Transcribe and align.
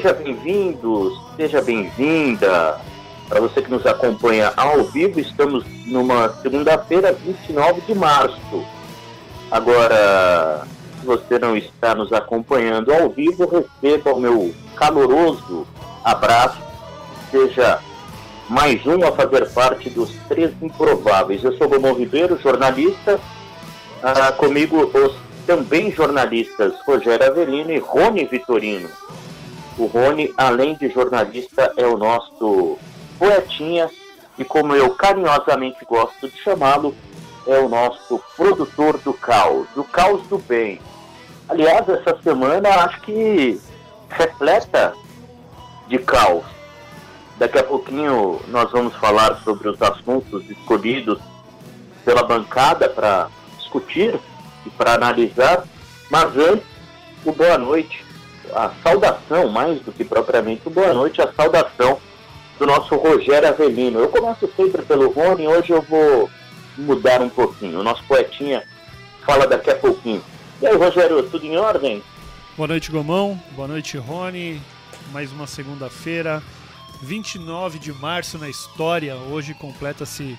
Seja 0.00 0.14
bem-vindo, 0.14 1.12
seja 1.36 1.60
bem-vinda. 1.60 2.80
Para 3.28 3.38
você 3.38 3.60
que 3.60 3.70
nos 3.70 3.84
acompanha 3.84 4.50
ao 4.56 4.84
vivo, 4.84 5.20
estamos 5.20 5.62
numa 5.84 6.30
segunda-feira, 6.40 7.12
29 7.12 7.82
de 7.82 7.94
março. 7.94 8.64
Agora, 9.50 10.66
se 10.98 11.04
você 11.04 11.38
não 11.38 11.54
está 11.54 11.94
nos 11.94 12.14
acompanhando 12.14 12.94
ao 12.94 13.10
vivo, 13.10 13.46
receba 13.46 14.14
o 14.14 14.20
meu 14.20 14.54
caloroso 14.74 15.66
abraço. 16.02 16.62
Seja 17.30 17.78
mais 18.48 18.86
um 18.86 19.06
a 19.06 19.12
fazer 19.12 19.50
parte 19.50 19.90
dos 19.90 20.14
Três 20.30 20.50
Improváveis. 20.62 21.44
Eu 21.44 21.54
sou 21.58 21.68
Gomão 21.68 21.92
Ribeiro, 21.92 22.40
jornalista. 22.40 23.20
Ah, 24.02 24.32
comigo 24.32 24.90
os 24.94 25.14
também 25.46 25.92
jornalistas 25.92 26.72
Rogério 26.86 27.26
Avelino 27.26 27.70
e 27.70 27.78
Rony 27.78 28.24
Vitorino. 28.24 28.88
O 29.80 29.86
Rony, 29.86 30.30
além 30.36 30.74
de 30.74 30.90
jornalista, 30.90 31.72
é 31.74 31.86
o 31.86 31.96
nosso 31.96 32.78
poetinha 33.18 33.88
e, 34.38 34.44
como 34.44 34.74
eu 34.74 34.90
carinhosamente 34.90 35.82
gosto 35.86 36.28
de 36.28 36.36
chamá-lo, 36.42 36.94
é 37.46 37.58
o 37.58 37.66
nosso 37.66 38.22
produtor 38.36 38.98
do 38.98 39.14
caos, 39.14 39.66
do 39.74 39.82
caos 39.82 40.20
do 40.26 40.36
bem. 40.36 40.78
Aliás, 41.48 41.88
essa 41.88 42.14
semana 42.22 42.68
acho 42.68 43.00
que 43.00 43.58
repleta 44.10 44.92
de 45.88 45.98
caos. 45.98 46.44
Daqui 47.38 47.58
a 47.58 47.64
pouquinho 47.64 48.38
nós 48.48 48.70
vamos 48.70 48.94
falar 48.96 49.40
sobre 49.42 49.66
os 49.66 49.80
assuntos 49.80 50.44
escolhidos 50.50 51.18
pela 52.04 52.22
bancada 52.22 52.86
para 52.86 53.30
discutir 53.56 54.20
e 54.66 54.68
para 54.68 54.92
analisar, 54.92 55.64
mas 56.10 56.36
antes, 56.36 56.66
o 57.24 57.32
boa 57.32 57.56
noite, 57.56 58.09
a 58.54 58.72
saudação, 58.82 59.48
mais 59.48 59.80
do 59.80 59.92
que 59.92 60.04
propriamente 60.04 60.62
o 60.66 60.70
boa 60.70 60.92
noite, 60.92 61.20
a 61.20 61.32
saudação 61.32 61.98
do 62.58 62.66
nosso 62.66 62.94
Rogério 62.96 63.48
Avelino. 63.48 64.00
Eu 64.00 64.08
começo 64.08 64.50
sempre 64.56 64.82
pelo 64.82 65.10
Rony, 65.10 65.48
hoje 65.48 65.70
eu 65.70 65.82
vou 65.82 66.30
mudar 66.76 67.20
um 67.22 67.28
pouquinho. 67.28 67.80
O 67.80 67.82
nosso 67.82 68.04
poetinha 68.04 68.62
fala 69.24 69.46
daqui 69.46 69.70
a 69.70 69.76
pouquinho. 69.76 70.22
E 70.60 70.66
aí, 70.66 70.76
Rogério, 70.76 71.22
tudo 71.30 71.46
em 71.46 71.56
ordem? 71.56 72.02
Boa 72.56 72.68
noite, 72.68 72.90
Gomão. 72.90 73.40
Boa 73.52 73.66
noite, 73.68 73.96
Rony. 73.96 74.60
Mais 75.12 75.32
uma 75.32 75.46
segunda-feira, 75.46 76.42
29 77.02 77.78
de 77.78 77.92
março 77.92 78.38
na 78.38 78.48
história. 78.48 79.16
Hoje 79.16 79.54
completa-se 79.54 80.38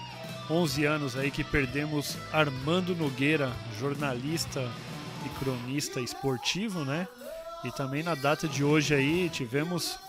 11 0.50 0.86
anos 0.86 1.18
aí 1.18 1.32
que 1.32 1.44
perdemos 1.44 2.18
Armando 2.32 2.96
Nogueira, 2.96 3.52
jornalista 3.80 4.62
e 5.26 5.30
cronista 5.44 6.00
esportivo, 6.00 6.86
né? 6.86 7.08
E 7.64 7.72
também 7.72 8.02
na 8.02 8.16
data 8.16 8.48
de 8.48 8.64
hoje 8.64 8.94
aí 8.94 9.30
tivemos 9.30 10.00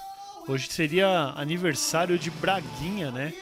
hoje 0.49 0.69
seria 0.71 1.33
aniversário 1.37 2.19
de 2.19 2.31
Braguinha, 2.31 3.11
né? 3.11 3.33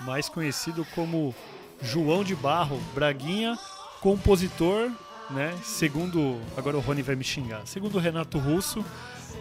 Mais 0.00 0.28
conhecido 0.28 0.86
como 0.94 1.34
João 1.80 2.24
de 2.24 2.34
Barro, 2.34 2.80
Braguinha, 2.94 3.58
compositor, 4.00 4.90
né? 5.30 5.56
Segundo, 5.62 6.40
agora 6.56 6.76
o 6.76 6.80
Rony 6.80 7.02
vai 7.02 7.16
me 7.16 7.24
xingar. 7.24 7.66
Segundo 7.66 7.98
Renato 7.98 8.38
Russo, 8.38 8.84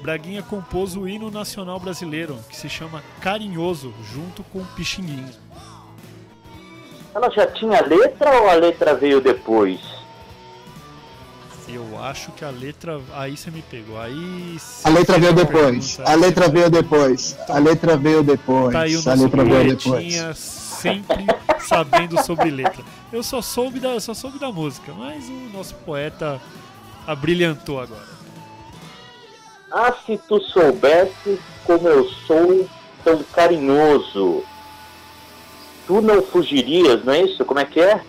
Braguinha 0.02 0.44
compôs 0.44 0.96
o 0.96 1.08
hino 1.08 1.32
nacional 1.32 1.80
brasileiro, 1.80 2.38
que 2.50 2.56
se 2.56 2.70
chama 2.70 3.04
Carinhoso, 3.22 3.94
junto 4.14 4.44
com 4.44 4.64
Pixinguinha. 4.76 5.34
Ela 7.14 7.30
já 7.32 7.48
tinha 7.48 7.82
letra 7.82 8.42
ou 8.42 8.50
a 8.50 8.54
letra 8.54 8.94
veio 8.94 9.20
depois? 9.20 9.99
Eu 11.72 12.02
acho 12.02 12.32
que 12.32 12.44
a 12.44 12.50
letra. 12.50 13.00
Aí 13.14 13.38
você 13.38 13.52
me 13.52 13.62
pegou. 13.62 14.00
Aí. 14.00 14.58
A 14.84 14.90
letra 14.90 15.20
veio 15.20 15.34
depois. 15.34 15.96
Pergunta, 15.96 16.12
a 16.12 16.16
letra 16.16 16.48
veio 16.48 16.70
depois. 16.70 17.38
A 17.48 17.60
letra 17.60 17.98
veio 17.98 18.24
depois. 18.24 18.74
Tá 18.74 18.82
aí 18.82 18.98
o 18.98 19.10
a 19.10 19.14
letra 19.14 19.44
veio 19.44 19.76
depois. 19.76 20.38
sempre 20.38 21.26
sabendo 21.60 22.24
sobre 22.24 22.50
letra. 22.50 22.84
Eu 23.12 23.22
só 23.22 23.42
soube 23.42 23.80
da, 23.80 24.00
só 24.00 24.14
soube 24.14 24.40
da 24.40 24.52
música, 24.52 24.94
mas 24.94 25.28
o 25.28 25.50
nosso 25.54 25.76
poeta 25.76 26.42
abrilhantou 27.06 27.80
agora. 27.80 28.20
Ah, 29.72 29.94
se 30.06 30.18
tu 30.28 30.42
soubesse 30.42 31.40
como 31.64 31.88
eu 31.88 32.10
sou 32.26 32.68
tão 33.04 33.22
carinhoso 33.32 34.44
Tu 35.90 36.02
não 36.02 36.22
fugirias, 36.22 37.04
não 37.04 37.14
é 37.14 37.24
isso? 37.24 37.44
Como 37.44 37.60
é 37.60 37.66
que 37.66 37.80
é? 37.80 38.00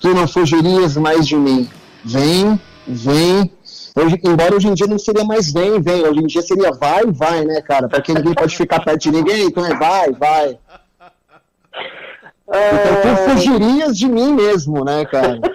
Tu 0.00 0.14
não 0.14 0.26
fugirias 0.26 0.96
mais 0.96 1.28
de 1.28 1.36
mim. 1.36 1.68
Vem, 2.06 2.60
vem. 2.86 3.50
Hoje, 3.96 4.20
embora 4.24 4.54
hoje 4.54 4.68
em 4.68 4.74
dia 4.74 4.86
não 4.86 4.98
seria 4.98 5.24
mais 5.24 5.52
vem, 5.52 5.80
vem. 5.82 6.06
Hoje 6.06 6.20
em 6.20 6.26
dia 6.26 6.40
seria 6.40 6.70
vai, 6.70 7.04
vai, 7.06 7.44
né, 7.44 7.60
cara? 7.60 7.88
Porque 7.88 8.14
ninguém 8.14 8.32
pode 8.32 8.56
ficar 8.56 8.78
perto 8.84 9.00
de 9.00 9.10
ninguém, 9.10 9.46
então 9.46 9.66
é 9.66 9.74
vai, 9.74 10.12
vai. 10.12 10.58
Então 12.48 13.02
tu 13.02 13.08
é. 13.08 13.28
fugirias 13.28 13.98
de 13.98 14.06
mim 14.06 14.34
mesmo, 14.34 14.84
né, 14.84 15.04
cara? 15.04 15.40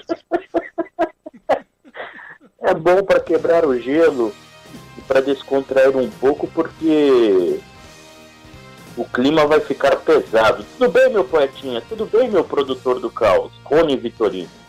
É 2.63 2.75
bom 2.75 3.03
para 3.03 3.19
quebrar 3.19 3.66
o 3.66 3.75
gelo 3.79 4.31
e 4.95 5.01
para 5.01 5.19
descontrair 5.19 5.97
um 5.97 6.07
pouco, 6.07 6.45
porque 6.45 7.59
o 8.95 9.03
clima 9.03 9.47
vai 9.47 9.59
ficar 9.59 9.95
pesado. 9.95 10.63
Tudo 10.78 10.91
bem, 10.91 11.09
meu 11.09 11.23
poetinha? 11.23 11.81
Tudo 11.90 12.06
bem, 12.06 12.29
meu 12.29 12.44
produtor 12.44 13.00
do 13.00 13.09
caos? 13.09 13.51
Rony 13.63 13.97
Vitorino. 13.97 14.60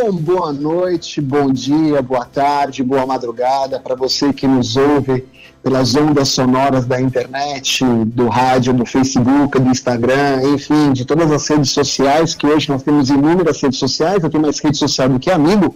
Bom, 0.00 0.12
boa 0.12 0.52
noite, 0.52 1.20
bom 1.20 1.50
dia, 1.50 2.00
boa 2.00 2.24
tarde, 2.24 2.84
boa 2.84 3.04
madrugada 3.04 3.80
para 3.80 3.96
você 3.96 4.32
que 4.32 4.46
nos 4.46 4.76
ouve 4.76 5.26
pelas 5.60 5.96
ondas 5.96 6.28
sonoras 6.28 6.86
da 6.86 7.00
internet, 7.00 7.84
do 8.06 8.28
rádio, 8.28 8.72
do 8.72 8.86
Facebook, 8.86 9.58
do 9.58 9.68
Instagram, 9.68 10.54
enfim, 10.54 10.92
de 10.92 11.04
todas 11.04 11.32
as 11.32 11.48
redes 11.48 11.72
sociais, 11.72 12.32
que 12.32 12.46
hoje 12.46 12.68
nós 12.68 12.84
temos 12.84 13.10
inúmeras 13.10 13.60
redes 13.60 13.80
sociais, 13.80 14.22
eu 14.22 14.30
tenho 14.30 14.44
mais 14.44 14.60
rede 14.60 14.78
social 14.78 15.08
do 15.08 15.18
que 15.18 15.32
amigo, 15.32 15.74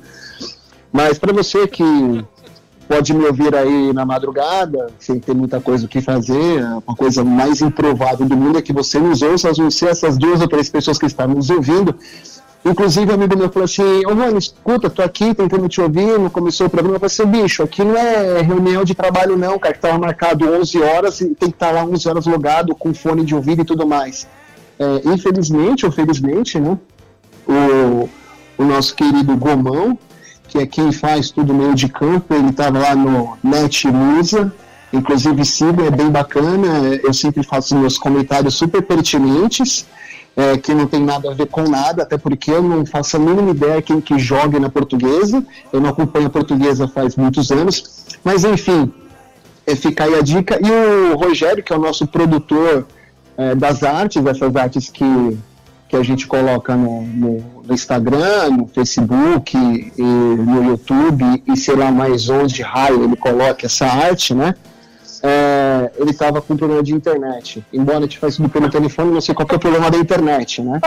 mas 0.93 1.19
para 1.19 1.33
você 1.33 1.67
que 1.67 1.83
pode 2.87 3.15
me 3.15 3.25
ouvir 3.25 3.55
aí 3.57 3.93
na 3.93 4.05
madrugada, 4.05 4.89
sem 4.99 5.19
ter 5.19 5.35
muita 5.35 5.61
coisa 5.61 5.87
o 5.87 5.89
que 5.89 6.03
fazer. 6.03 6.63
Uma 6.87 6.95
coisa 6.95 7.25
mais 7.25 7.63
improvável 7.63 8.27
do 8.27 8.37
mundo 8.37 8.59
é 8.59 8.63
que 8.63 8.73
você 8.73 8.99
nos 8.99 9.23
ouça, 9.23 9.53
vão 9.53 9.71
ser 9.71 9.89
essas 9.89 10.19
duas 10.19 10.43
ou 10.43 10.49
três 10.49 10.69
pessoas 10.69 10.99
que 10.99 11.07
estão 11.07 11.27
nos 11.27 11.49
ouvindo. 11.49 11.95
Inclusive, 12.65 13.11
um 13.11 13.15
amigo 13.15 13.37
meu 13.37 13.51
falou 13.51 13.65
assim: 13.65 14.07
Ô, 14.07 14.15
mano, 14.15 14.39
escuta, 14.39 14.89
tô 14.89 15.03
aqui 15.03 15.35
tentando 15.35 15.69
te 15.69 15.81
ouvir. 15.81 16.19
Não 16.19 16.31
começou 16.31 16.69
o 16.69 16.71
programa. 16.71 16.97
Eu 16.97 17.01
falei 17.01 17.13
assim: 17.13 17.43
bicho, 17.43 17.63
aqui 17.63 17.83
não 17.83 17.97
é 17.97 18.41
reunião 18.41 18.85
de 18.85 18.95
trabalho, 18.95 19.37
não, 19.37 19.59
cara, 19.59 19.75
que 19.75 19.81
tava 19.81 19.99
marcado 19.99 20.49
11 20.49 20.81
horas 20.81 21.21
e 21.21 21.35
tem 21.35 21.51
que 21.51 21.57
estar 21.57 21.69
tá 21.69 21.73
lá 21.73 21.85
11 21.85 22.09
horas 22.09 22.27
logado 22.27 22.75
com 22.75 22.95
fone 22.95 23.25
de 23.25 23.35
ouvido 23.35 23.63
e 23.63 23.65
tudo 23.65 23.87
mais. 23.87 24.29
É, 24.79 25.09
infelizmente, 25.09 25.85
ou 25.85 25.93
felizmente, 25.93 26.59
né, 26.59 26.79
o, 27.47 28.09
o 28.57 28.65
nosso 28.65 28.95
querido 28.95 29.37
Gomão, 29.37 29.99
que 30.49 30.59
é 30.59 30.67
quem 30.67 30.93
faz 30.93 31.31
tudo 31.31 31.53
meio 31.53 31.75
de 31.75 31.89
campo, 31.89 32.35
ele 32.35 32.51
estava 32.51 32.79
lá 32.79 32.95
no 32.95 33.37
Net 33.43 33.87
Musa, 33.89 34.53
inclusive 34.93 35.45
siga, 35.45 35.85
é 35.85 35.91
bem 35.91 36.11
bacana, 36.11 36.69
eu 37.03 37.13
sempre 37.13 37.43
faço 37.43 37.77
meus 37.77 37.99
comentários 37.99 38.55
super 38.55 38.83
pertinentes, 38.83 39.87
é, 40.37 40.57
que 40.57 40.75
não 40.75 40.87
tem 40.87 41.01
nada 41.01 41.31
a 41.31 41.35
ver 41.35 41.47
com 41.47 41.63
nada, 41.63 42.03
até 42.03 42.17
porque 42.17 42.51
eu 42.51 42.63
não 42.63 42.87
faço 42.87 43.17
a 43.17 43.21
mínima 43.21 43.51
ideia 43.51 43.83
quem 43.83 44.01
que 44.01 44.19
joga 44.19 44.59
na 44.59 44.69
portuguesa, 44.69 45.45
eu 45.73 45.81
não 45.81 45.91
acompanho 45.91 46.27
a 46.27 46.31
portuguesa 46.31 46.89
faz 46.89 47.17
muitos 47.17 47.51
anos, 47.51 48.07
mas 48.25 48.45
enfim, 48.45 48.93
é, 49.67 49.77
fica 49.77 50.05
aí 50.05 50.15
a 50.15 50.23
dica, 50.23 50.59
e 50.61 51.13
o 51.13 51.17
Rogério, 51.17 51.63
que 51.63 51.73
é 51.73 51.77
o 51.77 51.81
nosso 51.81 52.07
produtor 52.07 52.87
é, 53.37 53.55
das 53.55 53.83
artes, 53.83 54.25
essas 54.25 54.57
artes 54.57 54.89
que 54.89 55.39
que 55.93 55.97
a 55.97 56.03
gente 56.03 56.27
coloca 56.27 56.75
no, 56.75 57.03
no, 57.03 57.45
no 57.67 57.75
Instagram, 57.75 58.49
no 58.49 58.67
Facebook, 58.67 59.55
no 59.99 60.65
YouTube 60.65 61.43
e 61.47 61.55
sei 61.55 61.77
lá 61.77 61.91
mais 61.91 62.31
onde 62.31 62.63
raio 62.63 63.05
ele 63.05 63.15
coloca 63.15 63.67
essa 63.67 63.85
arte, 63.85 64.35
né? 64.35 64.55
É, 66.03 66.05
ele 66.05 66.11
estava 66.11 66.43
com 66.43 66.57
problema 66.57 66.83
de 66.83 66.93
internet. 66.93 67.65
Embora 67.73 67.99
a 67.99 68.03
gente 68.03 68.19
faça 68.19 68.37
tudo 68.37 68.49
pelo 68.49 68.69
telefone, 68.69 69.13
não 69.13 69.21
sei 69.21 69.35
qual 69.35 69.47
é 69.51 69.55
o 69.55 69.59
problema 69.59 69.91
da 69.91 69.99
internet, 69.99 70.61
né? 70.61 70.81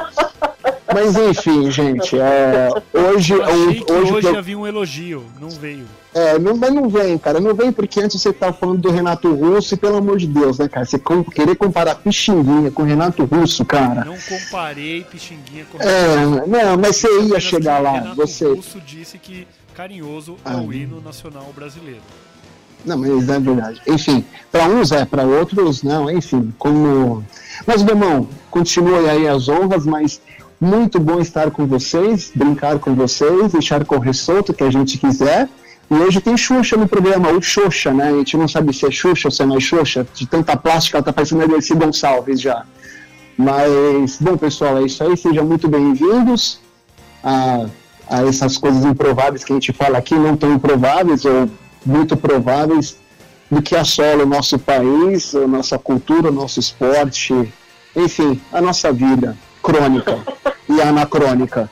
Mas 0.93 1.15
enfim, 1.15 1.69
gente, 1.71 2.17
é, 2.17 2.69
hoje. 2.93 3.33
hoje, 3.33 3.83
hoje 3.89 4.27
eu... 4.27 4.37
havia 4.37 4.57
um 4.57 4.67
elogio, 4.67 5.25
não 5.41 5.49
veio. 5.49 5.85
É, 6.13 6.39
não, 6.39 6.55
mas 6.55 6.71
não 6.71 6.87
vem, 6.87 7.17
cara. 7.17 7.39
Não 7.39 7.53
vem 7.53 7.71
porque 7.71 7.99
antes 7.99 8.21
você 8.21 8.31
tava 8.31 8.53
falando 8.53 8.79
do 8.79 8.91
Renato 8.91 9.33
Russo 9.33 9.73
e 9.73 9.77
pelo 9.77 9.97
amor 9.97 10.17
de 10.17 10.27
Deus, 10.27 10.59
né, 10.59 10.69
cara? 10.69 10.85
Você 10.85 10.97
com, 10.97 11.23
querer 11.23 11.55
comparar 11.55 11.95
Pixinguinha 11.95 12.71
com 12.71 12.83
Renato 12.83 13.25
Russo, 13.25 13.65
cara. 13.65 14.05
Não 14.05 14.17
comparei 14.17 15.03
Pixinguinha 15.03 15.65
com 15.69 15.81
é, 15.81 16.15
Renato 16.15 16.55
É, 16.55 16.65
não, 16.65 16.77
mas 16.77 16.95
você 16.95 17.21
ia 17.23 17.39
chegar 17.39 17.79
lá. 17.79 17.93
Renato 17.93 18.15
você... 18.15 18.47
Russo 18.47 18.79
disse 18.79 19.17
que 19.17 19.45
carinhoso 19.73 20.37
é 20.45 20.51
o 20.51 20.69
ah. 20.69 20.75
hino 20.75 21.01
nacional 21.01 21.51
brasileiro. 21.53 22.01
Não, 22.85 22.97
mas 22.97 23.29
é 23.29 23.39
verdade. 23.39 23.81
Enfim, 23.87 24.23
para 24.51 24.67
uns 24.67 24.91
é, 24.91 25.05
para 25.05 25.23
outros 25.23 25.81
não, 25.81 26.09
enfim, 26.09 26.53
como. 26.57 27.23
Mas, 27.65 27.81
meu 27.81 27.95
irmão, 27.95 28.29
continue 28.51 29.09
aí 29.09 29.27
as 29.27 29.49
honras, 29.49 29.85
mas 29.85 30.21
muito 30.61 30.99
bom 30.99 31.19
estar 31.19 31.51
com 31.51 31.65
vocês, 31.65 32.31
brincar 32.33 32.79
com 32.79 32.93
vocês, 32.93 33.51
deixar 33.51 33.83
correr 33.85 34.13
solto 34.13 34.51
o 34.51 34.53
que 34.53 34.63
a 34.63 34.71
gente 34.71 34.97
quiser. 34.97 35.49
E 35.89 35.93
hoje 35.93 36.19
tem 36.19 36.35
Xuxa 36.35 36.77
no 36.77 36.87
programa, 36.87 37.31
o 37.31 37.41
Xoxa, 37.41 37.91
né? 37.93 38.09
A 38.09 38.17
gente 38.17 38.37
não 38.37 38.47
sabe 38.47 38.73
se 38.73 38.85
é 38.85 38.91
Xuxa 38.91 39.27
ou 39.27 39.31
se 39.31 39.41
é 39.41 39.45
mais 39.45 39.63
Xoxa, 39.63 40.07
de 40.13 40.25
tanta 40.25 40.55
plástica, 40.57 40.97
ela 40.97 41.05
tá 41.05 41.13
parecendo 41.13 41.43
a 41.43 41.47
Dercy 41.47 41.75
Gonçalves 41.75 42.41
já. 42.41 42.65
Mas, 43.37 44.17
bom, 44.19 44.37
pessoal, 44.37 44.77
é 44.77 44.83
isso 44.83 45.03
aí. 45.03 45.15
Sejam 45.17 45.45
muito 45.45 45.67
bem-vindos 45.67 46.59
a, 47.23 47.65
a 48.09 48.23
essas 48.23 48.57
coisas 48.57 48.83
improváveis 48.85 49.43
que 49.43 49.51
a 49.51 49.55
gente 49.55 49.73
fala 49.73 49.97
aqui, 49.97 50.15
não 50.15 50.35
tão 50.37 50.53
improváveis 50.53 51.25
ou 51.25 51.49
muito 51.85 52.17
prováveis, 52.17 52.97
do 53.49 53.61
que 53.61 53.75
assola 53.75 54.23
o 54.23 54.27
nosso 54.27 54.57
país, 54.57 55.35
a 55.35 55.47
nossa 55.47 55.77
cultura, 55.77 56.29
o 56.29 56.33
nosso 56.33 56.59
esporte, 56.59 57.53
enfim, 57.95 58.41
a 58.51 58.59
nossa 58.59 58.91
vida 58.91 59.37
crônica 59.61 60.19
e 60.67 60.81
anacrônica 60.81 61.69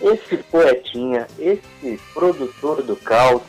esse 0.00 0.36
poetinha, 0.36 1.26
esse 1.38 2.00
produtor 2.14 2.82
do 2.82 2.96
caos, 2.96 3.42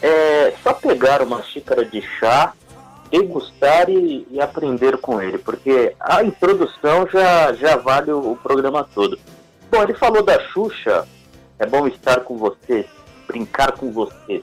é 0.00 0.52
só 0.62 0.72
pegar 0.72 1.22
uma 1.22 1.42
xícara 1.42 1.84
de 1.84 2.02
chá, 2.18 2.54
degustar 3.10 3.88
e, 3.88 4.26
e 4.30 4.40
aprender 4.40 4.96
com 4.98 5.20
ele, 5.20 5.38
porque 5.38 5.94
a 6.00 6.24
introdução 6.24 7.06
já, 7.06 7.52
já 7.52 7.76
vale 7.76 8.10
o, 8.10 8.32
o 8.32 8.36
programa 8.36 8.88
todo. 8.94 9.18
Bom, 9.70 9.82
ele 9.82 9.94
falou 9.94 10.22
da 10.22 10.40
Xuxa, 10.48 11.06
é 11.58 11.66
bom 11.66 11.86
estar 11.86 12.20
com 12.20 12.36
você, 12.36 12.86
brincar 13.32 13.72
com 13.72 13.90
você. 13.90 14.42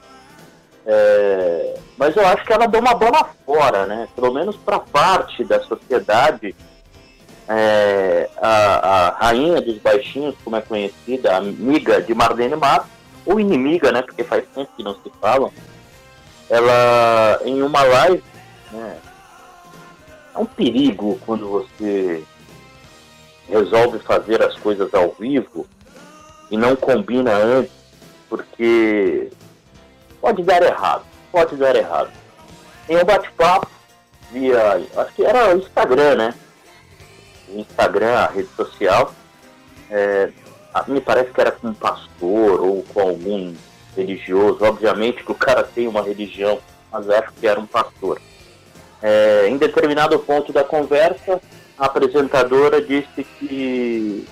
É, 0.84 1.78
mas 1.96 2.16
eu 2.16 2.26
acho 2.26 2.44
que 2.44 2.52
ela 2.52 2.66
deu 2.66 2.80
uma 2.80 2.94
bola 2.94 3.30
fora, 3.46 3.86
né? 3.86 4.08
Pelo 4.14 4.32
menos 4.32 4.56
para 4.56 4.80
parte 4.80 5.44
da 5.44 5.60
sociedade. 5.60 6.54
É, 7.48 8.30
a, 8.40 9.08
a, 9.08 9.10
rainha 9.26 9.60
dos 9.60 9.78
baixinhos, 9.78 10.36
como 10.44 10.54
é 10.54 10.60
conhecida, 10.60 11.36
amiga 11.36 12.00
de 12.00 12.14
Marlene 12.14 12.54
Matos, 12.54 12.88
ou 13.26 13.40
inimiga, 13.40 13.90
né, 13.90 14.02
porque 14.02 14.22
faz 14.22 14.44
tempo 14.54 14.70
que 14.76 14.84
não 14.84 14.94
se 14.94 15.10
falam, 15.20 15.52
ela, 16.48 17.40
em 17.44 17.60
uma 17.60 17.82
live, 17.82 18.22
né, 18.70 18.98
é 20.32 20.38
um 20.38 20.46
perigo 20.46 21.18
quando 21.26 21.48
você 21.48 22.22
resolve 23.48 23.98
fazer 23.98 24.40
as 24.44 24.56
coisas 24.56 24.94
ao 24.94 25.10
vivo 25.18 25.66
e 26.52 26.56
não 26.56 26.76
combina 26.76 27.32
antes, 27.32 27.79
porque 28.30 29.30
pode 30.20 30.42
dar 30.44 30.62
errado, 30.62 31.04
pode 31.30 31.56
dar 31.56 31.74
errado. 31.74 32.10
Em 32.88 32.96
um 32.96 33.04
bate-papo 33.04 33.68
via, 34.30 34.80
acho 34.96 35.14
que 35.14 35.24
era 35.24 35.54
o 35.54 35.58
Instagram, 35.58 36.14
né, 36.14 36.34
Instagram, 37.48 38.14
a 38.14 38.26
rede 38.28 38.48
social, 38.56 39.12
é, 39.90 40.30
me 40.86 41.00
parece 41.00 41.32
que 41.32 41.40
era 41.40 41.50
com 41.50 41.68
um 41.68 41.74
pastor 41.74 42.60
ou 42.60 42.84
com 42.94 43.00
algum 43.00 43.54
religioso. 43.96 44.64
Obviamente 44.64 45.24
que 45.24 45.32
o 45.32 45.34
cara 45.34 45.64
tem 45.64 45.88
uma 45.88 46.02
religião, 46.02 46.60
mas 46.92 47.10
acho 47.10 47.32
que 47.32 47.46
era 47.46 47.58
um 47.58 47.66
pastor. 47.66 48.20
É, 49.02 49.48
em 49.48 49.56
determinado 49.56 50.18
ponto 50.20 50.52
da 50.52 50.62
conversa, 50.62 51.40
a 51.76 51.86
apresentadora 51.86 52.80
disse 52.80 53.24
que 53.38 54.26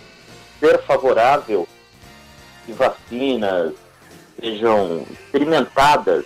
ser 0.61 0.79
favorável 0.83 1.67
que 2.67 2.73
vacinas 2.73 3.73
sejam 4.41 5.05
experimentadas 5.11 6.25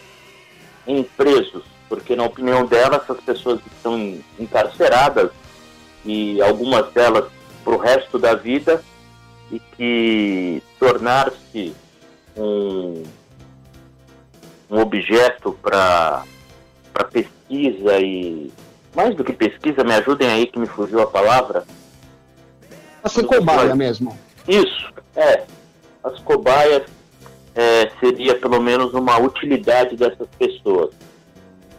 em 0.86 1.02
presos, 1.02 1.64
porque 1.88 2.16
na 2.16 2.24
opinião 2.24 2.66
dela 2.66 2.96
essas 2.96 3.20
pessoas 3.20 3.60
estão 3.66 4.18
encarceradas 4.38 5.30
e 6.04 6.40
algumas 6.42 6.90
delas 6.92 7.30
para 7.64 7.74
o 7.74 7.78
resto 7.78 8.18
da 8.18 8.34
vida 8.34 8.82
e 9.50 9.60
que 9.76 10.62
tornar-se 10.78 11.74
um, 12.36 13.02
um 14.70 14.80
objeto 14.80 15.52
para 15.62 16.24
pesquisa 17.10 17.98
e 18.00 18.50
mais 18.94 19.14
do 19.14 19.24
que 19.24 19.32
pesquisa, 19.32 19.84
me 19.84 19.94
ajudem 19.94 20.28
aí 20.28 20.46
que 20.46 20.58
me 20.58 20.66
fugiu 20.66 21.00
a 21.00 21.06
palavra. 21.06 21.64
As 23.02 23.14
cobaia 23.14 23.74
mesmo. 23.74 24.16
Isso, 24.46 24.92
é. 25.16 25.44
As 26.04 26.18
cobaias 26.20 26.82
é, 27.54 27.90
seria 28.00 28.34
pelo 28.38 28.60
menos 28.60 28.94
uma 28.94 29.18
utilidade 29.18 29.96
dessas 29.96 30.28
pessoas. 30.38 30.94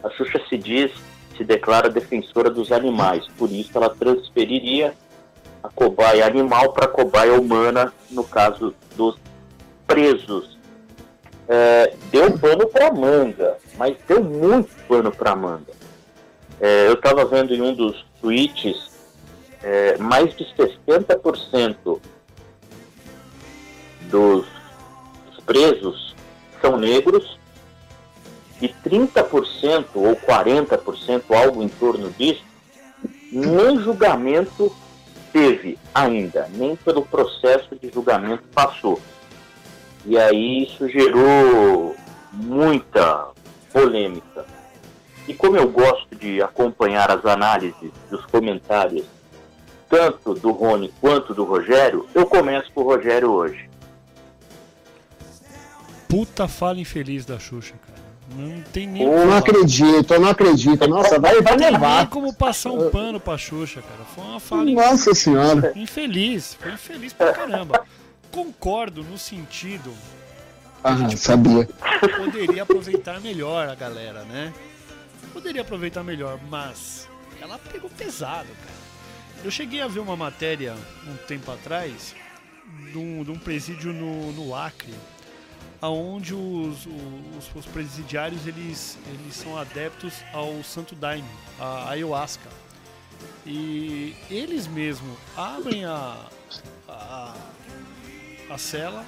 A 0.02 0.10
Xuxa 0.10 0.40
se 0.48 0.56
diz 0.56 0.92
se 1.36 1.44
declara 1.44 1.88
defensora 1.88 2.48
dos 2.48 2.70
animais, 2.70 3.26
por 3.36 3.50
isso 3.50 3.70
ela 3.74 3.90
transferiria 3.90 4.94
a 5.62 5.68
cobaia 5.68 6.26
animal 6.26 6.72
para 6.72 6.84
a 6.84 6.88
cobaia 6.88 7.34
humana, 7.34 7.92
no 8.10 8.22
caso 8.24 8.74
dos 8.96 9.16
presos. 9.86 10.58
É, 11.48 11.94
deu 12.10 12.38
pano 12.38 12.66
para 12.68 12.92
manga, 12.92 13.56
mas 13.76 13.96
deu 14.06 14.22
muito 14.22 14.70
pano 14.86 15.10
para 15.10 15.34
manga. 15.34 15.72
É, 16.60 16.86
eu 16.86 16.94
estava 16.94 17.24
vendo 17.24 17.54
em 17.54 17.60
um 17.60 17.74
dos 17.74 18.04
tweets, 18.20 18.90
é, 19.62 19.96
mais 19.98 20.34
de 20.36 20.44
60% 20.44 22.00
dos 24.10 24.53
presos 25.46 26.14
são 26.60 26.76
negros 26.78 27.38
e 28.60 28.68
30% 28.68 29.86
ou 29.94 30.16
40%, 30.16 31.22
algo 31.30 31.62
em 31.62 31.68
torno 31.68 32.10
disso, 32.10 32.44
nem 33.30 33.78
julgamento 33.80 34.74
teve 35.32 35.78
ainda, 35.94 36.48
nem 36.54 36.76
pelo 36.76 37.02
processo 37.04 37.76
de 37.76 37.90
julgamento 37.92 38.44
passou. 38.54 39.00
E 40.06 40.16
aí 40.16 40.64
isso 40.64 40.88
gerou 40.88 41.96
muita 42.32 43.28
polêmica. 43.72 44.46
E 45.26 45.34
como 45.34 45.56
eu 45.56 45.68
gosto 45.68 46.14
de 46.14 46.42
acompanhar 46.42 47.10
as 47.10 47.24
análises 47.24 47.90
dos 48.10 48.24
comentários, 48.26 49.06
tanto 49.88 50.34
do 50.34 50.52
Rony 50.52 50.92
quanto 51.00 51.34
do 51.34 51.44
Rogério, 51.44 52.06
eu 52.14 52.26
começo 52.26 52.70
com 52.72 52.82
o 52.82 52.84
Rogério 52.84 53.30
hoje. 53.30 53.68
Puta 56.14 56.46
fala 56.46 56.78
infeliz 56.78 57.26
da 57.26 57.40
Xuxa, 57.40 57.74
cara. 57.84 58.00
Não 58.36 58.62
tem 58.72 58.86
nem. 58.86 59.02
Eu 59.02 59.26
não 59.26 59.36
acredito, 59.36 60.14
eu 60.14 60.20
não 60.20 60.28
acredito. 60.28 60.86
Nossa, 60.86 61.18
vai, 61.18 61.42
vai 61.42 61.56
levar. 61.56 61.80
Não 61.80 61.98
tem 62.02 62.06
como 62.06 62.32
passar 62.32 62.70
um 62.70 62.88
pano 62.88 63.18
pra 63.18 63.36
Xuxa, 63.36 63.82
cara. 63.82 64.04
Foi 64.14 64.22
uma 64.22 64.38
fala. 64.38 64.64
Nossa 64.64 65.12
senhora. 65.12 65.72
Infeliz. 65.74 66.54
Foi 66.54 66.72
infeliz 66.72 67.12
pra 67.12 67.32
caramba. 67.32 67.84
Concordo 68.30 69.02
no 69.02 69.18
sentido. 69.18 69.92
Ah, 70.84 70.94
gente 70.94 71.18
sabia. 71.18 71.68
Poderia 72.16 72.62
aproveitar 72.62 73.20
melhor 73.20 73.68
a 73.68 73.74
galera, 73.74 74.22
né? 74.22 74.52
Poderia 75.32 75.62
aproveitar 75.62 76.04
melhor, 76.04 76.38
mas 76.48 77.08
ela 77.42 77.58
pegou 77.58 77.90
pesado, 77.90 78.46
cara. 78.62 78.84
Eu 79.42 79.50
cheguei 79.50 79.80
a 79.80 79.88
ver 79.88 79.98
uma 79.98 80.14
matéria 80.14 80.76
um 81.08 81.16
tempo 81.26 81.50
atrás 81.50 82.14
de 82.92 82.98
um, 82.98 83.24
de 83.24 83.32
um 83.32 83.38
presídio 83.38 83.92
no, 83.92 84.30
no 84.30 84.54
Acre 84.54 84.94
aonde 85.84 86.32
os, 86.32 86.86
os, 86.86 87.54
os, 87.54 87.66
presidiários 87.66 88.46
eles, 88.46 88.96
eles 89.06 89.36
são 89.36 89.58
adeptos 89.58 90.14
ao 90.32 90.64
Santo 90.64 90.94
Daime, 90.94 91.28
a 91.60 91.90
ayahuasca. 91.90 92.48
E 93.44 94.16
eles 94.30 94.66
mesmos 94.66 95.18
abrem 95.36 95.84
a, 95.84 96.26
a, 96.88 97.34
a 98.48 98.56
cela, 98.56 99.04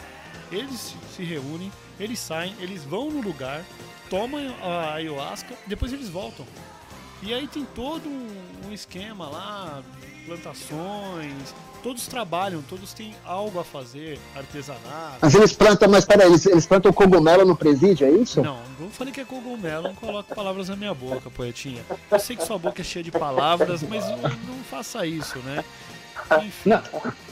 eles 0.53 0.95
se 1.17 1.25
reúnem, 1.25 1.73
eles 1.99 2.19
saem, 2.19 2.55
eles 2.61 2.85
vão 2.85 3.11
no 3.11 3.23
lugar, 3.23 3.65
tomam 4.11 4.55
a 4.63 4.97
ayahuasca, 4.97 5.57
depois 5.67 5.95
eles 5.95 6.11
voltam. 6.11 6.47
E 7.23 7.33
aí 7.33 7.49
tem 7.49 7.65
todo 7.75 8.07
um, 8.07 8.69
um 8.69 8.73
esquema 8.75 9.27
lá, 9.31 9.83
plantações, 10.27 11.55
todos 11.87 12.09
trabalham, 12.09 12.61
todos 12.63 12.93
têm 12.93 13.15
algo 13.25 13.61
a 13.61 13.65
fazer, 13.65 14.19
artesanato. 14.35 15.19
Mas 15.23 15.37
eles 15.37 15.53
plantam, 15.53 15.89
mas 15.89 16.05
peraí, 16.05 16.27
eles, 16.27 16.45
eles 16.45 16.67
plantam 16.67 16.93
cogumelo 16.93 17.45
no 17.45 17.57
presídio, 17.57 18.05
é 18.09 18.11
isso? 18.11 18.43
Não, 18.43 18.61
não 18.81 18.91
falei 18.91 19.13
que 19.13 19.21
é 19.21 19.25
cogumelo, 19.25 19.85
não 19.85 19.95
coloque 19.95 20.35
palavras 20.35 20.69
na 20.69 20.75
minha 20.75 20.93
boca, 20.93 21.31
poetinha. 21.31 21.85
Eu 22.11 22.19
sei 22.19 22.35
que 22.35 22.45
sua 22.45 22.59
boca 22.59 22.81
é 22.81 22.85
cheia 22.85 23.05
de 23.05 23.13
palavras, 23.13 23.85
mas 23.85 24.05
não, 24.05 24.19
não 24.19 24.65
faça 24.69 25.07
isso, 25.07 25.39
né? 25.39 25.65
Enfim. 26.45 26.71
Não. 26.71 26.83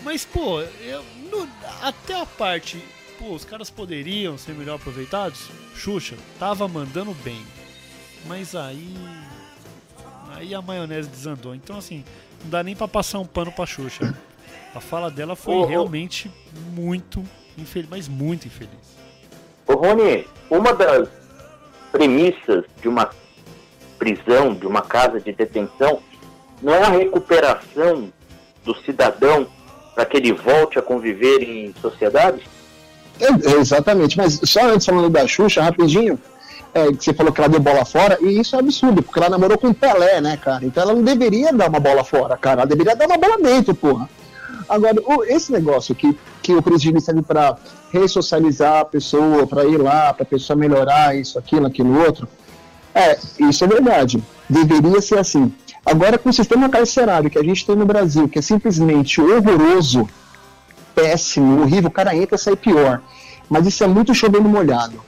Mas, 0.05 0.25
pô, 0.25 0.61
eu, 0.61 1.05
no, 1.33 1.49
até 1.83 2.21
a 2.21 2.25
parte. 2.25 2.81
Pô, 3.19 3.33
os 3.35 3.45
caras 3.45 3.71
poderiam 3.71 4.39
ser 4.39 4.55
melhor 4.55 4.77
aproveitados? 4.77 5.49
Xuxa, 5.75 6.15
tava 6.39 6.69
mandando 6.69 7.13
bem. 7.25 7.45
Mas 8.25 8.55
aí. 8.55 8.95
Aí 10.33 10.55
a 10.55 10.63
maionese 10.63 11.09
desandou. 11.09 11.57
Então, 11.57 11.77
assim, 11.77 12.05
não 12.45 12.51
dá 12.51 12.63
nem 12.63 12.77
pra 12.77 12.87
passar 12.87 13.19
um 13.19 13.27
pano 13.27 13.51
pra 13.51 13.67
Xuxa. 13.67 14.15
A 14.75 14.81
fala 14.81 15.11
dela 15.11 15.37
foi 15.37 15.65
realmente 15.67 16.31
muito 16.73 17.23
infeliz, 17.57 17.89
mas 17.89 18.09
muito 18.09 18.49
infeliz. 18.49 18.73
Ô 19.67 19.75
Rony, 19.75 20.27
uma 20.51 20.73
das 20.73 21.09
premissas 21.93 22.65
de 22.83 22.89
uma 22.89 23.09
prisão, 23.99 24.53
de 24.53 24.67
uma 24.67 24.83
casa 24.83 25.21
de 25.21 25.33
detenção, 25.33 26.01
não 26.61 26.75
é 26.75 26.83
a 26.83 26.89
recuperação 26.89 28.13
do 28.65 28.75
cidadão 28.83 29.47
para 29.95 30.05
que 30.05 30.17
ele 30.17 30.33
volte 30.33 30.79
a 30.79 30.83
conviver 30.83 31.43
em 31.43 31.73
sociedade? 31.81 32.43
É, 33.21 33.51
exatamente, 33.53 34.17
mas 34.17 34.41
só 34.43 34.67
antes 34.67 34.87
falando 34.87 35.09
da 35.09 35.25
Xuxa, 35.27 35.63
rapidinho, 35.63 36.19
é, 36.75 36.89
que 36.89 37.05
você 37.05 37.15
falou 37.15 37.33
que 37.33 37.41
ela 37.41 37.49
deu 37.49 37.61
bola 37.61 37.85
fora, 37.85 38.19
e 38.21 38.41
isso 38.41 38.57
é 38.57 38.59
absurdo, 38.59 39.05
porque 39.05 39.21
ela 39.21 39.31
namorou 39.31 39.57
com 39.57 39.69
o 39.69 39.75
Pelé, 39.75 40.21
né, 40.21 40.37
cara? 40.37 40.65
Então 40.65 40.83
ela 40.83 40.95
não 40.95 41.03
deveria 41.05 41.53
dar 41.53 41.69
uma 41.69 41.79
bola 41.79 42.03
fora, 42.03 42.37
cara, 42.37 42.63
ela 42.63 42.69
deveria 42.69 42.97
dar 42.97 43.07
uma 43.07 43.17
bola 43.17 43.39
dentro, 43.39 43.73
porra. 43.73 44.09
Agora, 44.69 44.95
esse 45.29 45.53
negócio 45.53 45.95
que, 45.95 46.17
que 46.43 46.55
o 46.55 46.63
presidente 46.63 47.03
serve 47.03 47.23
para 47.23 47.57
ressocializar 47.93 48.81
a 48.81 48.85
pessoa, 48.85 49.47
para 49.47 49.65
ir 49.65 49.79
lá, 49.79 50.13
para 50.13 50.23
a 50.23 50.27
pessoa 50.27 50.57
melhorar 50.57 51.17
isso, 51.17 51.39
aquilo, 51.39 51.67
aquilo 51.67 51.99
outro, 52.05 52.29
é, 52.95 53.19
isso 53.41 53.65
é 53.65 53.67
verdade. 53.67 54.23
Deveria 54.49 55.01
ser 55.01 55.19
assim. 55.19 55.53
Agora, 55.85 56.17
com 56.17 56.31
o 56.31 56.33
sistema 56.33 56.69
carcerário 56.69 57.29
que 57.29 57.39
a 57.39 57.43
gente 57.43 57.67
tem 57.67 57.77
no 57.77 57.85
Brasil, 57.85 58.29
que 58.29 58.39
é 58.39 58.43
simplesmente 58.43 59.21
horroroso, 59.21 60.09
péssimo, 60.95 61.63
horrível, 61.63 61.89
o 61.89 61.93
cara 61.93 62.17
entra 62.17 62.37
e 62.37 62.39
sai 62.39 62.57
pior. 62.57 63.03
Mas 63.49 63.67
isso 63.67 63.85
é 63.85 63.87
muito 63.87 64.15
chovendo 64.15 64.49
molhado. 64.49 65.03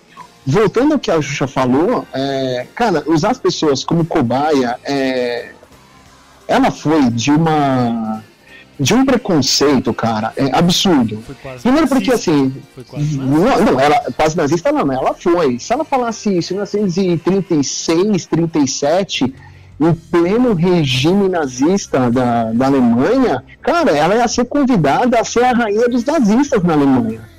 Voltando 0.44 0.92
ao 0.92 0.98
que 0.98 1.10
a 1.10 1.20
Xuxa 1.20 1.46
falou, 1.46 2.06
é, 2.12 2.66
cara, 2.75 3.02
usar 3.06 3.30
as 3.30 3.38
pessoas 3.38 3.82
como 3.82 4.04
cobaia, 4.04 4.78
é, 4.84 5.52
ela 6.46 6.70
foi 6.70 7.10
de 7.10 7.30
uma 7.30 8.22
de 8.78 8.95
um 8.95 9.04
preconceito, 9.04 9.92
cara, 9.95 10.33
é 10.37 10.56
absurdo. 10.56 11.23
Primeiro 11.62 11.88
porque 11.88 12.12
assim, 12.12 12.54
não, 12.95 13.64
não, 13.64 13.80
ela 13.80 14.02
quase 14.14 14.37
nazista 14.37 14.71
não, 14.71 14.92
ela 14.92 15.14
foi. 15.14 15.59
Se 15.59 15.73
ela 15.73 15.85
falasse 15.85 16.37
isso 16.37 16.52
em 16.52 16.56
1936, 16.56 18.26
37, 18.26 19.35
em 19.80 19.95
pleno 19.95 20.54
regime 20.54 21.28
nazista 21.28 22.11
da, 22.11 22.52
da 22.52 22.66
Alemanha, 22.66 23.42
cara, 23.62 23.90
ela 23.90 24.14
ia 24.14 24.28
ser 24.28 24.45
convidada 24.45 25.21
a 25.21 25.25
ser 25.25 25.45
a 25.45 25.52
rainha 25.52 25.88
dos 25.88 26.04
nazistas 26.04 26.62
na 26.62 26.75
Alemanha. 26.75 27.36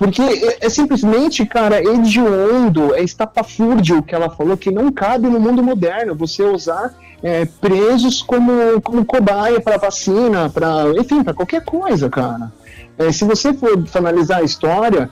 Porque 0.00 0.22
é, 0.22 0.56
é 0.62 0.70
simplesmente, 0.70 1.44
cara, 1.44 1.78
hediondo, 1.78 2.94
é 2.94 3.02
estapafúrdio 3.02 3.98
o 3.98 4.02
que 4.02 4.14
ela 4.14 4.30
falou, 4.30 4.56
que 4.56 4.70
não 4.70 4.90
cabe 4.90 5.28
no 5.28 5.38
mundo 5.38 5.62
moderno 5.62 6.14
você 6.14 6.42
usar 6.42 6.94
é, 7.22 7.44
presos 7.44 8.22
como, 8.22 8.80
como 8.80 9.04
cobaia 9.04 9.60
para 9.60 9.76
vacina, 9.76 10.48
para 10.48 10.84
enfim, 10.98 11.22
para 11.22 11.34
qualquer 11.34 11.62
coisa, 11.62 12.08
cara. 12.08 12.50
É, 12.96 13.12
se 13.12 13.26
você 13.26 13.52
for 13.52 13.78
analisar 13.94 14.38
a 14.38 14.42
história, 14.42 15.10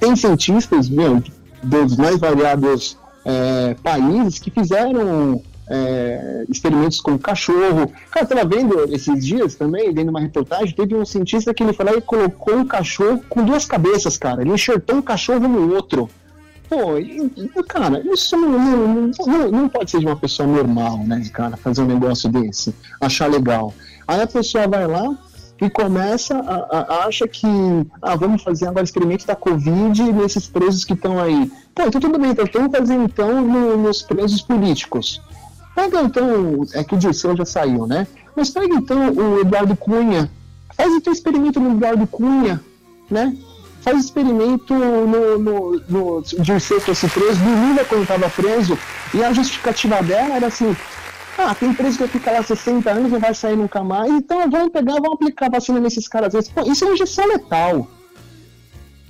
tem 0.00 0.16
cientistas, 0.16 0.88
meu, 0.88 1.22
dos 1.62 1.96
mais 1.96 2.18
variados 2.18 2.98
é, 3.24 3.76
países 3.84 4.40
que 4.40 4.50
fizeram 4.50 5.40
é, 5.72 6.44
experimentos 6.50 7.00
com 7.00 7.18
cachorro. 7.18 7.90
Cara, 8.10 8.26
eu 8.26 8.28
tava 8.28 8.44
vendo 8.44 8.94
esses 8.94 9.24
dias 9.24 9.54
também, 9.54 9.92
vendo 9.92 10.10
uma 10.10 10.20
reportagem, 10.20 10.74
teve 10.74 10.94
um 10.94 11.04
cientista 11.04 11.54
que 11.54 11.62
ele 11.62 11.72
falou 11.72 11.96
e 11.96 12.02
colocou 12.02 12.56
um 12.56 12.66
cachorro 12.66 13.24
com 13.26 13.42
duas 13.42 13.64
cabeças, 13.64 14.18
cara. 14.18 14.42
Ele 14.42 14.52
enxertou 14.52 14.96
um 14.96 15.02
cachorro 15.02 15.48
no 15.48 15.74
outro. 15.74 16.10
Pô, 16.68 16.98
e, 16.98 17.30
cara, 17.68 18.02
isso 18.12 18.36
não, 18.36 18.50
não, 18.50 19.10
não, 19.26 19.50
não, 19.50 19.68
pode 19.68 19.90
ser 19.90 20.00
de 20.00 20.06
uma 20.06 20.16
pessoa 20.16 20.46
normal, 20.46 20.98
né, 20.98 21.22
cara, 21.32 21.56
fazer 21.56 21.82
um 21.82 21.86
negócio 21.86 22.30
desse, 22.30 22.74
achar 23.00 23.30
legal. 23.30 23.74
Aí 24.08 24.22
a 24.22 24.26
pessoa 24.26 24.66
vai 24.66 24.86
lá 24.86 25.14
e 25.60 25.68
começa, 25.68 26.34
a, 26.38 26.78
a, 26.78 27.06
acha 27.06 27.28
que, 27.28 27.46
ah, 28.00 28.16
vamos 28.16 28.42
fazer 28.42 28.68
agora 28.68 28.84
experimento 28.84 29.26
da 29.26 29.36
Covid 29.36 30.02
nesses 30.12 30.48
presos 30.48 30.84
que 30.84 30.94
estão 30.94 31.20
aí. 31.20 31.50
Pô, 31.74 31.84
então 31.84 32.00
tudo 32.00 32.18
bem, 32.18 32.30
então 32.30 32.46
vamos 32.52 32.76
fazer 32.76 32.94
então 32.94 33.42
no, 33.42 33.76
nos 33.76 34.02
presos 34.02 34.40
políticos. 34.40 35.20
Pega 35.74 36.02
então, 36.02 36.66
é 36.74 36.84
que 36.84 36.94
o 36.94 36.98
Dirceu 36.98 37.36
já 37.36 37.44
saiu, 37.44 37.86
né? 37.86 38.06
Mas 38.36 38.50
pega 38.50 38.74
então 38.74 39.10
o 39.10 39.40
Eduardo 39.40 39.76
Cunha, 39.76 40.30
faz 40.76 40.92
o 40.92 41.00
teu 41.00 41.12
experimento 41.12 41.60
no 41.60 41.72
Eduardo 41.72 42.06
Cunha, 42.06 42.60
né? 43.10 43.36
faz 43.82 44.04
experimento 44.04 44.72
no, 44.74 45.38
no, 45.38 45.82
no 45.88 46.22
Dirceu 46.22 46.80
fosse 46.80 47.08
preso, 47.08 47.40
no 47.40 47.68
Lula 47.68 47.84
quando 47.84 48.02
estava 48.02 48.30
preso, 48.30 48.78
e 49.12 49.22
a 49.22 49.32
justificativa 49.32 50.00
dela 50.02 50.36
era 50.36 50.46
assim, 50.46 50.74
ah, 51.36 51.54
tem 51.54 51.74
preso 51.74 51.96
que 51.96 52.04
vai 52.04 52.08
ficar 52.08 52.32
lá 52.32 52.42
60 52.42 52.90
anos 52.90 53.08
e 53.08 53.12
não 53.12 53.20
vai 53.20 53.34
sair 53.34 53.56
nunca 53.56 53.82
mais, 53.82 54.10
então 54.10 54.48
vamos 54.48 54.70
pegar, 54.70 54.94
vamos 54.94 55.14
aplicar 55.14 55.50
vacina 55.50 55.80
nesses 55.80 56.06
caras. 56.06 56.48
Pô, 56.48 56.62
isso 56.70 56.84
é 56.84 56.92
injeção 56.92 57.26
letal. 57.26 57.88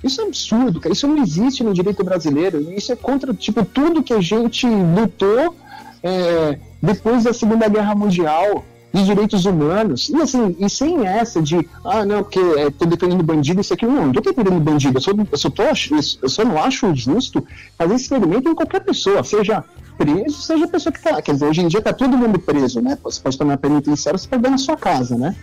Isso 0.03 0.19
é 0.19 0.25
absurdo, 0.25 0.81
cara. 0.81 0.91
Isso 0.91 1.07
não 1.07 1.21
existe 1.23 1.63
no 1.63 1.73
direito 1.73 2.03
brasileiro. 2.03 2.59
Isso 2.73 2.91
é 2.91 2.95
contra, 2.95 3.33
tipo, 3.33 3.63
tudo 3.63 4.03
que 4.03 4.13
a 4.13 4.19
gente 4.19 4.67
lutou 4.67 5.55
é, 6.03 6.59
depois 6.81 7.23
da 7.23 7.33
Segunda 7.33 7.67
Guerra 7.67 7.95
Mundial 7.95 8.63
de 8.93 9.03
direitos 9.03 9.45
humanos. 9.45 10.09
E 10.09 10.21
assim, 10.21 10.55
e 10.59 10.69
sem 10.69 11.07
essa 11.07 11.41
de, 11.41 11.67
ah, 11.83 12.05
não, 12.05 12.21
porque 12.21 12.39
é, 12.39 12.69
defendendo 12.85 13.23
bandido, 13.23 13.59
isso 13.59 13.73
aqui. 13.73 13.85
Não, 13.85 14.05
não 14.05 14.13
tô 14.13 14.21
defendendo 14.21 14.59
bandido. 14.59 14.97
Eu 14.97 15.01
só, 15.01 15.11
eu, 15.11 15.37
só 15.37 15.49
tô, 15.49 15.63
eu 15.63 16.29
só 16.29 16.45
não 16.45 16.61
acho 16.61 16.93
justo 16.93 17.43
fazer 17.77 17.95
esse 17.95 18.03
experimento 18.03 18.47
em 18.47 18.53
qualquer 18.53 18.81
pessoa, 18.81 19.23
seja 19.23 19.63
preso, 19.97 20.41
seja 20.41 20.67
pessoa 20.67 20.93
que 20.93 21.01
tá. 21.01 21.21
Quer 21.21 21.33
dizer, 21.33 21.47
hoje 21.47 21.61
em 21.61 21.67
dia 21.67 21.81
tá 21.81 21.91
todo 21.91 22.15
mundo 22.15 22.37
preso, 22.37 22.81
né? 22.81 22.97
Você 23.03 23.19
pode 23.19 23.35
estar 23.35 23.45
na 23.45 23.57
penitenciária, 23.57 24.17
você 24.17 24.27
pode 24.27 24.43
ver 24.43 24.51
na 24.51 24.57
sua 24.59 24.77
casa, 24.77 25.17
né? 25.17 25.35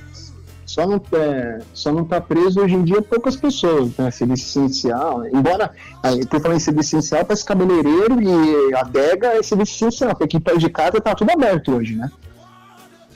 Só 0.71 0.87
não, 0.87 1.03
é, 1.15 1.59
só 1.75 1.93
não 1.93 2.05
tá 2.05 2.21
preso 2.21 2.61
hoje 2.61 2.77
em 2.77 2.85
dia 2.85 3.03
poucas 3.03 3.35
pessoas, 3.35 3.97
né? 3.97 4.09
Serviço 4.13 4.45
essencial. 4.45 5.27
Embora, 5.27 5.73
eu 6.05 6.41
falando 6.41 6.59
em 6.59 6.61
serviço 6.61 6.97
essencial, 6.97 7.25
parece 7.25 7.45
cabeleireiro 7.45 8.23
e 8.23 8.73
adega 8.77 9.37
é 9.37 9.43
serviço 9.43 9.75
essencial, 9.75 10.15
porque 10.15 10.37
aqui 10.37 10.59
de 10.59 10.71
casa 10.71 11.01
tá 11.01 11.13
tudo 11.13 11.33
aberto 11.33 11.75
hoje, 11.75 11.97
né? 11.97 12.09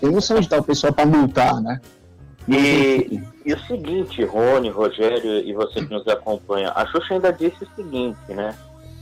Eu 0.02 0.11
não 0.11 0.20
sei 0.20 0.34
onde 0.34 0.46
está 0.46 0.58
o 0.58 0.64
pessoal 0.64 0.92
para 0.92 1.06
multar, 1.06 1.61
né? 1.62 1.80
E, 2.49 3.23
e, 3.46 3.54
o 3.54 3.61
seguinte, 3.68 4.25
Rony, 4.25 4.68
Rogério 4.68 5.38
e 5.38 5.52
você 5.54 5.87
que 5.87 5.94
nos 5.94 6.08
acompanha, 6.08 6.73
a 6.75 6.84
Xuxa 6.87 7.14
ainda 7.14 7.32
disse 7.32 7.62
o 7.62 7.68
seguinte, 7.76 8.18
né? 8.30 8.52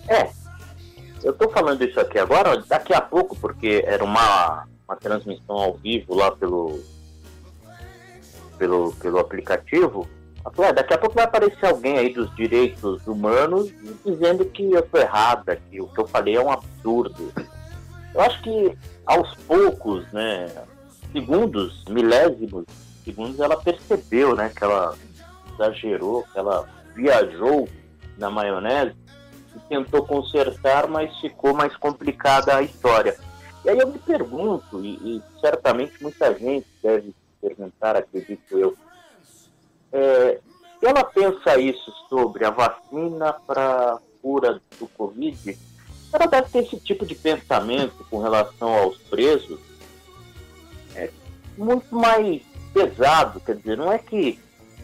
É, 0.07 0.29
eu 1.25 1.33
tô 1.33 1.49
falando 1.49 1.83
isso 1.83 1.99
aqui 1.99 2.19
agora, 2.19 2.63
daqui 2.69 2.93
a 2.93 3.01
pouco, 3.01 3.35
porque 3.35 3.83
era 3.87 4.05
uma, 4.05 4.69
uma 4.87 4.97
transmissão 4.97 5.57
ao 5.57 5.73
vivo 5.73 6.15
lá 6.15 6.31
pelo, 6.31 6.79
pelo, 8.63 8.93
pelo 8.93 9.19
aplicativo. 9.19 10.09
Falei, 10.55 10.71
é, 10.71 10.73
daqui 10.73 10.95
a 10.95 10.99
pouco 10.99 11.17
vai 11.17 11.25
aparecer 11.25 11.67
alguém 11.67 11.99
aí 11.99 12.13
dos 12.13 12.33
direitos 12.37 13.05
humanos 13.09 13.73
dizendo 14.07 14.45
que 14.45 14.71
eu 14.71 14.83
tô 14.83 14.99
errada, 14.99 15.57
que 15.69 15.81
o 15.81 15.89
que 15.89 16.01
eu 16.01 16.07
falei 16.07 16.37
é 16.37 16.41
um 16.41 16.51
absurdo. 16.51 17.33
Eu 18.15 18.21
acho 18.21 18.41
que 18.43 18.79
aos 19.05 19.35
poucos, 19.47 20.07
né, 20.13 20.49
segundos, 21.13 21.85
milésimos 21.89 22.65
segundos, 23.05 23.41
ela 23.41 23.57
percebeu, 23.57 24.37
né, 24.37 24.53
que 24.55 24.63
ela 24.63 24.95
exagerou, 25.55 26.25
que 26.33 26.39
ela 26.39 26.69
viajou 26.95 27.69
na 28.17 28.31
maionese 28.31 28.95
e 29.57 29.61
tentou 29.69 30.07
consertar, 30.07 30.87
mas 30.87 31.17
ficou 31.19 31.53
mais 31.53 31.77
complicada 31.77 32.57
a 32.57 32.63
história. 32.63 33.17
E 33.65 33.71
aí 33.71 33.79
eu 33.79 33.89
me 33.89 33.99
pergunto, 33.99 34.85
e, 34.85 34.95
e 34.95 35.23
certamente 35.41 36.01
muita 36.01 36.33
gente 36.39 36.67
deve 36.81 37.13
perguntar, 37.43 37.97
acredito 37.97 38.57
eu, 38.57 38.75
é, 39.93 40.41
ela 40.81 41.05
pensa 41.05 41.59
isso 41.59 41.93
sobre 42.09 42.45
a 42.45 42.51
vacina 42.51 43.33
para 43.33 43.99
cura 44.23 44.63
do 44.79 44.87
Covid, 44.87 45.59
ela 46.13 46.27
deve 46.27 46.49
ter 46.49 46.61
esse 46.61 46.79
tipo 46.79 47.05
de 47.05 47.15
pensamento 47.15 48.07
com 48.09 48.21
relação 48.21 48.73
aos 48.73 48.97
presos, 48.99 49.59
muito 51.57 51.95
mais 51.95 52.43
pesado, 52.73 53.41
quer 53.41 53.57
dizer, 53.57 53.77
não 53.77 53.93
é 53.93 53.99
que 53.99 54.39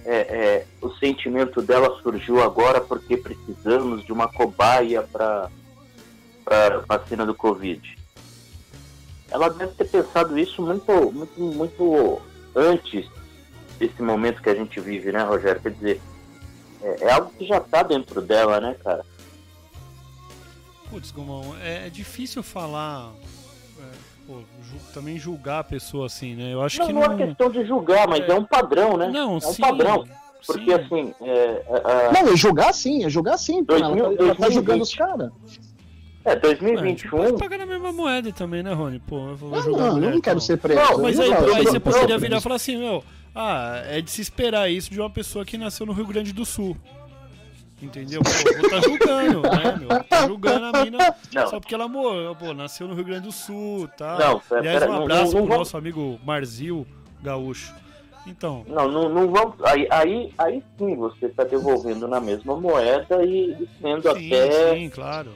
é, 0.04 0.16
é, 0.16 0.66
o 0.80 0.90
sentimento 0.90 1.60
dela 1.60 2.00
surgiu 2.02 2.42
agora 2.42 2.80
porque 2.80 3.16
precisamos 3.16 4.04
de 4.04 4.12
uma 4.12 4.28
cobaia 4.28 5.02
para 5.02 5.50
a 6.46 6.78
vacina 6.86 7.26
do 7.26 7.34
Covid. 7.34 7.98
Ela 9.30 9.50
deve 9.50 9.72
ter 9.74 9.88
pensado 9.88 10.38
isso 10.38 10.62
muito, 10.62 11.12
muito, 11.12 11.40
muito 11.40 12.22
antes 12.54 13.06
desse 13.78 14.02
momento 14.02 14.42
que 14.42 14.50
a 14.50 14.54
gente 14.54 14.80
vive, 14.80 15.12
né, 15.12 15.22
Rogério? 15.22 15.60
Quer 15.60 15.72
dizer, 15.72 16.00
é, 16.82 17.04
é 17.04 17.12
algo 17.12 17.32
que 17.36 17.46
já 17.46 17.58
está 17.58 17.82
dentro 17.82 18.20
dela, 18.20 18.60
né, 18.60 18.76
cara? 18.82 19.04
Putz, 20.90 21.10
Gomão, 21.10 21.54
é, 21.62 21.86
é 21.86 21.90
difícil 21.90 22.42
falar 22.42 23.12
pô, 24.28 24.42
também 24.92 25.18
julgar 25.18 25.60
a 25.60 25.64
pessoa 25.64 26.06
assim, 26.06 26.34
né? 26.34 26.52
Eu 26.52 26.62
acho 26.62 26.78
não, 26.78 26.86
que 26.86 26.92
não, 26.92 27.00
não 27.00 27.12
é 27.12 27.26
questão 27.26 27.50
de 27.50 27.66
julgar, 27.66 28.06
mas 28.06 28.20
é, 28.20 28.30
é 28.30 28.34
um 28.34 28.44
padrão, 28.44 28.98
né? 28.98 29.08
Não, 29.08 29.32
é 29.32 29.36
um 29.36 29.40
sim, 29.40 29.62
padrão. 29.62 30.04
Porque 30.46 30.64
sim. 30.64 30.72
assim. 30.74 31.14
É, 31.22 31.64
é, 31.66 32.12
não, 32.12 32.32
é 32.32 32.36
julgar 32.36 32.74
sim, 32.74 33.04
é 33.04 33.08
julgar 33.08 33.38
sim. 33.38 33.64
2000, 33.64 34.04
ela, 34.04 34.16
tá, 34.16 34.24
ela 34.24 34.34
tá 34.34 34.50
julgando 34.50 34.82
os 34.82 34.94
caras. 34.94 35.32
É, 36.28 36.37
2021. 36.37 37.25
É, 37.25 37.32
pagar 37.38 37.58
na 37.58 37.66
mesma 37.66 37.92
moeda 37.92 38.30
também, 38.32 38.62
né, 38.62 38.73
Rony? 38.73 39.00
Pô, 39.00 39.30
eu 39.30 39.37
vou 39.37 39.50
não, 39.50 39.70
não, 39.70 39.94
mulher, 39.94 40.12
não 40.12 40.20
quero 40.20 40.40
ser 40.40 40.58
preso. 40.58 40.80
Não, 40.80 40.99
mas 40.99 41.18
aí, 41.18 41.32
aí 41.32 41.64
você 41.64 41.80
poderia 41.80 42.18
virar 42.18 42.38
e 42.38 42.40
falar 42.40 42.56
assim, 42.56 42.76
meu, 42.76 43.02
ah, 43.35 43.82
é 43.87 44.00
de 44.00 44.11
se 44.11 44.20
esperar 44.20 44.70
isso 44.70 44.90
de 44.90 45.00
uma 45.00 45.08
pessoa 45.08 45.44
que 45.44 45.56
nasceu 45.56 45.87
no 45.87 45.92
Rio 45.92 46.06
Grande 46.06 46.32
do 46.32 46.44
Sul. 46.44 46.76
Entendeu? 47.80 48.20
Pô, 48.23 48.30
vou 48.61 48.70
tá 48.70 48.80
julgando, 48.80 49.42
né, 49.42 49.76
meu? 49.78 50.04
Tá 50.04 50.26
julgando 50.26 50.76
a 50.76 50.85
mina 50.85 51.16
não. 51.32 51.47
só 51.47 51.61
porque 51.61 51.75
ela 51.75 51.87
morreu, 51.87 52.35
pô, 52.35 52.52
nasceu 52.52 52.88
no 52.88 52.94
Rio 52.94 53.04
Grande 53.04 53.23
do 53.23 53.32
Sul, 53.32 53.88
tá? 53.97 54.18
Não, 54.18 54.58
Aliás, 54.58 54.82
um 54.82 54.92
abraço 54.92 55.32
não, 55.32 55.40
não, 55.40 55.47
pro 55.47 55.58
nosso 55.58 55.76
amigo 55.76 56.18
Marzil 56.25 56.87
Gaúcho. 57.23 57.73
Então. 58.26 58.64
Não, 58.66 58.90
não, 58.90 59.08
não 59.08 59.30
vamos. 59.30 59.54
Aí, 59.64 59.87
aí, 59.90 60.32
aí 60.37 60.62
sim 60.76 60.97
você 60.97 61.26
está 61.26 61.44
devolvendo 61.44 62.06
na 62.06 62.20
mesma 62.20 62.61
moeda 62.61 63.25
e, 63.25 63.52
e 63.52 63.68
sendo 63.80 64.02
sim, 64.02 64.26
até 64.26 64.75
sim, 64.75 64.90
claro. 64.90 65.30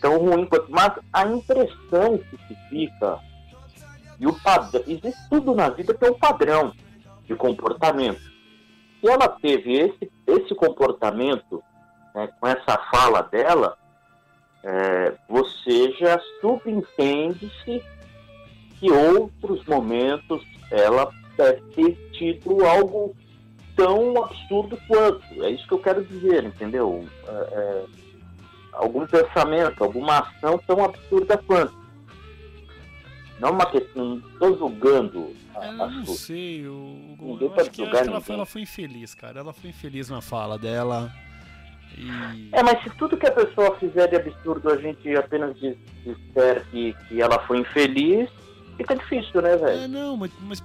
Tão 0.00 0.18
ruim 0.18 0.46
quanto. 0.46 0.70
Mas 0.70 0.92
a 1.12 1.26
impressão 1.26 2.18
que 2.18 2.36
se 2.46 2.54
fica 2.68 3.18
e 4.20 4.26
o 4.26 4.32
padrão. 4.40 4.82
Existe 4.86 5.28
tudo 5.30 5.54
na 5.54 5.68
vida 5.68 5.94
que 5.94 6.04
é 6.04 6.10
um 6.10 6.18
padrão 6.18 6.72
de 7.24 7.34
comportamento. 7.34 8.20
Se 9.00 9.08
ela 9.08 9.28
teve 9.28 9.72
esse, 9.74 10.10
esse 10.26 10.54
comportamento 10.54 11.62
né, 12.14 12.28
com 12.40 12.46
essa 12.48 12.78
fala 12.90 13.22
dela, 13.22 13.76
é, 14.64 15.14
você 15.28 15.92
já 15.92 16.20
subentende-se 16.40 17.82
que 18.78 18.90
outros 18.90 19.64
momentos 19.66 20.44
ela 20.70 21.10
deve 21.36 21.60
ter 21.72 22.10
tido 22.12 22.64
algo 22.64 23.14
tão 23.76 24.24
absurdo 24.24 24.76
quanto. 24.88 25.44
É 25.44 25.50
isso 25.50 25.66
que 25.66 25.74
eu 25.74 25.78
quero 25.78 26.04
dizer, 26.04 26.44
entendeu? 26.44 27.06
É, 27.26 27.32
é, 27.32 27.84
algum 28.78 29.06
pensamento, 29.06 29.82
alguma 29.82 30.20
ação 30.20 30.58
tão 30.66 30.84
absurda 30.84 31.36
quanto. 31.36 31.76
Não 33.40 33.50
uma 33.50 33.66
questão, 33.66 34.04
não 34.04 34.28
estou 34.30 34.58
julgando 34.58 35.32
a, 35.54 35.66
Eu 35.66 35.72
não 35.72 36.06
sua. 36.06 36.14
sei, 36.14 36.66
o, 36.66 37.16
Ninguém 37.20 37.48
eu 37.48 37.54
pode 37.54 37.70
que, 37.70 37.76
que 37.76 37.82
ela, 37.82 37.92
foi, 37.94 38.06
ninguém. 38.06 38.34
ela 38.34 38.46
foi 38.46 38.62
infeliz, 38.62 39.14
cara. 39.14 39.40
Ela 39.40 39.52
foi 39.52 39.70
infeliz 39.70 40.08
na 40.08 40.20
fala 40.20 40.58
dela. 40.58 41.12
E. 41.96 42.48
É, 42.52 42.62
mas 42.62 42.82
se 42.82 42.90
tudo 42.90 43.16
que 43.16 43.26
a 43.26 43.32
pessoa 43.32 43.76
fizer 43.76 44.08
de 44.08 44.16
absurdo 44.16 44.70
a 44.70 44.76
gente 44.76 45.16
apenas 45.16 45.56
disser 45.58 46.64
que, 46.70 46.94
que 47.08 47.20
ela 47.20 47.38
foi 47.46 47.58
infeliz, 47.58 48.28
fica 48.76 48.96
difícil, 48.96 49.40
né, 49.40 49.56
velho? 49.56 49.82
É, 49.82 49.88
não, 49.88 50.16
mas, 50.16 50.30
mas, 50.40 50.62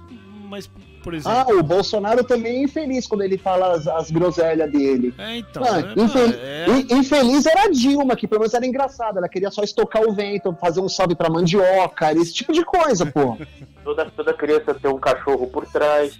mas, 0.54 0.70
por 1.02 1.12
Ah, 1.14 1.16
exemplo. 1.16 1.58
o 1.58 1.62
Bolsonaro 1.62 2.22
também 2.24 2.58
é 2.58 2.62
infeliz 2.62 3.06
quando 3.06 3.22
ele 3.22 3.36
fala 3.36 3.72
as, 3.74 3.86
as 3.88 4.10
groselhas 4.10 4.70
dele. 4.70 5.12
é, 5.18 5.38
então. 5.38 5.62
Mano, 5.62 5.88
é, 5.96 6.02
infel- 6.02 6.28
é- 6.28 6.66
In- 6.70 6.98
Infeliz 7.00 7.44
era 7.46 7.64
a 7.64 7.68
Dilma, 7.70 8.14
que 8.16 8.26
pelo 8.28 8.40
menos 8.40 8.54
era 8.54 8.64
engraçada. 8.66 9.18
Ela 9.18 9.28
queria 9.28 9.50
só 9.50 9.62
estocar 9.62 10.02
o 10.02 10.12
vento, 10.14 10.56
fazer 10.60 10.80
um 10.80 10.88
salve 10.88 11.14
pra 11.14 11.28
mandioca, 11.28 12.12
esse 12.12 12.32
tipo 12.32 12.52
de 12.52 12.64
coisa, 12.64 13.04
pô. 13.06 13.36
Toda, 13.84 14.06
toda 14.16 14.32
criança 14.32 14.72
tem 14.74 14.90
um 14.90 14.98
cachorro 14.98 15.46
por 15.48 15.66
trás. 15.66 16.18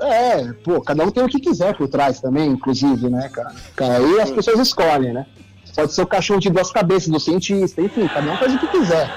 É, 0.00 0.52
pô, 0.64 0.80
cada 0.80 1.04
um 1.04 1.10
tem 1.10 1.22
o 1.22 1.28
que 1.28 1.38
quiser 1.38 1.76
por 1.76 1.86
trás 1.88 2.20
também, 2.20 2.50
inclusive, 2.50 3.08
né, 3.08 3.28
cara? 3.28 3.54
Cara, 3.76 3.98
Aí 3.98 4.20
as 4.20 4.30
pessoas 4.30 4.58
escolhem, 4.58 5.12
né? 5.12 5.24
Pode 5.74 5.92
ser 5.92 6.02
o 6.02 6.06
cachorro 6.06 6.40
de 6.40 6.50
duas 6.50 6.70
cabeças 6.72 7.08
do 7.08 7.20
cientista, 7.20 7.80
enfim, 7.80 8.08
cada 8.08 8.32
um 8.32 8.36
faz 8.38 8.54
o 8.54 8.58
que 8.58 8.66
quiser. 8.68 9.08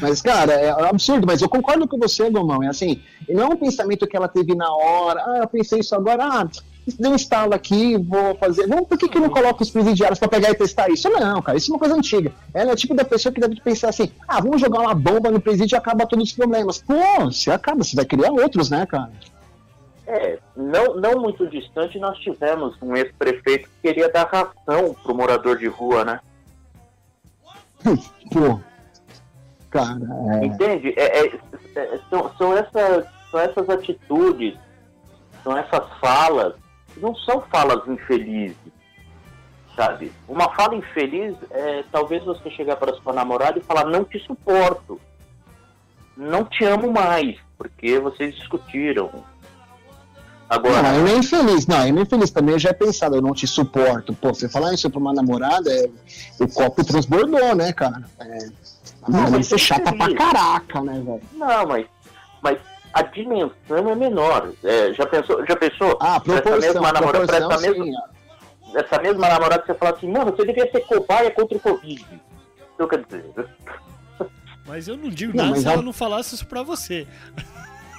Mas, 0.00 0.20
cara, 0.20 0.52
é 0.52 0.70
absurdo, 0.70 1.26
mas 1.26 1.40
eu 1.40 1.48
concordo 1.48 1.88
com 1.88 1.98
você, 1.98 2.28
Gomão. 2.30 2.62
É 2.62 2.68
assim, 2.68 3.02
não 3.28 3.44
é 3.44 3.46
um 3.46 3.56
pensamento 3.56 4.06
que 4.06 4.16
ela 4.16 4.28
teve 4.28 4.54
na 4.54 4.70
hora, 4.70 5.22
ah, 5.24 5.38
eu 5.42 5.48
pensei 5.48 5.80
isso 5.80 5.94
agora, 5.94 6.24
ah, 6.24 6.48
deu 6.98 7.10
um 7.10 7.16
estalo 7.16 7.54
aqui, 7.54 7.96
vou 7.96 8.36
fazer. 8.36 8.66
Vamos, 8.66 8.86
por 8.86 8.98
que, 8.98 9.08
que 9.08 9.18
não 9.18 9.30
coloco 9.30 9.62
os 9.62 9.70
presidiários 9.70 10.18
pra 10.18 10.28
pegar 10.28 10.50
e 10.50 10.54
testar 10.54 10.88
isso? 10.90 11.08
Não, 11.08 11.42
cara, 11.42 11.58
isso 11.58 11.70
é 11.70 11.74
uma 11.74 11.80
coisa 11.80 11.96
antiga. 11.96 12.32
Ela 12.54 12.70
é 12.70 12.72
o 12.74 12.76
tipo 12.76 12.94
da 12.94 13.04
pessoa 13.04 13.32
que 13.32 13.40
deve 13.40 13.60
pensar 13.60 13.88
assim, 13.88 14.10
ah, 14.28 14.40
vamos 14.40 14.60
jogar 14.60 14.80
uma 14.80 14.94
bomba 14.94 15.30
no 15.30 15.40
presídio 15.40 15.74
e 15.74 15.78
acaba 15.78 16.06
todos 16.06 16.28
os 16.28 16.32
problemas. 16.32 16.78
Pô, 16.78 16.94
você 17.24 17.50
acaba, 17.50 17.82
você 17.82 17.96
vai 17.96 18.04
criar 18.04 18.30
outros, 18.30 18.70
né, 18.70 18.86
cara? 18.86 19.10
É, 20.06 20.38
não, 20.56 20.94
não 20.94 21.20
muito 21.20 21.48
distante 21.48 21.98
nós 21.98 22.16
tivemos 22.18 22.76
um 22.80 22.94
ex-prefeito 22.94 23.68
que 23.68 23.88
queria 23.88 24.08
dar 24.08 24.28
ração 24.28 24.94
pro 25.02 25.14
morador 25.14 25.58
de 25.58 25.66
rua, 25.66 26.04
né? 26.04 26.20
Pô, 28.32 28.60
cara, 29.76 30.40
é. 30.40 30.46
Entende? 30.46 30.94
É, 30.96 31.20
é- 31.20 31.40
é- 31.76 32.00
são, 32.10 32.30
são, 32.36 32.56
essas, 32.56 33.06
são 33.30 33.40
essas 33.40 33.68
atitudes, 33.70 34.54
são 35.42 35.56
essas 35.56 35.84
falas, 36.00 36.54
não 36.96 37.14
são 37.14 37.42
falas 37.42 37.86
infelizes, 37.86 38.56
sabe? 39.74 40.12
Uma 40.28 40.48
fala 40.54 40.74
infeliz 40.74 41.36
é 41.50 41.84
talvez 41.92 42.24
você 42.24 42.50
chegar 42.50 42.76
para 42.76 42.94
sua 42.94 43.12
namorada 43.12 43.58
e 43.58 43.62
falar, 43.62 43.84
não 43.84 44.04
te 44.04 44.18
suporto, 44.20 45.00
não 46.16 46.44
te 46.44 46.64
amo 46.64 46.90
mais, 46.90 47.36
porque 47.58 47.98
vocês 47.98 48.34
discutiram. 48.34 49.10
Agora, 50.48 50.80
Não, 50.80 50.94
eu 51.00 51.06
é 51.08 51.18
infeliz, 51.18 51.66
não, 51.66 51.86
eu 51.88 51.98
é 51.98 52.00
infeliz 52.02 52.30
também, 52.30 52.54
eu 52.54 52.58
já 52.58 52.70
é 52.70 52.72
pensado, 52.72 53.16
eu 53.16 53.22
não 53.22 53.34
te 53.34 53.48
suporto. 53.48 54.14
Pô, 54.14 54.32
você 54.32 54.48
falar 54.48 54.72
isso 54.72 54.88
pra 54.88 55.00
uma 55.00 55.12
namorada, 55.12 55.68
é, 55.72 55.90
o 56.40 56.48
copo 56.48 56.84
transbordou, 56.84 57.54
né, 57.56 57.72
cara? 57.72 58.04
É, 58.20 58.48
mulher 59.10 59.30
mas 59.30 59.46
ser 59.46 59.54
é 59.54 59.58
chata 59.58 59.92
pra 59.94 60.14
caraca, 60.14 60.80
né, 60.82 60.94
velho? 60.94 61.20
não, 61.32 61.66
mas, 61.66 61.86
mas 62.42 62.58
a 62.92 63.02
dimensão 63.02 63.88
é 63.90 63.94
menor. 63.94 64.52
É, 64.64 64.92
já 64.94 65.06
pensou? 65.06 65.44
Já 65.46 65.56
pensou? 65.56 65.98
Ah, 66.00 66.18
Pra 66.20 66.34
essa 66.34 66.42
proporção, 66.42 66.60
mesma 66.74 66.92
namorada, 66.92 67.26
proporção, 67.26 67.52
essa 67.52 67.60
mesma- 67.68 67.84
sim. 67.84 67.92
essa 68.74 69.02
mesma 69.02 69.28
namorada 69.28 69.58
que 69.62 69.66
você 69.66 69.74
fala 69.74 69.96
assim, 69.96 70.10
mano, 70.10 70.30
você 70.34 70.44
devia 70.46 70.70
ser 70.70 70.80
cobaia 70.80 71.30
contra 71.30 71.56
o 71.56 71.60
Covid. 71.60 72.06
Então, 72.74 72.88
quer 72.88 73.04
dizer, 73.04 73.24
Mas 74.66 74.88
eu 74.88 74.96
não 74.96 75.08
digo 75.08 75.36
Não, 75.36 75.44
nada 75.44 75.50
mas 75.56 75.62
se 75.62 75.68
a- 75.68 75.72
ela 75.72 75.82
não 75.82 75.92
falasse 75.92 76.34
isso 76.34 76.46
pra 76.46 76.62
você. 76.62 77.06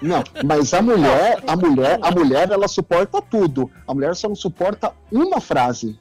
Não, 0.01 0.23
mas 0.45 0.73
a 0.73 0.81
mulher, 0.81 1.41
a 1.47 1.55
mulher, 1.55 1.97
a 2.03 2.11
mulher, 2.11 2.51
ela 2.51 2.67
suporta 2.67 3.19
tudo. 3.21 3.71
A 3.87 3.93
mulher 3.93 4.15
só 4.15 4.27
não 4.27 4.35
suporta 4.35 4.93
uma 5.11 5.39
frase. 5.41 5.97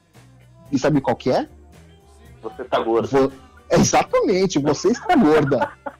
E 0.71 0.79
sabe 0.79 1.01
qual 1.01 1.16
que 1.16 1.31
é? 1.31 1.49
você 2.42 2.62
tá 2.64 2.79
gordo. 2.79 3.09
Vo- 3.09 3.33
Exatamente, 3.70 4.59
você 4.59 4.88
está 4.88 5.14
gorda. 5.16 5.70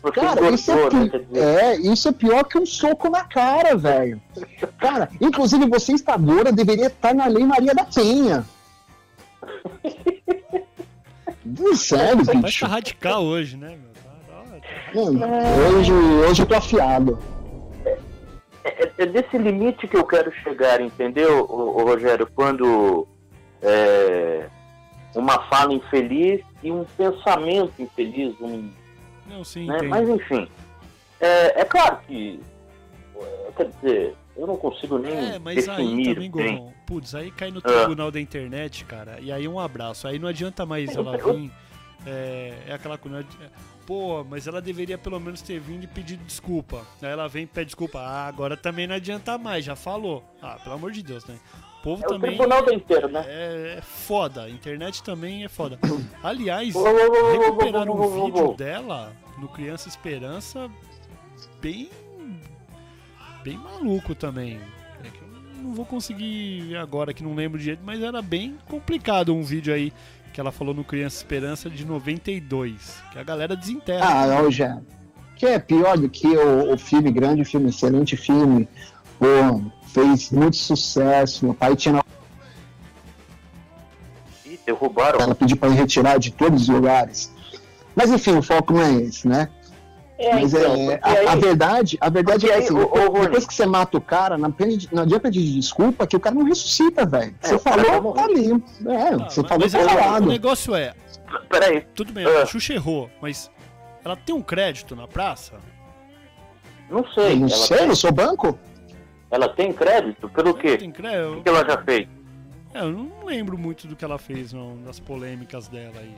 Você 0.00 0.12
Cara, 0.20 0.50
isso 0.50 0.70
é, 0.72 0.90
né? 0.90 1.10
é, 1.34 1.76
isso 1.76 2.08
é 2.08 2.12
pior 2.12 2.42
que 2.44 2.58
um 2.58 2.66
soco 2.66 3.08
na 3.08 3.22
cara, 3.24 3.76
velho. 3.76 4.20
Cara, 4.78 5.08
inclusive 5.20 5.66
você 5.68 5.92
está 5.92 6.16
gorda, 6.16 6.50
deveria 6.50 6.86
estar 6.86 7.14
na 7.14 7.26
Lei 7.26 7.44
Maria 7.44 7.72
da 7.72 7.84
Penha. 7.84 8.44
Sério, 11.74 12.24
Vai 12.24 12.36
bicho. 12.36 12.48
estar 12.48 12.66
radical 12.68 13.22
hoje, 13.24 13.56
né, 13.56 13.68
meu? 13.76 13.90
Tá- 14.02 14.10
tá- 14.26 14.60
tá- 14.60 14.94
Mano, 14.94 15.76
hoje, 15.76 15.92
hoje 15.92 16.42
eu 16.42 16.46
tô 16.46 16.54
afiado. 16.54 17.18
é, 18.64 18.90
é 18.98 19.06
desse 19.06 19.36
limite 19.38 19.86
que 19.86 19.96
eu 19.96 20.04
quero 20.04 20.32
chegar, 20.42 20.80
entendeu, 20.80 21.44
ô, 21.48 21.80
ô, 21.80 21.84
Rogério? 21.84 22.28
Quando 22.34 23.06
é, 23.60 24.46
uma 25.14 25.42
fala 25.48 25.72
infeliz 25.74 26.42
e 26.62 26.70
um 26.70 26.84
pensamento 26.84 27.72
infeliz, 27.80 28.34
um, 28.40 28.70
Não, 29.26 29.44
sim, 29.44 29.66
né? 29.66 29.82
Mas 29.82 30.08
enfim, 30.08 30.48
é, 31.20 31.60
é 31.60 31.64
claro 31.64 31.98
que, 32.06 32.40
é, 33.20 33.50
quer 33.56 33.68
dizer, 33.70 34.14
eu 34.36 34.46
não 34.46 34.56
consigo 34.56 34.98
nem 34.98 35.12
É, 35.12 35.38
mas 35.38 35.68
aí 35.68 35.76
definir 35.84 36.14
também, 36.14 36.30
bem. 36.30 36.56
Gomão, 36.56 36.74
putz, 36.86 37.14
aí 37.14 37.30
cai 37.30 37.50
no 37.50 37.58
Ah. 37.58 37.62
tribunal 37.62 38.10
da 38.10 38.20
internet, 38.20 38.84
cara, 38.84 39.18
e 39.20 39.30
aí 39.30 39.46
um 39.46 39.58
abraço. 39.60 40.08
Aí 40.08 40.18
não 40.18 40.28
adianta 40.28 40.64
mais 40.66 40.94
ela 40.96 41.16
vir. 41.18 41.50
É, 42.04 42.54
é 42.68 42.72
aquela 42.74 42.98
coisa. 42.98 43.24
Pô, 43.86 44.24
mas 44.24 44.46
ela 44.46 44.60
deveria 44.60 44.96
pelo 44.98 45.20
menos 45.20 45.40
ter 45.42 45.60
vindo 45.60 45.84
e 45.84 45.86
pedido 45.86 46.24
desculpa. 46.24 46.84
Aí 47.00 47.08
ela 47.10 47.28
vem 47.28 47.44
e 47.44 47.46
pede 47.46 47.66
desculpa. 47.66 47.98
Ah, 48.00 48.26
agora 48.26 48.56
também 48.56 48.86
não 48.86 48.94
adianta 48.94 49.36
mais, 49.38 49.64
já 49.64 49.76
falou. 49.76 50.24
Ah, 50.40 50.56
pelo 50.62 50.74
amor 50.76 50.90
de 50.92 51.02
Deus, 51.02 51.24
né? 51.26 51.36
O 51.82 51.84
povo 51.84 52.02
É 52.04 52.06
o 52.06 52.10
também. 52.10 52.30
tribunal 52.30 52.64
da 52.64 52.72
inteiro, 52.72 53.08
né? 53.08 53.24
É, 53.26 53.74
é 53.78 53.82
foda, 53.82 54.44
a 54.44 54.50
internet 54.50 55.02
também 55.02 55.44
é 55.44 55.48
foda. 55.48 55.78
Aliás, 56.22 56.72
recuperaram 57.32 57.92
um 58.00 58.24
vídeo 58.26 58.54
dela 58.54 59.12
no 59.38 59.48
Criança 59.48 59.88
Esperança 59.88 60.70
bem 61.60 61.90
bem 63.42 63.56
maluco 63.58 64.14
também. 64.14 64.60
É 65.04 65.08
que 65.08 65.18
eu 65.20 65.62
não 65.62 65.74
vou 65.74 65.84
conseguir 65.84 66.60
ver 66.68 66.76
agora 66.76 67.12
que 67.12 67.22
não 67.24 67.34
lembro 67.34 67.58
de 67.58 67.64
jeito, 67.64 67.82
mas 67.84 68.00
era 68.00 68.22
bem 68.22 68.56
complicado 68.68 69.34
um 69.34 69.42
vídeo 69.42 69.74
aí 69.74 69.92
que 70.32 70.40
ela 70.40 70.52
falou 70.52 70.72
no 70.72 70.84
Criança 70.84 71.16
Esperança 71.16 71.68
de 71.68 71.84
92, 71.84 73.02
que 73.12 73.18
a 73.18 73.22
galera 73.24 73.54
desenterra. 73.56 74.06
Ah, 74.06 74.40
Rogério. 74.40 74.86
Que 75.36 75.46
é 75.46 75.58
pior 75.58 75.98
do 75.98 76.08
que 76.08 76.28
o, 76.28 76.72
o 76.72 76.78
filme 76.78 77.10
grande, 77.10 77.42
o 77.42 77.44
filme 77.44 77.70
excelente 77.70 78.16
filme. 78.16 78.68
Pô, 79.18 79.60
fez 79.92 80.30
muito 80.30 80.56
sucesso. 80.56 81.44
Meu 81.44 81.54
pai 81.54 81.76
tinha 81.76 82.02
Ih, 84.46 84.58
derrubaram. 84.66 85.20
ela 85.20 85.34
pediu 85.34 85.56
para 85.56 85.70
retirar 85.70 86.18
de 86.18 86.32
todos 86.32 86.62
os 86.62 86.68
lugares. 86.68 87.32
Mas 87.94 88.10
enfim, 88.10 88.36
o 88.36 88.42
foco 88.42 88.72
não 88.72 88.82
é 88.82 88.92
esse, 89.02 89.28
né? 89.28 89.48
É, 90.18 90.34
Mas 90.34 90.54
então, 90.54 90.90
é, 90.90 91.00
a, 91.02 91.32
a 91.32 91.34
verdade, 91.34 91.98
a 92.00 92.08
verdade 92.08 92.48
é 92.48 92.54
aí, 92.54 92.62
assim, 92.64 92.74
depois 93.22 93.44
que 93.46 93.52
você 93.54 93.66
mata 93.66 93.98
o 93.98 94.00
cara, 94.00 94.38
não, 94.38 94.52
pede- 94.52 94.88
não 94.92 95.02
adianta 95.02 95.22
pedir 95.28 95.58
desculpa 95.58 96.06
que 96.06 96.14
o 96.16 96.20
cara 96.20 96.34
não 96.34 96.44
ressuscita, 96.44 97.04
velho. 97.04 97.34
É, 97.42 97.48
Você 97.48 97.58
falou, 97.58 98.12
tá 98.12 98.24
ali. 98.24 98.52
É, 98.86 99.14
Ah, 99.14 99.28
você 99.28 99.42
falou, 99.42 99.58
mas 99.60 99.72
tá 99.72 99.78
é- 99.80 99.84
o 99.84 99.88
falado. 99.88 100.26
negócio 100.26 100.74
é, 100.76 100.94
Peraí, 101.48 101.80
tudo 101.94 102.12
bem, 102.12 102.24
Ah. 102.26 102.42
a 102.42 102.46
Xuxa 102.46 102.74
errou, 102.74 103.10
mas 103.20 103.50
ela 104.04 104.14
tem 104.14 104.34
um 104.34 104.42
crédito 104.42 104.94
na 104.94 105.08
praça? 105.08 105.54
não 106.90 107.04
sei. 107.14 107.36
não 107.36 107.48
ela, 107.48 107.56
sei, 107.56 107.78
tem, 107.78 107.88
eu 107.88 107.96
sou 107.96 108.12
banco? 108.12 108.56
Ela 109.32 109.48
tem 109.48 109.72
crédito? 109.72 110.28
Pelo 110.28 110.52
quê? 110.54 110.76
Tem 110.76 110.90
O 110.90 110.92
crédito? 110.92 111.42
que 111.42 111.48
ela 111.48 111.64
já 111.64 111.82
fez? 111.82 112.06
É, 112.74 112.80
eu 112.80 112.92
não 112.92 113.24
lembro 113.24 113.56
muito 113.56 113.88
do 113.88 113.96
que 113.96 114.04
ela 114.04 114.18
fez, 114.18 114.52
não, 114.52 114.76
das 114.82 115.00
polêmicas 115.00 115.68
dela 115.68 115.98
aí. 115.98 116.14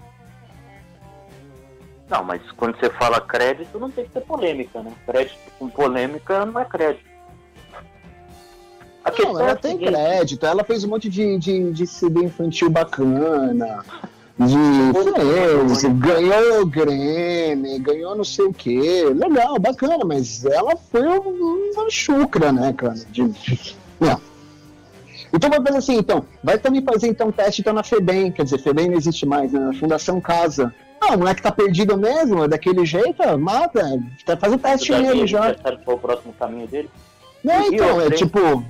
Não, 2.10 2.24
mas 2.24 2.42
quando 2.52 2.78
você 2.78 2.90
fala 2.90 3.20
crédito, 3.20 3.78
não 3.78 3.90
tem 3.90 4.04
que 4.04 4.10
ter 4.10 4.20
polêmica, 4.20 4.82
né? 4.82 4.92
Crédito 5.06 5.38
com 5.58 5.68
polêmica 5.68 6.44
não 6.44 6.60
é 6.60 6.64
crédito. 6.64 7.14
A 9.04 9.10
não, 9.22 9.40
ela 9.40 9.50
é 9.50 9.54
tem 9.54 9.72
seguinte... 9.72 9.92
crédito, 9.92 10.46
ela 10.46 10.64
fez 10.64 10.82
um 10.82 10.88
monte 10.88 11.08
de, 11.08 11.38
de, 11.38 11.72
de 11.72 11.86
CD 11.86 12.24
infantil 12.24 12.68
bacana, 12.68 13.84
de 14.38 15.90
ganhou 15.94 16.62
o 16.62 16.66
Grêmio, 16.66 17.80
ganhou 17.80 18.16
não 18.16 18.24
sei 18.24 18.46
o 18.46 18.52
que, 18.52 19.04
legal, 19.04 19.58
bacana, 19.60 20.04
mas 20.04 20.44
ela 20.44 20.76
foi 20.76 21.06
uma 21.06 21.88
chucra, 21.88 22.52
né, 22.52 22.72
cara? 22.72 22.94
De, 22.94 23.28
de, 23.28 23.76
não. 24.00 24.20
Então 25.32 25.50
vai 25.50 25.60
fazer 25.60 25.78
assim, 25.78 25.96
então, 25.96 26.24
vai 26.42 26.58
também 26.58 26.82
fazer 26.82 27.08
então 27.08 27.30
teste 27.30 27.60
então 27.60 27.72
na 27.72 27.82
FEBEM, 27.82 28.32
quer 28.32 28.44
dizer, 28.44 28.58
FEBEM 28.58 28.90
não 28.90 28.96
existe 28.96 29.24
mais, 29.24 29.52
né? 29.52 29.60
Na 29.60 29.72
Fundação 29.72 30.20
Casa. 30.20 30.74
Ah, 31.00 31.14
o 31.14 31.18
moleque 31.18 31.42
tá 31.42 31.52
perdido 31.52 31.96
mesmo, 31.96 32.44
é 32.44 32.48
daquele 32.48 32.84
jeito, 32.86 33.22
mata, 33.38 33.82
faz 34.38 34.52
o 34.52 34.58
teste 34.58 34.92
nele 34.92 35.26
já. 35.26 35.48
É 35.48 35.56
o 35.86 35.98
próximo 35.98 36.32
caminho 36.32 36.66
dele? 36.66 36.90
Não, 37.42 37.66
então, 37.66 38.00
é 38.00 38.10
tipo. 38.10 38.64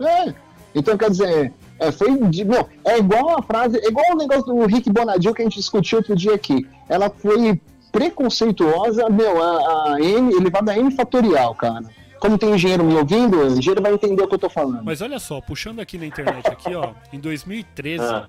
É, 0.00 0.34
então 0.74 0.96
quer 0.96 1.10
dizer, 1.10 1.52
é, 1.78 1.92
foi 1.92 2.16
de, 2.28 2.44
não, 2.44 2.66
é 2.84 2.98
igual 2.98 3.38
a 3.38 3.42
frase, 3.42 3.78
é 3.78 3.88
igual 3.88 4.12
o 4.12 4.16
negócio 4.16 4.44
do 4.44 4.66
Rick 4.66 4.90
Bonadil 4.90 5.34
que 5.34 5.42
a 5.42 5.44
gente 5.44 5.56
discutiu 5.56 5.98
outro 5.98 6.14
dia 6.14 6.34
aqui. 6.34 6.66
Ela 6.88 7.10
foi 7.10 7.60
preconceituosa, 7.90 9.08
meu, 9.08 9.42
a, 9.42 9.94
a 9.94 10.00
N, 10.00 10.34
elevada 10.34 10.72
a 10.72 10.78
N 10.78 10.90
fatorial, 10.90 11.54
cara 11.54 11.84
como 12.24 12.38
tem 12.38 12.54
engenheiro 12.54 12.82
me 12.82 12.94
ouvindo, 12.94 13.36
o 13.36 13.46
engenheiro 13.48 13.82
vai 13.82 13.92
entender 13.92 14.22
o 14.22 14.26
que 14.26 14.34
eu 14.34 14.38
tô 14.38 14.48
falando. 14.48 14.82
Mas 14.82 15.02
olha 15.02 15.18
só, 15.18 15.42
puxando 15.42 15.80
aqui 15.80 15.98
na 15.98 16.06
internet, 16.06 16.46
aqui, 16.48 16.74
ó, 16.74 16.94
em 17.12 17.20
2013, 17.20 18.02
ah. 18.02 18.28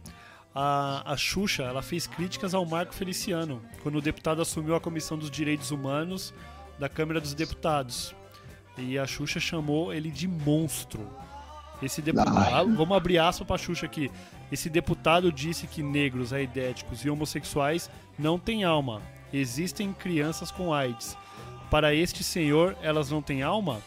a, 0.53 1.13
a 1.13 1.15
Xuxa 1.15 1.63
ela 1.63 1.81
fez 1.81 2.05
críticas 2.05 2.53
ao 2.53 2.65
Marco 2.65 2.93
Feliciano, 2.93 3.62
quando 3.81 3.95
o 3.99 4.01
deputado 4.01 4.41
assumiu 4.41 4.75
a 4.75 4.81
Comissão 4.81 5.17
dos 5.17 5.31
Direitos 5.31 5.71
Humanos 5.71 6.34
da 6.77 6.89
Câmara 6.89 7.21
dos 7.21 7.34
Deputados. 7.34 8.13
E 8.77 8.99
a 8.99 9.08
Xuxa 9.08 9.39
chamou 9.39 9.93
ele 9.93 10.12
de 10.12 10.27
monstro. 10.27 11.08
Esse 11.81 12.01
deputado, 12.01 12.75
vamos 12.75 12.97
abrir 12.97 13.19
aspas 13.19 13.47
pra 13.47 13.57
Xuxa 13.57 13.85
aqui. 13.85 14.11
Esse 14.51 14.69
deputado 14.69 15.31
disse 15.31 15.67
que 15.67 15.83
negros, 15.83 16.31
aidéticos 16.31 17.03
e 17.03 17.09
homossexuais 17.09 17.89
não 18.17 18.39
têm 18.39 18.63
alma. 18.63 19.01
Existem 19.33 19.91
crianças 19.91 20.51
com 20.51 20.73
AIDS 20.73 21.17
para 21.69 21.93
este 21.93 22.23
senhor, 22.23 22.75
elas 22.81 23.11
não 23.11 23.21
têm 23.21 23.43
alma? 23.43 23.81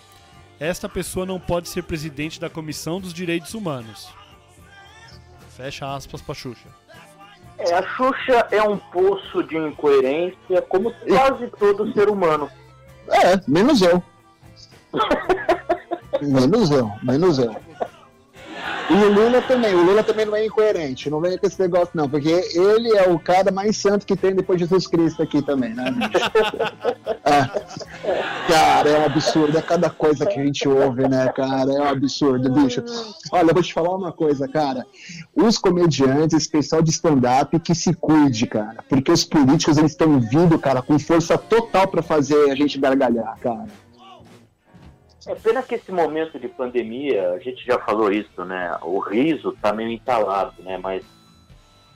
Esta 0.61 0.89
pessoa 0.89 1.25
não 1.25 1.39
pode 1.39 1.69
ser 1.69 1.85
presidente 1.85 2.41
da 2.41 2.51
Comissão 2.51 3.01
dos 3.01 3.15
Direitos 3.15 3.55
Humanos. 3.55 4.13
Fecha 5.57 5.95
aspas 5.95 6.21
para 6.21 6.35
Xuxa. 6.35 6.69
É, 7.57 7.75
a 7.75 7.83
Xuxa 7.83 8.49
é 8.51 8.63
um 8.63 8.77
poço 8.77 9.43
de 9.45 9.57
incoerência, 9.57 10.63
como 10.69 10.93
quase 11.07 11.49
todo 11.59 11.93
ser 11.93 12.09
humano. 12.09 12.51
É, 13.09 13.41
menos 13.49 13.81
eu. 13.81 14.03
menos 16.23 16.71
eu, 16.71 16.91
menos 17.03 17.39
eu. 17.39 17.55
E 18.91 18.95
o 18.95 19.13
Lula 19.13 19.43
também, 19.43 19.75
o 19.75 19.83
Lula 19.83 20.03
também 20.03 20.25
não 20.25 20.35
é 20.35 20.47
incoerente, 20.47 21.11
não 21.11 21.21
vem 21.21 21.37
com 21.37 21.47
esse 21.47 21.61
negócio 21.61 21.91
não, 21.93 22.09
porque 22.09 22.31
ele 22.31 22.97
é 22.97 23.07
o 23.07 23.19
cara 23.19 23.53
mais 23.53 23.77
santo 23.77 24.07
que 24.07 24.17
tem 24.17 24.35
depois 24.35 24.59
de 24.59 24.65
Jesus 24.65 24.87
Cristo 24.87 25.23
aqui 25.23 25.43
também, 25.43 25.75
né? 25.75 25.95
é. 27.25 27.79
Cara, 28.49 28.89
é 28.89 28.99
um 28.99 29.05
absurdo, 29.05 29.59
é 29.59 29.61
cada 29.61 29.91
coisa 29.91 30.25
que 30.25 30.41
a 30.41 30.43
gente 30.43 30.67
ouve, 30.67 31.07
né, 31.07 31.31
cara, 31.37 31.71
é 31.71 31.81
um 31.81 31.89
absurdo, 31.89 32.51
bicho. 32.51 32.83
Olha, 33.31 33.51
eu 33.51 33.55
vou 33.55 33.63
te 33.63 33.75
falar 33.75 33.95
uma 33.95 34.11
coisa, 34.11 34.49
cara, 34.49 34.87
os 35.37 35.59
comediantes, 35.59 36.35
esse 36.35 36.49
pessoal 36.49 36.81
de 36.81 36.91
stand-up, 36.91 37.59
que 37.61 37.75
se 37.75 37.93
cuide, 37.93 38.47
cara, 38.47 38.77
porque 38.89 39.13
os 39.13 39.23
políticos, 39.23 39.77
eles 39.77 39.91
estão 39.91 40.19
vindo, 40.19 40.59
cara, 40.59 40.81
com 40.81 40.99
força 40.99 41.37
total 41.37 41.89
para 41.89 42.03
fazer 42.03 42.51
a 42.51 42.55
gente 42.55 42.79
gargalhar, 42.79 43.37
cara. 43.39 43.67
É 45.29 45.35
pena 45.35 45.63
que 45.63 45.75
esse 45.75 45.93
momento 45.93 46.39
de 46.39 46.49
pandemia, 46.49 47.33
a 47.33 47.39
gente 47.39 47.63
já 47.63 47.79
falou 47.79 48.11
isso, 48.11 48.47
né? 48.47 48.75
O 48.81 48.99
riso 48.99 49.55
tá 49.61 49.75
meio 49.75 49.91
entalado, 49.91 50.55
né? 50.63 50.79
Mas 50.79 51.05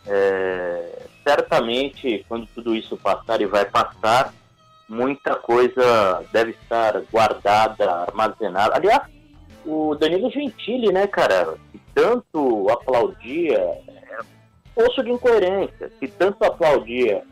é, 0.07 1.07
certamente, 1.25 2.27
quando 2.29 2.47
tudo 2.55 2.75
isso 2.75 2.95
passar 2.99 3.41
e 3.41 3.47
vai 3.47 3.65
passar, 3.65 4.35
muita 4.87 5.35
coisa 5.35 6.23
deve 6.31 6.51
estar 6.51 7.01
guardada, 7.11 7.91
armazenada. 8.03 8.77
Aliás, 8.77 9.03
o 9.65 9.95
Danilo 9.95 10.31
Gentili, 10.31 10.93
né, 10.93 11.07
cara, 11.07 11.55
que 11.73 11.81
tanto 11.95 12.69
aplaudia, 12.69 13.59
é, 13.59 14.19
poço 14.75 15.03
de 15.03 15.11
incoerência, 15.11 15.91
que 15.99 16.07
tanto 16.07 16.45
aplaudia 16.45 17.25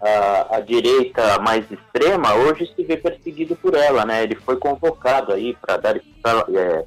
a, 0.00 0.56
a, 0.56 0.60
direita 0.60 1.38
mais 1.40 1.70
extrema 1.70 2.34
hoje 2.34 2.72
se 2.74 2.82
vê 2.84 2.96
perseguido 2.96 3.54
por 3.56 3.74
ela, 3.74 4.04
né? 4.04 4.22
Ele 4.22 4.34
foi 4.34 4.56
convocado 4.56 5.32
aí 5.32 5.56
para 5.60 5.76
dar 5.76 5.96
é, 5.96 6.84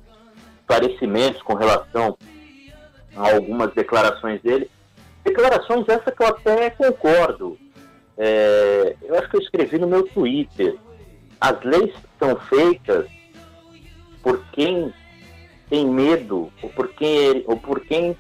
esclarecimentos 0.60 1.42
com 1.44 1.54
relação 1.54 2.18
a 3.16 3.34
algumas 3.36 3.74
declarações 3.74 4.42
dele. 4.42 4.70
Declarações 5.24 5.88
essas 5.88 6.14
que 6.14 6.24
eu 6.24 6.28
até 6.28 6.70
concordo. 6.72 7.58
É, 8.18 8.96
eu 9.04 9.16
acho 9.18 9.30
que 9.30 9.38
eu 9.38 9.42
escrevi 9.42 9.78
no 9.78 9.88
meu 9.88 10.04
Twitter. 10.08 10.76
As 11.40 11.62
leis 11.64 11.94
são 12.20 12.36
feitas 12.36 13.08
por 14.22 14.44
quem 14.52 14.94
tem 15.70 15.86
medo 15.86 16.52
ou 16.62 16.70
por 16.70 16.88
quem, 16.90 17.44
ou 17.46 17.58
por 17.58 17.82
quem 17.82 18.18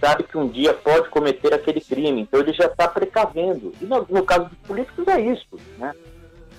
sabe 0.00 0.24
que 0.24 0.38
um 0.38 0.48
dia 0.48 0.72
pode 0.72 1.08
cometer 1.10 1.52
aquele 1.52 1.80
crime, 1.80 2.22
então 2.22 2.40
ele 2.40 2.52
já 2.52 2.64
está 2.66 2.88
precavendo. 2.88 3.72
E 3.80 3.84
no, 3.84 4.06
no, 4.08 4.24
caso 4.24 4.46
dos 4.46 4.58
políticos 4.66 5.06
é 5.06 5.20
isso, 5.20 5.46
né? 5.78 5.92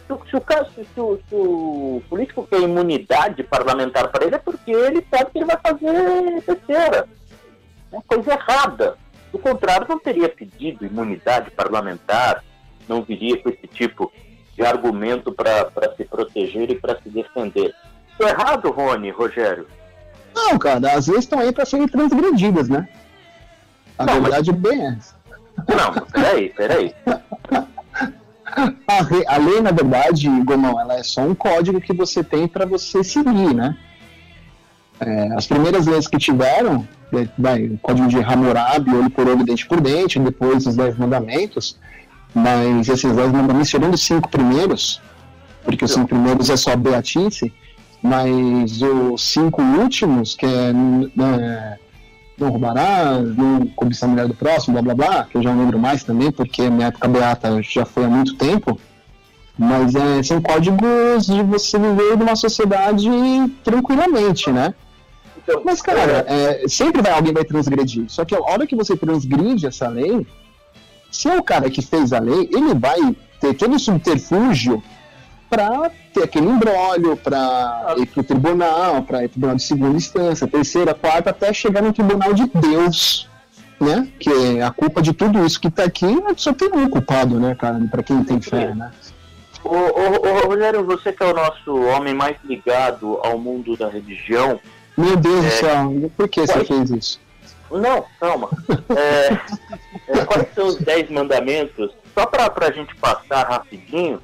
Se, 0.08 0.30
se, 0.30 0.36
o, 0.36 0.42
caso, 0.42 0.70
se, 0.76 0.84
se 0.84 1.00
o 1.00 2.02
político 2.10 2.46
quer 2.48 2.62
imunidade 2.62 3.44
parlamentar 3.44 4.10
para 4.10 4.26
ele 4.26 4.36
é 4.36 4.40
porque 4.40 4.72
ele 4.72 5.06
sabe 5.10 5.32
que 5.32 5.40
ele 5.40 5.46
vai 5.46 5.58
fazer 5.58 6.44
besteira. 6.46 7.10
É 7.92 8.00
coisa 8.08 8.34
errada. 8.34 8.98
Do 9.32 9.40
contrário, 9.40 9.88
não 9.90 9.98
teria 9.98 10.28
pedido 10.28 10.86
imunidade 10.86 11.52
parlamentar, 11.52 12.44
não 12.88 13.02
viria 13.02 13.42
com 13.42 13.50
esse 13.50 13.66
tipo 13.68 14.12
de 14.54 14.62
argumento 14.62 15.32
para 15.32 15.72
se 15.96 16.04
proteger 16.04 16.70
e 16.70 16.76
para 16.76 17.00
se 17.02 17.10
defender. 17.10 17.74
Estou 18.12 18.28
errado, 18.28 18.70
Rony, 18.70 19.10
Rogério? 19.10 19.68
Não, 20.36 20.60
cara, 20.60 20.94
às 20.94 21.08
vezes 21.08 21.24
estão 21.24 21.40
aí 21.40 21.52
para 21.52 21.66
serem 21.66 21.88
transgredidas, 21.88 22.68
né? 22.68 22.88
A 24.02 24.06
não, 24.06 24.22
verdade 24.22 24.52
mas... 24.52 24.66
é 24.66 24.70
bem 24.70 24.88
essa. 24.88 25.16
Não, 25.58 26.06
peraí, 26.08 26.50
peraí. 26.50 26.96
A, 28.88 29.36
a 29.36 29.38
lei, 29.38 29.62
na 29.62 29.72
verdade, 29.72 30.28
Gomão, 30.44 30.80
ela 30.80 30.96
é 30.96 31.04
só 31.04 31.22
um 31.22 31.34
código 31.36 31.80
que 31.80 31.94
você 31.94 32.24
tem 32.24 32.48
para 32.48 32.66
você 32.66 33.04
seguir, 33.04 33.54
né? 33.54 33.78
É, 35.00 35.34
as 35.34 35.48
primeiras 35.48 35.88
leis 35.88 36.08
que 36.08 36.18
tiveram, 36.18 36.88
é, 37.14 37.28
vai, 37.38 37.66
o 37.66 37.78
código 37.80 38.08
de 38.08 38.20
Hammurabi, 38.20 38.94
olho 38.94 39.10
por 39.10 39.28
olho, 39.28 39.44
dente 39.44 39.66
por 39.66 39.80
dente, 39.80 40.20
depois 40.20 40.66
os 40.68 40.76
dez 40.76 40.98
mandamentos, 40.98 41.78
mas 42.34 42.88
esses 42.88 43.16
dez 43.16 43.32
mandamentos, 43.32 43.70
tirando 43.70 43.94
os 43.94 44.04
cinco 44.04 44.30
primeiros, 44.30 45.02
porque 45.64 45.86
os 45.86 45.92
cinco 45.92 46.08
primeiros 46.08 46.50
é 46.50 46.58
só 46.58 46.76
beatice, 46.76 47.54
mas 48.04 48.82
os 48.82 49.24
cinco 49.24 49.62
últimos, 49.62 50.36
que 50.36 50.46
é, 50.46 50.72
é 51.24 51.80
não 52.44 52.52
roubarás, 52.52 53.36
não 53.36 53.66
cobiçar 53.68 54.10
a 54.10 54.12
mulher 54.12 54.28
do 54.28 54.34
próximo, 54.34 54.82
blá 54.82 54.94
blá 54.94 55.08
blá, 55.08 55.24
que 55.26 55.38
eu 55.38 55.44
já 55.44 55.54
não 55.54 55.64
lembro 55.64 55.80
mais 55.80 56.04
também, 56.04 56.32
porque 56.32 56.70
minha 56.70 56.88
época 56.88 57.08
beata 57.08 57.62
já 57.62 57.86
foi 57.86 58.06
há 58.06 58.10
muito 58.10 58.36
tempo. 58.36 58.80
Mas 59.58 59.94
é, 59.96 60.24
são 60.24 60.42
códigos 60.42 61.26
de 61.28 61.44
você 61.44 61.78
viver 61.78 62.18
numa 62.18 62.36
sociedade 62.36 63.10
tranquilamente, 63.64 64.52
né? 64.52 64.74
Então, 65.38 65.62
mas, 65.66 65.82
cara, 65.82 66.26
é, 66.28 66.68
sempre 66.68 67.02
vai, 67.02 67.12
alguém 67.12 67.34
vai 67.34 67.44
transgredir. 67.44 68.06
Só 68.08 68.24
que 68.24 68.36
a 68.36 68.40
hora 68.40 68.66
que 68.66 68.76
você 68.76 68.96
transgride 68.96 69.66
essa 69.66 69.88
lei, 69.88 70.26
se 71.12 71.28
é 71.28 71.38
o 71.38 71.44
cara 71.44 71.70
que 71.70 71.82
fez 71.82 72.14
a 72.14 72.20
lei, 72.20 72.50
ele 72.52 72.74
vai 72.74 73.16
ter 73.40 73.54
todo 73.54 73.76
o 73.76 73.80
subterfúgio 73.80 74.82
para 75.52 75.92
ter 76.14 76.24
aquele 76.24 76.48
embrólio, 76.48 77.18
para 77.18 77.94
ir 77.98 78.06
para 78.06 78.22
o 78.22 78.24
tribunal, 78.24 79.04
para 79.04 79.18
ir 79.18 79.28
para 79.28 79.30
tribunal 79.30 79.56
de 79.58 79.64
segunda 79.64 79.98
instância, 79.98 80.48
terceira, 80.48 80.94
quarta, 80.94 81.32
até 81.32 81.52
chegar 81.52 81.82
no 81.82 81.92
tribunal 81.92 82.34
de 82.34 82.48
Deus, 82.48 83.30
né? 83.78 84.08
Que 84.18 84.30
é 84.30 84.64
a 84.64 84.72
culpa 84.72 85.02
de 85.02 85.12
tudo 85.12 85.46
isso 85.46 85.60
que 85.60 85.68
está 85.68 85.84
aqui 85.84 86.08
só 86.38 86.54
tem 86.54 86.72
um 86.72 86.90
culpado, 86.90 87.38
né, 87.38 87.54
cara? 87.54 87.78
Para 87.92 88.02
quem 88.02 88.24
tem 88.24 88.40
fé, 88.40 88.74
né? 88.74 88.92
Ô, 89.62 89.76
ô, 89.76 89.76
ô, 89.76 90.48
Rogério, 90.48 90.86
você 90.86 91.12
que 91.12 91.22
é 91.22 91.26
o 91.26 91.34
nosso 91.34 91.76
homem 91.76 92.14
mais 92.14 92.38
ligado 92.46 93.20
ao 93.22 93.38
mundo 93.38 93.76
da 93.76 93.90
religião. 93.90 94.58
Meu 94.98 95.18
Deus 95.18 95.46
é... 95.46 95.50
do 95.50 95.52
céu, 95.52 96.12
por 96.16 96.30
que 96.30 96.48
você 96.48 96.64
fez 96.64 96.90
isso? 96.92 97.20
Não, 97.70 98.06
calma. 98.20 98.50
É, 98.92 100.20
é, 100.20 100.26
quais 100.26 100.54
são 100.54 100.68
os 100.68 100.76
dez 100.78 101.10
mandamentos? 101.10 101.92
Só 102.14 102.26
para 102.26 102.68
a 102.68 102.72
gente 102.72 102.94
passar 102.96 103.48
rapidinho, 103.48 104.20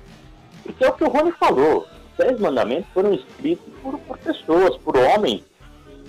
porque 0.67 0.84
é 0.84 0.89
o 0.89 0.93
que 0.93 1.03
o 1.03 1.10
Rony 1.10 1.32
falou. 1.39 1.88
Os 2.12 2.25
Dez 2.25 2.39
Mandamentos 2.39 2.88
foram 2.93 3.13
escritos 3.13 3.73
por, 3.82 3.97
por 3.99 4.17
pessoas, 4.19 4.77
por 4.77 4.97
homens, 4.97 5.43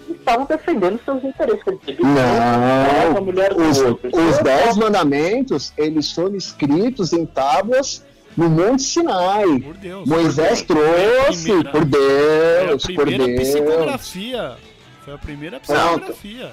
que 0.07 0.13
estavam 0.13 0.47
defendendo 0.47 1.01
seus 1.05 1.23
interesses. 1.23 1.65
Não, 2.01 3.69
os, 3.69 3.79
os 3.79 4.39
dez 4.39 4.77
mandamentos, 4.77 5.73
eles 5.77 6.11
foram 6.13 6.35
escritos 6.35 7.13
em 7.13 7.27
tábuas 7.27 8.03
no 8.35 8.49
Monte 8.49 8.83
Sinai. 8.83 9.61
Por 9.61 9.75
Deus, 9.75 10.09
Moisés 10.09 10.63
por 10.63 10.77
trouxe, 10.77 11.45
primeira, 11.45 11.71
por 11.71 11.85
Deus, 11.85 12.85
foi 12.85 12.95
a 12.95 12.97
primeira 12.97 13.25
por 13.25 13.37
Deus. 13.37 13.49
psicografia. 13.49 14.57
Foi 15.05 15.15
a 15.15 15.19
primeira 15.19 15.61
psicografia. 15.61 16.53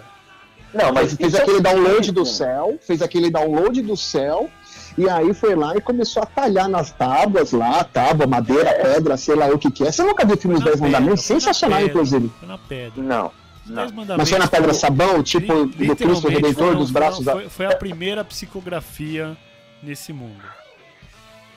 Não, 0.73 0.91
mas 0.91 1.13
fez 1.13 1.33
é 1.33 1.41
aquele 1.41 1.61
download 1.61 2.11
do 2.11 2.25
céu, 2.25 2.77
fez 2.81 3.01
aquele 3.01 3.29
download 3.31 3.81
do 3.81 3.95
céu, 3.95 4.49
e 4.97 5.09
aí 5.09 5.33
foi 5.33 5.55
lá 5.55 5.75
e 5.75 5.81
começou 5.81 6.23
a 6.23 6.25
talhar 6.25 6.69
nas 6.69 6.91
tábuas 6.91 7.51
lá, 7.51 7.83
tábua, 7.83 8.25
madeira, 8.25 8.73
pedra, 8.73 9.17
sei 9.17 9.35
lá 9.35 9.47
o 9.47 9.57
que 9.57 9.69
que 9.69 9.83
é. 9.83 9.91
Você 9.91 10.03
nunca 10.03 10.25
viu 10.25 10.35
o 10.35 10.39
filme 10.39 10.57
Os 10.57 10.63
Dez 10.63 10.79
Mandamentos? 10.79 11.23
Sensacional, 11.23 11.79
pedra, 11.79 11.91
inclusive. 11.91 12.31
Foi 12.39 12.47
na 12.47 12.57
pedra. 12.57 13.03
Não. 13.03 13.31
Não. 13.65 13.87
Mas 14.17 14.29
foi 14.29 14.39
na 14.39 14.47
pedra 14.47 14.73
sabão, 14.73 15.23
tipo 15.23 15.65
do 15.65 15.95
Cristo 15.95 16.27
Redentor 16.27 16.67
foram, 16.67 16.79
dos 16.79 16.91
braços 16.91 17.25
foi, 17.25 17.43
da... 17.43 17.49
foi 17.49 17.65
a 17.65 17.75
primeira 17.75 18.23
psicografia 18.23 19.35
nesse 19.81 20.13
mundo. 20.13 20.41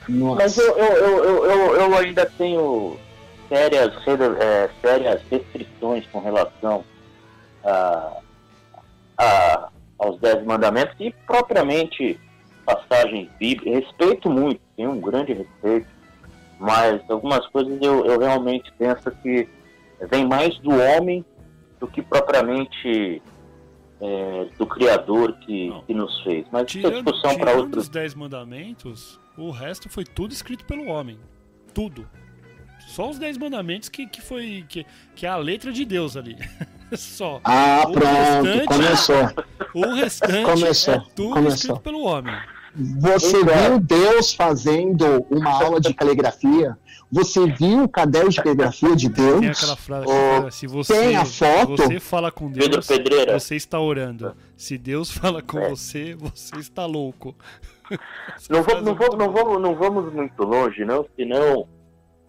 Nossa. 0.07 0.41
Mas 0.41 0.57
eu, 0.57 0.77
eu, 0.77 1.23
eu, 1.23 1.45
eu, 1.45 1.75
eu 1.75 1.97
ainda 1.97 2.25
tenho 2.25 2.97
sérias, 3.47 3.93
é, 4.39 4.69
sérias 4.81 5.21
restrições 5.29 6.05
com 6.11 6.19
relação 6.19 6.83
a, 7.63 8.17
a, 9.17 9.69
aos 9.99 10.19
Dez 10.19 10.43
Mandamentos 10.43 10.95
e 10.99 11.13
propriamente 11.27 12.19
passagens 12.69 13.29
bíblicas. 13.39 13.83
Respeito 13.85 14.29
muito, 14.29 14.61
tenho 14.75 14.91
um 14.91 15.01
grande 15.01 15.33
respeito, 15.33 15.87
mas 16.59 17.01
algumas 17.09 17.45
coisas 17.47 17.79
eu, 17.81 18.05
eu 18.05 18.19
realmente 18.19 18.71
penso 18.77 19.09
que 19.23 19.47
vem 20.11 20.27
mais 20.27 20.57
do 20.59 20.71
homem 20.71 21.25
do 21.79 21.87
que 21.87 22.01
propriamente 22.01 23.21
é, 24.01 24.47
do 24.57 24.67
Criador 24.67 25.33
que, 25.39 25.73
que 25.87 25.93
nos 25.93 26.21
fez. 26.23 26.45
Mas 26.51 26.71
tirando, 26.71 26.93
isso 26.93 26.99
é 26.99 27.03
discussão 27.03 27.37
para 27.37 27.53
outros. 27.53 27.83
os 27.85 27.89
Dez 27.89 28.13
Mandamentos, 28.13 29.19
o 29.37 29.49
resto 29.49 29.89
foi 29.89 30.03
tudo 30.03 30.31
escrito 30.31 30.65
pelo 30.65 30.87
homem. 30.87 31.17
Tudo. 31.73 32.07
Só 32.87 33.09
os 33.09 33.17
Dez 33.17 33.37
Mandamentos 33.37 33.89
que, 33.89 34.07
que 34.07 34.21
foi. 34.21 34.65
Que, 34.67 34.85
que 35.15 35.25
é 35.25 35.29
a 35.29 35.37
letra 35.37 35.71
de 35.71 35.85
Deus 35.85 36.15
ali. 36.15 36.37
Só. 36.93 37.39
Ah, 37.43 37.83
o 37.87 37.91
pronto, 37.91 38.65
começou. 38.65 39.15
O 39.75 39.93
restante 39.93 40.43
começou, 40.43 40.93
é 40.95 41.03
tudo 41.15 41.33
começou. 41.33 41.55
escrito 41.55 41.81
pelo 41.81 42.03
homem. 42.03 42.35
Você 42.79 43.41
então, 43.41 43.55
viu 43.55 43.79
Deus 43.79 44.33
fazendo 44.33 45.25
uma 45.29 45.51
aula 45.51 45.81
de 45.81 45.93
caligrafia? 45.93 46.77
Você 47.11 47.45
viu 47.47 47.83
o 47.83 47.89
caderno 47.89 48.29
de 48.29 48.41
caligrafia 48.41 48.95
de 48.95 49.09
Deus? 49.09 49.39
Tem 49.39 49.49
aquela 49.49 49.75
frase 49.75 50.05
oh, 50.07 50.51
se 50.51 50.67
você, 50.67 50.93
tem 50.93 51.15
a 51.15 51.25
foto? 51.25 51.75
você 51.75 51.99
fala 51.99 52.31
com 52.31 52.49
Deus, 52.49 52.87
você 53.33 53.55
está 53.55 53.79
orando. 53.79 54.35
Se 54.55 54.77
Deus 54.77 55.11
fala 55.11 55.41
com 55.41 55.59
é. 55.59 55.69
você, 55.69 56.15
você 56.15 56.57
está 56.57 56.85
louco. 56.85 57.35
Não, 58.49 58.61
vamos, 58.61 58.83
não, 58.83 58.95
vamos, 58.95 59.17
não, 59.17 59.31
vamos, 59.33 59.61
não 59.61 59.75
vamos 59.75 60.13
muito 60.13 60.43
longe, 60.43 60.85
não, 60.85 61.05
senão 61.15 61.67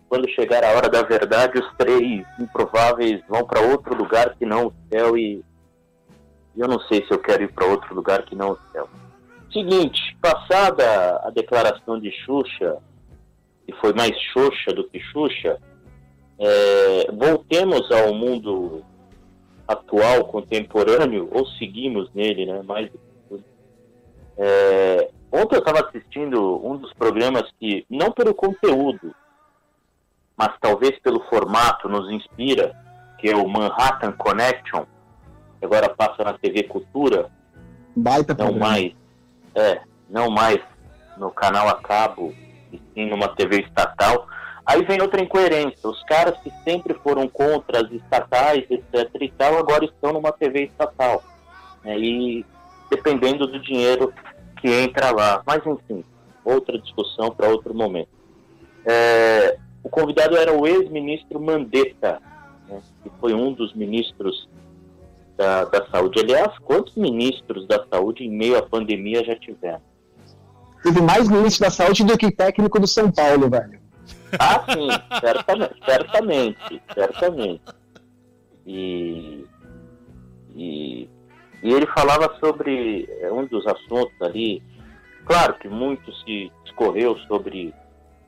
quando 0.09 0.29
chegar 0.31 0.65
a 0.65 0.71
hora 0.71 0.89
da 0.89 1.03
verdade, 1.03 1.61
os 1.61 1.73
três 1.77 2.27
improváveis 2.39 3.23
vão 3.29 3.45
para 3.45 3.61
outro 3.61 3.95
lugar 3.95 4.35
que 4.37 4.45
não 4.45 4.67
o 4.67 4.73
céu 4.91 5.17
e 5.17 5.45
eu 6.57 6.67
não 6.67 6.81
sei 6.81 7.07
se 7.07 7.13
eu 7.13 7.19
quero 7.19 7.45
ir 7.45 7.53
para 7.53 7.67
outro 7.67 7.95
lugar 7.95 8.25
que 8.25 8.35
não 8.35 8.53
o 8.53 8.59
céu. 8.73 8.89
Seguinte, 9.53 10.17
passada 10.21 11.21
a 11.25 11.31
declaração 11.31 11.99
de 11.99 12.11
Xuxa, 12.25 12.79
que 13.67 13.73
foi 13.81 13.93
mais 13.93 14.17
Xuxa 14.33 14.73
do 14.73 14.89
que 14.89 15.01
Xuxa, 15.01 15.61
é, 16.39 17.11
voltemos 17.13 17.91
ao 17.91 18.15
mundo 18.15 18.85
atual, 19.67 20.25
contemporâneo, 20.27 21.29
ou 21.33 21.47
seguimos 21.47 22.11
nele, 22.15 22.47
né? 22.47 22.63
Mais 22.63 22.91
é, 24.43 25.11
ontem 25.31 25.57
eu 25.57 25.61
estava 25.61 25.87
assistindo 25.87 26.65
um 26.67 26.77
dos 26.77 26.93
programas 26.95 27.43
que, 27.59 27.85
não 27.91 28.11
pelo 28.11 28.35
conteúdo, 28.35 29.15
mas 30.37 30.55
talvez 30.61 30.99
pelo 31.01 31.21
formato, 31.25 31.89
nos 31.89 32.11
inspira, 32.11 32.75
que 33.19 33.29
é 33.29 33.37
o 33.37 33.47
Manhattan 33.47 34.13
Connection, 34.13 34.87
que 35.59 35.67
agora 35.67 35.91
passa 35.91 36.25
na 36.25 36.39
TV 36.39 36.63
Cultura. 36.63 37.31
Baita 37.95 38.33
não 38.33 38.47
programa. 38.47 38.67
mais 38.67 39.00
é, 39.55 39.81
não 40.09 40.31
mais 40.31 40.61
no 41.17 41.31
canal 41.31 41.69
a 41.69 41.75
cabo, 41.77 42.35
e 42.73 42.81
sim 42.95 43.07
numa 43.07 43.29
TV 43.29 43.63
estatal. 43.63 44.27
Aí 44.65 44.85
vem 44.85 45.01
outra 45.03 45.21
incoerência. 45.21 45.89
Os 45.89 46.03
caras 46.05 46.39
que 46.41 46.51
sempre 46.65 46.95
foram 46.95 47.29
contra 47.29 47.85
as 47.85 47.91
estatais, 47.91 48.65
etc 48.71 49.09
e 49.21 49.31
tal, 49.31 49.59
agora 49.59 49.85
estão 49.85 50.13
numa 50.13 50.33
TV 50.33 50.65
estatal. 50.65 51.23
Né? 51.85 51.99
E 51.99 52.47
dependendo 52.91 53.47
do 53.47 53.61
dinheiro 53.61 54.13
que 54.61 54.69
entra 54.69 55.11
lá. 55.11 55.43
Mas 55.47 55.65
enfim, 55.67 56.05
outra 56.45 56.79
discussão 56.79 57.31
para 57.31 57.49
outro 57.49 57.75
momento. 57.75 58.11
É, 58.85 59.59
o 59.83 59.89
convidado 59.89 60.37
era 60.37 60.53
o 60.53 60.67
ex-ministro 60.67 61.41
Mandetta, 61.41 62.21
né? 62.69 62.81
que 63.03 63.11
foi 63.21 63.35
um 63.35 63.53
dos 63.53 63.75
ministros 63.75 64.49
da, 65.41 65.65
da 65.65 65.87
saúde. 65.87 66.21
Aliás, 66.21 66.53
quantos 66.59 66.95
ministros 66.95 67.67
da 67.67 67.83
saúde 67.91 68.25
em 68.25 68.31
meio 68.31 68.59
à 68.59 68.63
pandemia 68.63 69.25
já 69.25 69.35
tiveram? 69.37 69.81
Teve 70.83 71.01
mais 71.01 71.29
ministro 71.31 71.65
da 71.65 71.71
saúde 71.71 72.05
do 72.05 72.19
que 72.19 72.31
técnico 72.31 72.79
do 72.79 72.87
São 72.87 73.11
Paulo, 73.11 73.49
velho. 73.49 73.81
Ah, 74.39 74.63
sim, 74.71 74.89
certamente, 75.19 75.75
certamente, 75.85 76.83
certamente. 76.95 77.63
E, 78.67 79.47
e, 80.55 81.09
e 81.63 81.73
ele 81.73 81.87
falava 81.87 82.37
sobre 82.39 83.09
é, 83.21 83.33
um 83.33 83.47
dos 83.47 83.67
assuntos 83.67 84.21
ali. 84.21 84.63
Claro 85.25 85.55
que 85.55 85.69
muito 85.69 86.13
se 86.17 86.53
discorreu 86.65 87.17
sobre 87.29 87.75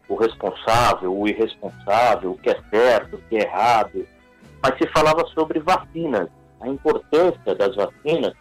o 0.09 0.15
responsável, 0.15 1.15
o 1.15 1.29
irresponsável, 1.29 2.33
o 2.33 2.39
que 2.39 2.51
é 2.51 2.59
certo, 2.71 3.17
o 3.17 3.23
que 3.29 3.37
é 3.37 3.43
errado, 3.43 4.07
mas 4.63 4.79
se 4.79 4.87
falava 4.89 5.27
sobre 5.29 5.61
vacinas 5.61 6.29
a 6.63 6.69
importância 6.69 7.55
das 7.55 7.75
vacinas. 7.75 8.35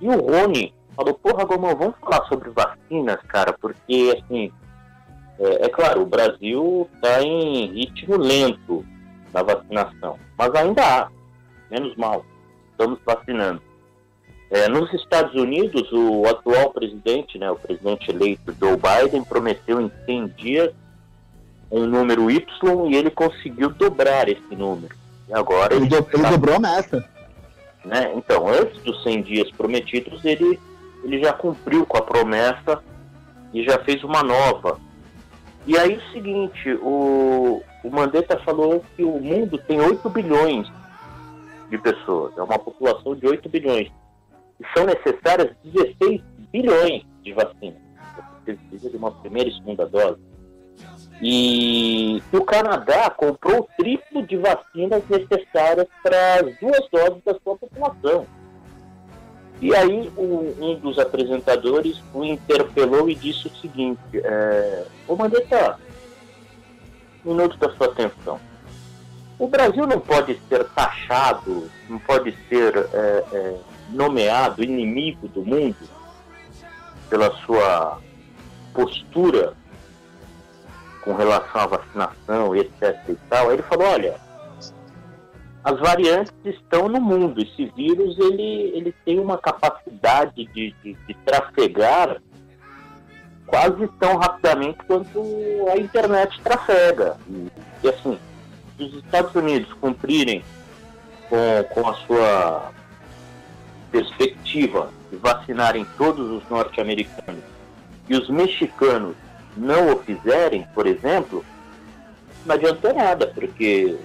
E 0.00 0.08
o 0.08 0.20
Rony 0.20 0.74
falou, 0.94 1.14
porra, 1.14 1.44
Gomão, 1.44 1.76
vamos 1.76 1.94
falar 2.00 2.24
sobre 2.26 2.50
vacinas, 2.50 3.20
cara, 3.28 3.52
porque, 3.52 4.20
assim, 4.20 4.52
é, 5.38 5.66
é 5.66 5.68
claro, 5.68 6.02
o 6.02 6.06
Brasil 6.06 6.88
está 6.94 7.22
em 7.22 7.66
ritmo 7.72 8.16
lento 8.16 8.84
da 9.32 9.42
vacinação, 9.42 10.18
mas 10.38 10.54
ainda 10.54 10.82
há, 10.82 11.08
menos 11.70 11.96
mal, 11.96 12.24
estamos 12.70 12.98
vacinando. 13.04 13.62
É, 14.50 14.68
nos 14.68 14.92
Estados 14.92 15.34
Unidos, 15.34 15.90
o 15.90 16.26
atual 16.28 16.70
presidente, 16.72 17.38
né, 17.38 17.50
o 17.50 17.56
presidente 17.56 18.10
eleito 18.10 18.54
Joe 18.60 18.76
Biden, 18.76 19.24
prometeu 19.24 19.80
em 19.80 19.90
100 20.06 20.26
dias 20.36 20.72
um 21.70 21.86
número 21.86 22.30
Y 22.30 22.46
e 22.90 22.94
ele 22.94 23.10
conseguiu 23.10 23.70
dobrar 23.70 24.28
esse 24.28 24.54
número. 24.54 24.94
E 25.28 25.34
agora 25.34 25.74
ele, 25.74 25.86
ele, 25.86 25.90
do, 25.90 26.08
ele 26.12 26.22
tá... 26.22 26.30
dobrou 26.30 26.56
a 26.56 26.60
meta. 26.60 27.13
Né? 27.84 28.12
Então, 28.14 28.48
antes 28.48 28.80
dos 28.82 29.02
100 29.02 29.22
dias 29.22 29.50
prometidos, 29.50 30.24
ele, 30.24 30.58
ele 31.02 31.22
já 31.22 31.32
cumpriu 31.32 31.84
com 31.84 31.98
a 31.98 32.02
promessa 32.02 32.82
e 33.52 33.62
já 33.64 33.78
fez 33.80 34.02
uma 34.02 34.22
nova. 34.22 34.80
E 35.66 35.78
aí 35.78 35.96
o 35.96 36.12
seguinte, 36.12 36.70
o, 36.82 37.62
o 37.82 37.90
Mandetta 37.90 38.38
falou 38.40 38.84
que 38.96 39.02
o 39.02 39.18
mundo 39.20 39.58
tem 39.58 39.80
8 39.80 40.08
bilhões 40.10 40.70
de 41.70 41.78
pessoas, 41.78 42.36
é 42.36 42.42
uma 42.42 42.58
população 42.58 43.14
de 43.14 43.26
8 43.26 43.48
bilhões. 43.48 43.90
E 44.60 44.64
são 44.76 44.86
necessárias 44.86 45.54
16 45.64 46.22
bilhões 46.52 47.02
de 47.22 47.32
vacinas. 47.32 47.82
Você 48.44 48.54
precisa 48.54 48.90
de 48.90 48.96
uma 48.96 49.10
primeira 49.10 49.48
e 49.48 49.54
segunda 49.54 49.86
dose. 49.86 50.20
E 51.22 52.22
o 52.32 52.42
Canadá 52.42 53.08
comprou 53.10 53.60
o 53.60 53.68
triplo 53.76 54.26
de 54.26 54.36
vacinas 54.36 55.02
necessárias 55.08 55.86
para 56.02 56.34
as 56.34 56.58
duas 56.58 56.88
doses 56.90 57.22
da 57.24 57.34
sua 57.42 57.56
população. 57.56 58.26
E 59.60 59.74
aí 59.74 60.12
um, 60.18 60.54
um 60.60 60.74
dos 60.74 60.98
apresentadores 60.98 62.02
o 62.12 62.24
interpelou 62.24 63.08
e 63.08 63.14
disse 63.14 63.46
o 63.46 63.56
seguinte, 63.56 64.00
é, 64.14 64.84
ô 65.06 65.16
Mandetta, 65.16 65.78
um 67.24 67.34
minuto 67.34 67.56
da 67.56 67.70
sua 67.74 67.86
atenção. 67.86 68.38
O 69.38 69.48
Brasil 69.48 69.86
não 69.86 70.00
pode 70.00 70.38
ser 70.48 70.64
taxado, 70.70 71.70
não 71.88 71.98
pode 71.98 72.36
ser 72.48 72.76
é, 72.76 73.24
é, 73.32 73.56
nomeado 73.90 74.62
inimigo 74.62 75.28
do 75.28 75.44
mundo 75.44 75.88
pela 77.08 77.34
sua 77.38 78.00
postura 78.72 79.54
com 81.04 81.14
relação 81.14 81.60
à 81.60 81.66
vacinação, 81.66 82.56
etc 82.56 82.96
e 83.08 83.14
tal, 83.28 83.52
ele 83.52 83.62
falou, 83.62 83.86
olha, 83.86 84.14
as 85.62 85.78
variantes 85.78 86.32
estão 86.44 86.88
no 86.88 87.00
mundo, 87.00 87.40
esse 87.42 87.66
vírus 87.76 88.18
ele, 88.18 88.72
ele 88.74 88.94
tem 89.04 89.18
uma 89.18 89.38
capacidade 89.38 90.46
de, 90.46 90.74
de, 90.82 90.94
de 90.94 91.14
trafegar 91.24 92.20
quase 93.46 93.86
tão 94.00 94.16
rapidamente 94.16 94.78
quanto 94.86 95.20
a 95.70 95.76
internet 95.76 96.40
trafega. 96.42 97.16
E, 97.28 97.48
e 97.82 97.88
assim, 97.88 98.18
se 98.76 98.84
os 98.84 98.94
Estados 98.94 99.34
Unidos 99.34 99.72
cumprirem 99.74 100.42
com, 101.28 101.74
com 101.74 101.88
a 101.88 101.94
sua 101.94 102.72
perspectiva 103.90 104.90
de 105.10 105.16
vacinarem 105.16 105.86
todos 105.96 106.30
os 106.30 106.48
norte-americanos 106.50 107.44
e 108.08 108.16
os 108.16 108.28
mexicanos 108.28 109.14
não 109.56 109.94
o 109.94 109.98
fizerem, 109.98 110.66
por 110.74 110.86
exemplo, 110.86 111.44
não 112.44 112.54
adianta 112.54 112.92
nada, 112.92 113.26
porque 113.26 113.96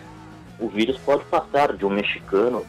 o 0.59 0.67
vírus 0.67 0.97
pode 0.99 1.23
passar 1.25 1.73
de 1.73 1.85
um 1.85 1.89
mexicano 1.89 2.65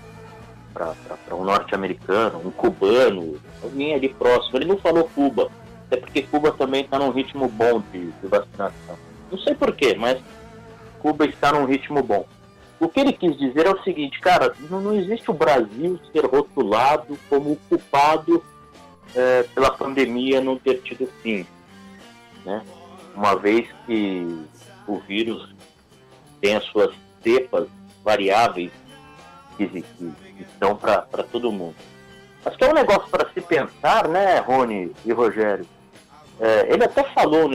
para 0.73 1.35
um 1.35 1.45
norte-americano, 1.45 2.41
um 2.45 2.51
cubano, 2.51 3.39
alguém 3.63 3.95
ali 3.95 4.09
próximo. 4.09 4.59
Ele 4.59 4.67
não 4.67 4.79
falou 4.79 5.11
Cuba, 5.15 5.51
até 5.87 5.97
porque 5.97 6.23
Cuba 6.23 6.53
também 6.53 6.85
está 6.85 6.99
num 6.99 7.11
ritmo 7.11 7.49
bom 7.49 7.83
de, 7.93 8.11
de 8.11 8.27
vacinação. 8.27 8.97
Não 9.31 9.39
sei 9.39 9.55
porquê, 9.55 9.95
mas 9.99 10.21
Cuba 11.01 11.27
está 11.27 11.53
num 11.53 11.65
ritmo 11.65 12.03
bom. 12.03 12.27
O 12.79 12.89
que 12.89 13.01
ele 13.01 13.13
quis 13.13 13.37
dizer 13.37 13.67
é 13.67 13.71
o 13.71 13.83
seguinte, 13.83 14.19
cara, 14.21 14.55
não, 14.71 14.81
não 14.81 14.95
existe 14.95 15.31
o 15.31 15.35
Brasil 15.35 16.01
ser 16.13 16.25
rotulado 16.25 17.19
como 17.29 17.57
culpado 17.69 18.43
é, 19.15 19.43
pela 19.55 19.71
pandemia 19.71 20.41
não 20.41 20.57
ter 20.57 20.81
tido 20.81 21.09
fim. 21.23 21.47
Né? 22.45 22.63
Uma 23.15 23.37
vez 23.37 23.69
que 23.87 24.47
o 24.87 24.99
vírus 25.01 25.55
tem 26.41 26.57
as 26.57 26.65
suas 26.67 26.95
cepas 27.23 27.69
variáveis 28.03 28.73
que, 29.57 29.67
que, 29.69 29.83
que 29.83 30.43
estão 30.43 30.77
para 30.77 31.03
todo 31.31 31.53
mundo. 31.53 31.77
Acho 32.45 32.57
que 32.57 32.65
é 32.65 32.71
um 32.71 32.75
negócio 32.75 33.09
para 33.11 33.31
se 33.31 33.41
pensar, 33.41 34.09
né, 34.09 34.39
Rony 34.39 34.93
e 35.05 35.13
Rogério? 35.13 35.67
É, 36.41 36.73
ele 36.73 36.85
até 36.85 37.05
falou 37.05 37.51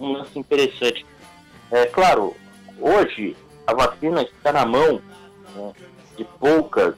um 0.00 0.12
lance 0.12 0.36
interessante. 0.36 1.06
É 1.70 1.86
claro, 1.86 2.34
hoje 2.80 3.36
a 3.66 3.72
vacina 3.72 4.22
está 4.22 4.52
na 4.52 4.66
mão 4.66 5.00
né, 5.54 5.72
de 6.16 6.24
poucas 6.24 6.96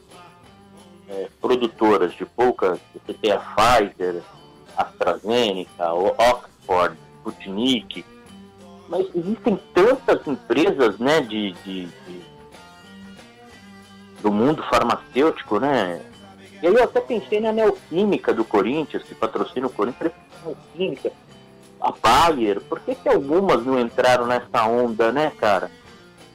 é, 1.09 1.29
produtoras, 1.39 2.15
de 2.15 2.25
poucas, 2.25 2.79
você 2.95 3.13
tem 3.13 3.31
a 3.31 3.39
Pfizer, 3.39 4.23
AstraZeneca, 4.75 5.93
Oxford, 5.93 6.52
Sputnik, 7.19 8.05
mas 8.89 9.07
existem 9.15 9.59
tantas 9.73 10.27
empresas 10.27 10.99
né, 10.99 11.21
de, 11.21 11.53
de, 11.65 11.87
de, 11.87 12.21
do 14.21 14.31
mundo 14.31 14.63
farmacêutico, 14.65 15.59
né? 15.59 16.01
E 16.63 16.67
aí 16.67 16.75
eu 16.75 16.85
até 16.85 17.01
pensei 17.01 17.41
na 17.41 17.53
Neoquímica 17.53 18.33
do 18.33 18.45
Corinthians, 18.45 19.03
que 19.03 19.15
patrocina 19.15 19.67
o 19.67 19.71
Corinthians, 19.71 20.13
Neoquímica, 20.45 21.13
a 21.81 21.93
Bayer, 21.93 22.61
por 22.61 22.81
que, 22.81 22.95
que 22.95 23.09
algumas 23.09 23.65
não 23.65 23.81
entraram 23.81 24.27
nessa 24.27 24.67
onda, 24.67 25.11
né, 25.11 25.33
cara? 25.39 25.71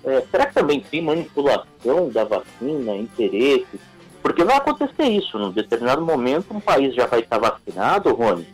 É, 0.04 0.24
será 0.30 0.46
que 0.46 0.54
também 0.54 0.82
tem 0.82 1.02
manipulação 1.02 2.10
da 2.12 2.24
vacina, 2.24 2.96
interesse? 2.96 3.80
Porque 4.22 4.44
vai 4.44 4.58
acontecer 4.58 5.06
isso, 5.06 5.38
num 5.38 5.52
determinado 5.52 6.02
momento 6.02 6.54
um 6.54 6.60
país 6.60 6.94
já 6.94 7.06
vai 7.06 7.22
estar 7.22 7.38
vacinado, 7.38 8.14
Rony, 8.14 8.48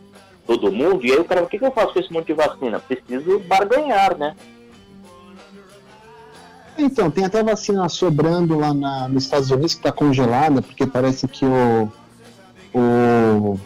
todo 0.46 0.72
mundo, 0.72 1.04
e 1.04 1.12
aí 1.12 1.18
o 1.18 1.24
cara, 1.24 1.42
o 1.42 1.46
que, 1.46 1.58
que 1.58 1.64
eu 1.64 1.72
faço 1.72 1.92
com 1.92 2.00
esse 2.00 2.12
monte 2.12 2.26
de 2.26 2.34
vacina? 2.34 2.78
Preciso 2.78 3.38
barganhar, 3.40 4.16
né? 4.16 4.34
Então, 6.76 7.10
tem 7.10 7.24
até 7.24 7.42
vacina 7.42 7.88
sobrando 7.88 8.58
lá 8.58 8.74
na, 8.74 9.08
nos 9.08 9.24
Estados 9.24 9.50
Unidos 9.50 9.74
que 9.74 9.80
está 9.80 9.92
congelada, 9.92 10.60
porque 10.60 10.86
parece 10.86 11.28
que 11.28 11.44
o, 11.44 11.88
o, 12.74 13.58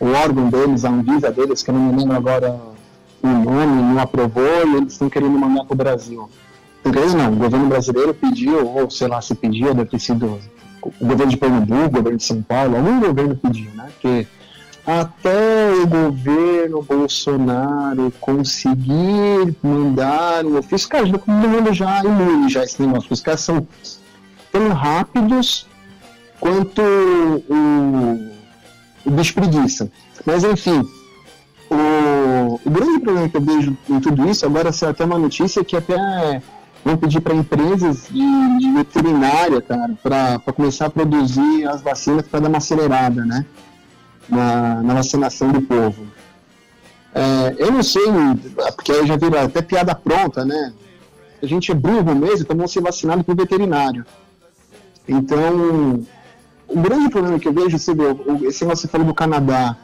o 0.00 0.06
órgão 0.06 0.50
deles, 0.50 0.84
a 0.84 0.90
Anvisa 0.90 1.30
deles, 1.30 1.62
que 1.62 1.70
eu 1.70 1.74
não 1.74 1.92
me 1.92 2.00
lembro 2.00 2.16
agora 2.16 2.58
o 3.22 3.28
nome, 3.28 3.82
não 3.82 3.98
aprovou 4.00 4.66
e 4.66 4.76
eles 4.76 4.94
estão 4.94 5.08
querendo 5.08 5.38
mandar 5.38 5.64
para 5.64 5.74
o 5.74 5.76
Brasil. 5.76 6.28
Inglês 6.84 7.14
não, 7.14 7.32
o 7.32 7.36
governo 7.36 7.66
brasileiro 7.66 8.14
pediu, 8.14 8.66
ou 8.66 8.90
sei 8.90 9.06
lá 9.06 9.20
se 9.20 9.34
pediu, 9.34 9.74
deve 9.74 9.90
ter 9.90 10.00
sido 10.00 10.40
o 10.82 11.06
governo 11.06 11.30
de 11.30 11.36
Pernambuco, 11.36 11.86
o 11.86 11.90
governo 11.90 12.18
de 12.18 12.24
São 12.24 12.42
Paulo, 12.42 12.76
algum 12.76 12.98
governo 12.98 13.36
pediu, 13.36 13.70
né? 13.74 13.90
Porque 13.92 14.26
até 14.86 15.72
o 15.72 15.86
governo 15.86 16.82
Bolsonaro 16.82 18.12
conseguir 18.20 19.54
mandar 19.62 20.44
um 20.44 20.58
ofício, 20.58 20.88
cara, 20.88 21.06
todo 21.06 21.48
mundo 21.48 21.72
já 21.72 22.02
imune 22.02 22.48
já 22.48 22.64
esse 22.64 22.80
negócio, 22.82 23.12
os 23.12 23.20
caras 23.20 23.40
são 23.40 23.66
tão 24.50 24.68
rápidos 24.72 25.66
quanto 26.40 26.82
o, 27.48 28.30
o 29.04 29.32
preguiça. 29.34 29.90
Mas 30.24 30.42
enfim, 30.44 30.82
o, 31.70 32.60
o 32.64 32.70
grande 32.70 33.00
problema 33.00 33.28
que 33.28 33.36
eu 33.36 33.40
vejo 33.40 33.76
em 33.88 34.00
tudo 34.00 34.28
isso, 34.28 34.44
agora 34.44 34.72
saiu 34.72 34.90
até 34.90 35.04
uma 35.04 35.18
notícia 35.18 35.64
que 35.64 35.76
até 35.76 36.42
vão 36.84 36.96
pedir 36.96 37.20
para 37.20 37.34
empresas 37.34 38.08
de, 38.10 38.58
de, 38.58 38.72
veterinária, 38.72 39.60
cara, 39.60 39.94
para 40.02 40.38
começar 40.52 40.86
a 40.86 40.90
produzir 40.90 41.66
as 41.68 41.82
vacinas 41.82 42.26
para 42.26 42.40
dar 42.40 42.48
uma 42.48 42.58
acelerada, 42.58 43.24
né? 43.24 43.44
Na, 44.30 44.82
na 44.82 44.94
vacinação 44.94 45.50
do 45.50 45.62
povo. 45.62 46.06
É, 47.12 47.56
eu 47.58 47.72
não 47.72 47.82
sei, 47.82 48.04
porque 48.76 48.92
aí 48.92 49.06
já 49.06 49.16
vira 49.16 49.42
até 49.42 49.60
piada 49.60 49.94
pronta, 49.94 50.44
né? 50.44 50.72
A 51.42 51.46
gente 51.46 51.72
é 51.72 51.74
burro 51.74 52.14
mesmo, 52.14 52.42
então 52.42 52.56
vamos 52.56 52.72
ser 52.72 52.80
vacinados 52.80 53.24
por 53.24 53.34
veterinário. 53.34 54.06
Então, 55.08 56.04
o 56.68 56.80
grande 56.80 57.08
problema 57.08 57.38
que 57.38 57.48
eu 57.48 57.52
vejo, 57.52 57.76
você 57.76 57.90
esse 58.46 58.62
negócio 58.62 58.66
que 58.66 58.76
você 58.76 58.88
falou 58.88 59.06
do 59.06 59.14
Canadá, 59.14 59.76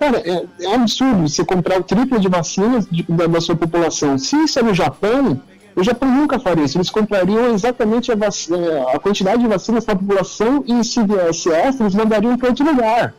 Cara, 0.00 0.22
é, 0.24 0.46
é 0.60 0.74
absurdo 0.74 1.28
você 1.28 1.44
comprar 1.44 1.78
o 1.78 1.82
triplo 1.82 2.18
de 2.18 2.26
vacinas 2.26 2.86
de, 2.90 3.02
da, 3.02 3.26
da, 3.26 3.38
sua 3.38 3.54
população. 3.54 4.16
Se 4.16 4.34
isso 4.34 4.58
é 4.58 4.62
no 4.62 4.72
Japão, 4.72 5.38
o 5.76 5.84
Japão 5.84 6.10
nunca 6.10 6.40
faria 6.40 6.64
isso. 6.64 6.78
Eles 6.78 6.88
comprariam 6.88 7.52
exatamente 7.52 8.10
a, 8.10 8.14
é, 8.14 8.96
a 8.96 8.98
quantidade 8.98 9.42
de 9.42 9.46
vacinas 9.46 9.84
para 9.84 9.92
a 9.92 9.98
população 9.98 10.64
e 10.66 10.82
se 10.82 11.02
viesse 11.02 11.52
essa, 11.52 11.82
eles 11.82 11.94
mandariam 11.94 12.38
para 12.38 12.48
outro 12.48 12.64
lugar. 12.64 13.14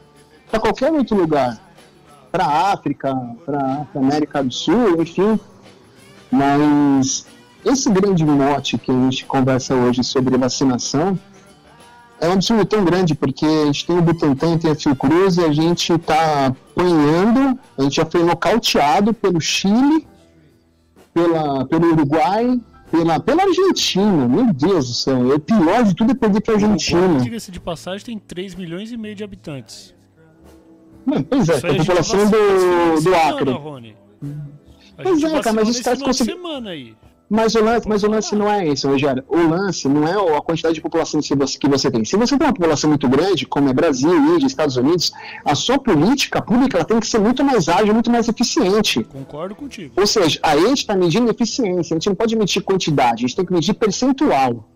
Para 0.51 0.59
qualquer 0.59 0.91
outro 0.91 1.15
lugar. 1.15 1.59
Para 2.31 2.45
África, 2.45 3.15
para 3.45 3.87
América 3.95 4.43
do 4.43 4.53
Sul, 4.53 5.01
enfim. 5.01 5.39
Mas 6.29 7.25
esse 7.65 7.89
grande 7.89 8.25
mote 8.25 8.77
que 8.77 8.91
a 8.91 8.93
gente 8.93 9.25
conversa 9.25 9.73
hoje 9.73 10.03
sobre 10.03 10.37
vacinação 10.37 11.17
é 12.19 12.29
um 12.29 12.33
absurdo 12.33 12.63
tão 12.65 12.85
grande, 12.85 13.15
porque 13.15 13.45
a 13.45 13.65
gente 13.65 13.85
tem 13.85 13.97
o 13.97 14.01
Butantan, 14.01 14.57
tem 14.57 14.71
a 14.71 14.75
Fiocruz, 14.75 15.37
e 15.37 15.43
a 15.43 15.51
gente 15.51 15.93
está 15.93 16.47
apanhando, 16.47 17.59
a 17.75 17.81
gente 17.81 17.95
já 17.95 18.05
foi 18.05 18.23
nocauteado 18.23 19.11
pelo 19.11 19.41
Chile, 19.41 20.07
pela, 21.11 21.65
pelo 21.65 21.91
Uruguai, 21.91 22.61
pela, 22.91 23.19
pela 23.19 23.43
Argentina, 23.43 24.27
meu 24.27 24.53
Deus 24.53 24.87
do 24.87 24.93
céu, 24.93 25.33
é 25.33 25.39
pior 25.39 25.83
de 25.83 25.95
tudo 25.95 26.11
é 26.11 26.15
perder 26.15 26.41
para 26.41 26.53
a 26.53 26.57
Argentina. 26.57 27.19
Diga-se 27.19 27.51
de 27.51 27.59
passagem, 27.59 28.05
tem 28.05 28.19
3 28.19 28.53
milhões 28.53 28.91
e 28.91 28.97
meio 28.97 29.15
de 29.15 29.23
habitantes. 29.23 29.95
Não, 31.05 31.23
pois 31.23 31.49
é, 31.49 31.55
a 31.55 31.77
população 31.77 32.29
do, 32.29 33.01
do 33.01 33.15
Acre. 33.15 33.51
Rony. 33.51 33.95
Pois 35.01 35.23
é, 35.23 35.39
cara, 35.41 35.53
mas 35.53 35.69
os 35.69 35.79
caras 35.79 36.01
conseguiram. 36.01 36.67
aí. 36.67 36.95
Mas 37.33 37.55
o 37.55 37.63
lance, 37.63 37.87
mas 37.87 38.03
o 38.03 38.09
lance 38.09 38.35
não 38.35 38.51
é 38.51 38.67
esse, 38.67 38.85
Rogério. 38.85 39.23
O 39.29 39.37
lance 39.37 39.87
não 39.87 40.05
é 40.05 40.37
a 40.37 40.41
quantidade 40.41 40.75
de 40.75 40.81
população 40.81 41.21
que 41.21 41.67
você 41.69 41.89
tem. 41.89 42.03
Se 42.03 42.17
você 42.17 42.37
tem 42.37 42.45
uma 42.45 42.53
população 42.53 42.89
muito 42.89 43.07
grande, 43.07 43.45
como 43.45 43.69
é 43.69 43.73
Brasil, 43.73 44.13
Índia, 44.13 44.45
Estados 44.45 44.75
Unidos, 44.75 45.13
a 45.45 45.55
sua 45.55 45.79
política 45.79 46.41
pública 46.41 46.75
ela 46.75 46.85
tem 46.85 46.99
que 46.99 47.07
ser 47.07 47.19
muito 47.19 47.41
mais 47.41 47.69
ágil, 47.69 47.93
muito 47.93 48.11
mais 48.11 48.27
eficiente. 48.27 49.05
Concordo 49.05 49.55
contigo. 49.55 49.93
Ou 49.95 50.05
seja, 50.05 50.41
a 50.43 50.57
gente 50.57 50.79
está 50.79 50.93
medindo 50.93 51.31
eficiência, 51.31 51.93
a 51.93 51.99
gente 51.99 52.09
não 52.09 52.15
pode 52.15 52.35
medir 52.35 52.63
quantidade, 52.63 53.23
a 53.23 53.27
gente 53.27 53.35
tem 53.37 53.45
que 53.45 53.53
medir 53.53 53.75
percentual 53.75 54.69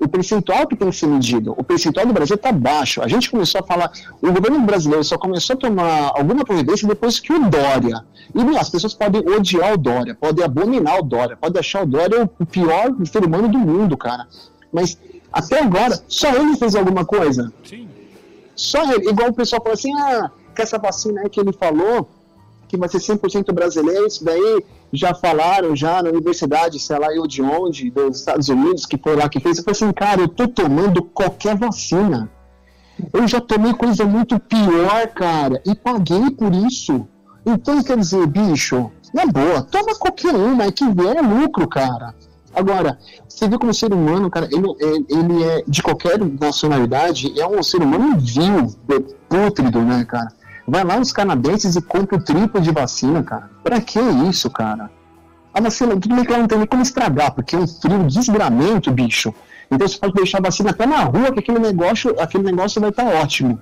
o 0.00 0.08
percentual 0.08 0.66
que 0.66 0.74
tem 0.74 0.88
que 0.88 0.96
ser 0.96 1.06
medido. 1.06 1.54
O 1.56 1.62
percentual 1.62 2.06
do 2.06 2.12
Brasil 2.12 2.34
está 2.34 2.50
baixo. 2.50 3.02
A 3.02 3.08
gente 3.08 3.30
começou 3.30 3.60
a 3.60 3.64
falar, 3.64 3.92
o 4.22 4.32
governo 4.32 4.58
brasileiro 4.62 5.04
só 5.04 5.18
começou 5.18 5.54
a 5.54 5.58
tomar 5.58 6.12
alguma 6.14 6.44
providência 6.44 6.88
depois 6.88 7.20
que 7.20 7.32
o 7.32 7.48
Dória. 7.48 8.04
E 8.34 8.56
as 8.56 8.70
pessoas 8.70 8.94
podem 8.94 9.20
odiar 9.28 9.74
o 9.74 9.76
Dória, 9.76 10.14
podem 10.14 10.42
abominar 10.42 10.98
o 10.98 11.02
Dória, 11.02 11.36
podem 11.36 11.60
achar 11.60 11.82
o 11.82 11.86
Dória 11.86 12.30
o 12.38 12.46
pior 12.46 12.94
ser 13.04 13.24
humano 13.24 13.48
do 13.48 13.58
mundo, 13.58 13.96
cara. 13.96 14.26
Mas 14.72 14.96
até 15.30 15.62
agora, 15.62 16.00
só 16.08 16.34
ele 16.34 16.56
fez 16.56 16.74
alguma 16.74 17.04
coisa. 17.04 17.52
Sim. 17.62 17.88
Só 18.56 18.82
ele. 18.92 19.10
Igual 19.10 19.28
o 19.28 19.34
pessoal 19.34 19.62
fala 19.62 19.74
assim, 19.74 19.94
ah, 19.94 20.30
que 20.54 20.62
essa 20.62 20.78
vacina 20.78 21.20
aí 21.22 21.28
que 21.28 21.40
ele 21.40 21.52
falou, 21.52 22.08
que 22.68 22.76
vai 22.76 22.88
ser 22.88 22.98
100% 22.98 23.52
brasileiro, 23.52 24.06
isso 24.06 24.24
daí 24.24 24.64
já 24.92 25.14
falaram 25.14 25.76
já 25.76 26.02
na 26.02 26.10
universidade, 26.10 26.78
sei 26.78 26.98
lá 26.98 27.14
eu 27.14 27.26
de 27.26 27.42
onde, 27.42 27.90
dos 27.90 28.18
Estados 28.18 28.48
Unidos, 28.48 28.86
que 28.86 28.98
foi 28.98 29.16
lá 29.16 29.28
que 29.28 29.40
fez. 29.40 29.58
Eu 29.58 29.64
falei 29.64 29.76
assim, 29.76 29.92
cara, 29.92 30.20
eu 30.20 30.28
tô 30.28 30.48
tomando 30.48 31.02
qualquer 31.02 31.56
vacina. 31.56 32.30
Eu 33.12 33.26
já 33.26 33.40
tomei 33.40 33.72
coisa 33.72 34.04
muito 34.04 34.38
pior, 34.38 35.06
cara, 35.08 35.62
e 35.64 35.74
paguei 35.74 36.30
por 36.30 36.52
isso. 36.54 37.06
Então, 37.46 37.82
quer 37.82 37.96
dizer, 37.96 38.26
bicho, 38.26 38.90
na 39.14 39.26
boa, 39.26 39.62
toma 39.62 39.94
qualquer 39.94 40.34
uma, 40.34 40.64
é 40.64 40.72
que 40.72 40.84
vier 40.84 41.16
é 41.16 41.22
lucro, 41.22 41.66
cara. 41.66 42.14
Agora, 42.54 42.98
você 43.28 43.48
vê 43.48 43.56
como 43.56 43.72
ser 43.72 43.92
humano, 43.92 44.28
cara, 44.28 44.48
ele, 44.50 44.66
ele 45.08 45.44
é 45.44 45.64
de 45.66 45.82
qualquer 45.82 46.18
nacionalidade, 46.18 47.32
é 47.40 47.46
um 47.46 47.62
ser 47.62 47.80
humano 47.80 48.18
vil, 48.18 48.74
pútrido, 49.28 49.80
né, 49.80 50.04
cara? 50.04 50.32
Vai 50.70 50.84
lá 50.84 50.96
nos 50.96 51.12
canadenses 51.12 51.74
e 51.74 51.82
compra 51.82 52.16
o 52.16 52.22
triplo 52.22 52.60
de 52.60 52.70
vacina, 52.70 53.24
cara. 53.24 53.50
Pra 53.60 53.80
que 53.80 53.98
isso, 54.28 54.48
cara? 54.48 54.88
A 55.52 55.60
vacina, 55.60 55.98
tudo 55.98 56.14
bem 56.14 56.24
que 56.24 56.30
ela 56.30 56.42
não 56.42 56.46
tem 56.46 56.58
nem 56.58 56.66
como 56.66 56.80
estragar, 56.80 57.34
porque 57.34 57.56
é 57.56 57.58
um 57.58 57.66
frio 57.66 58.06
desgramento, 58.06 58.92
bicho. 58.92 59.34
Então 59.68 59.88
você 59.88 59.98
pode 59.98 60.12
deixar 60.14 60.38
a 60.38 60.42
vacina 60.42 60.70
até 60.70 60.86
na 60.86 61.02
rua, 61.02 61.32
que 61.32 61.40
aquele 61.40 61.58
negócio, 61.58 62.14
aquele 62.20 62.44
negócio 62.44 62.80
vai 62.80 62.90
estar 62.90 63.04
tá 63.04 63.20
ótimo. 63.20 63.60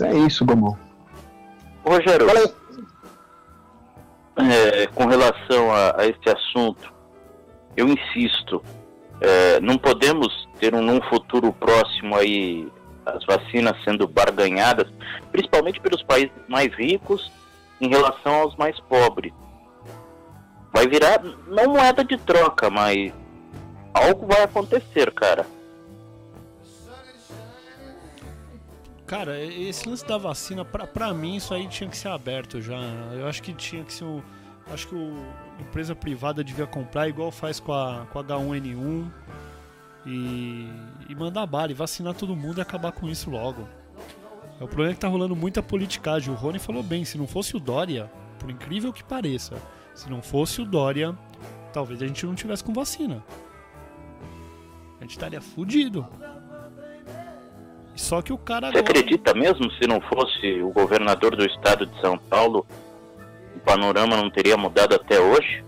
é 0.00 0.18
isso, 0.18 0.44
Gomão. 0.44 0.78
Rogério, 1.84 2.28
é, 4.36 4.86
com 4.94 5.06
relação 5.06 5.72
a, 5.72 6.00
a 6.00 6.06
este 6.06 6.30
assunto, 6.30 6.94
eu 7.76 7.88
insisto, 7.88 8.62
é, 9.20 9.58
não 9.58 9.76
podemos 9.76 10.48
ter 10.60 10.72
um, 10.72 10.82
num 10.82 11.00
futuro 11.08 11.52
próximo 11.52 12.14
aí 12.14 12.70
as 13.10 13.24
vacinas 13.24 13.76
sendo 13.84 14.06
barganhadas, 14.06 14.88
principalmente 15.32 15.80
pelos 15.80 16.02
países 16.02 16.32
mais 16.48 16.72
ricos 16.74 17.30
em 17.80 17.88
relação 17.88 18.34
aos 18.34 18.56
mais 18.56 18.78
pobres. 18.80 19.32
Vai 20.72 20.86
virar 20.86 21.22
não 21.46 21.72
moeda 21.72 22.04
de 22.04 22.16
troca, 22.18 22.68
mas 22.70 23.12
algo 23.94 24.26
vai 24.26 24.42
acontecer, 24.42 25.12
cara. 25.12 25.46
Cara, 29.06 29.40
esse 29.40 29.88
lance 29.88 30.06
da 30.06 30.18
vacina, 30.18 30.66
pra, 30.66 30.86
pra 30.86 31.14
mim, 31.14 31.36
isso 31.36 31.54
aí 31.54 31.66
tinha 31.66 31.88
que 31.88 31.96
ser 31.96 32.08
aberto 32.08 32.60
já. 32.60 32.78
Eu 33.12 33.26
acho 33.26 33.42
que 33.42 33.54
tinha 33.54 33.82
que 33.82 33.92
ser 33.92 34.04
um. 34.04 34.22
Acho 34.70 34.86
que 34.86 34.94
a 34.94 35.62
empresa 35.62 35.94
privada 35.94 36.44
devia 36.44 36.66
comprar 36.66 37.08
igual 37.08 37.30
faz 37.30 37.58
com 37.58 37.72
a, 37.72 38.06
com 38.12 38.18
a 38.18 38.24
H1N1 38.24 39.10
e, 40.08 40.66
e 41.08 41.14
mandar 41.14 41.46
bala 41.46 41.70
e 41.70 41.74
vacinar 41.74 42.14
todo 42.14 42.34
mundo 42.34 42.58
e 42.58 42.62
acabar 42.62 42.92
com 42.92 43.08
isso 43.08 43.30
logo. 43.30 43.68
É, 44.58 44.64
o 44.64 44.66
problema 44.66 44.92
é 44.92 44.94
que 44.94 45.00
tá 45.00 45.08
rolando 45.08 45.36
muita 45.36 45.62
politicagem. 45.62 46.32
O 46.32 46.36
Rony 46.36 46.58
falou 46.58 46.82
bem, 46.82 47.04
se 47.04 47.18
não 47.18 47.26
fosse 47.26 47.56
o 47.56 47.60
Dória, 47.60 48.10
por 48.38 48.50
incrível 48.50 48.92
que 48.92 49.04
pareça, 49.04 49.60
se 49.94 50.10
não 50.10 50.22
fosse 50.22 50.62
o 50.62 50.64
Dória, 50.64 51.16
talvez 51.72 52.02
a 52.02 52.06
gente 52.06 52.24
não 52.24 52.34
tivesse 52.34 52.64
com 52.64 52.72
vacina. 52.72 53.22
A 54.98 55.02
gente 55.02 55.10
estaria 55.10 55.40
fudido. 55.40 56.06
Só 57.94 58.22
que 58.22 58.32
o 58.32 58.38
cara. 58.38 58.70
Você 58.70 58.78
agora... 58.78 58.90
acredita 58.90 59.34
mesmo 59.34 59.70
se 59.72 59.86
não 59.86 60.00
fosse 60.00 60.62
o 60.62 60.70
governador 60.70 61.36
do 61.36 61.44
estado 61.44 61.84
de 61.84 62.00
São 62.00 62.16
Paulo, 62.16 62.66
o 63.56 63.60
panorama 63.60 64.16
não 64.16 64.30
teria 64.30 64.56
mudado 64.56 64.94
até 64.94 65.20
hoje? 65.20 65.67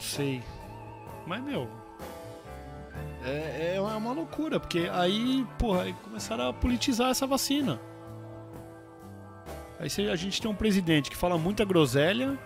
Sei. 0.00 0.42
Mas, 1.26 1.42
meu. 1.42 1.68
É, 3.24 3.74
é 3.76 3.80
uma 3.80 4.12
loucura, 4.12 4.58
porque 4.58 4.90
aí, 4.92 5.46
porra, 5.58 5.82
aí 5.82 5.94
começaram 6.04 6.48
a 6.48 6.52
politizar 6.52 7.10
essa 7.10 7.26
vacina. 7.26 7.80
Aí 9.78 10.10
a 10.10 10.16
gente 10.16 10.40
tem 10.40 10.50
um 10.50 10.54
presidente 10.54 11.10
que 11.10 11.16
fala 11.16 11.38
muita 11.38 11.64
groselha, 11.64 12.38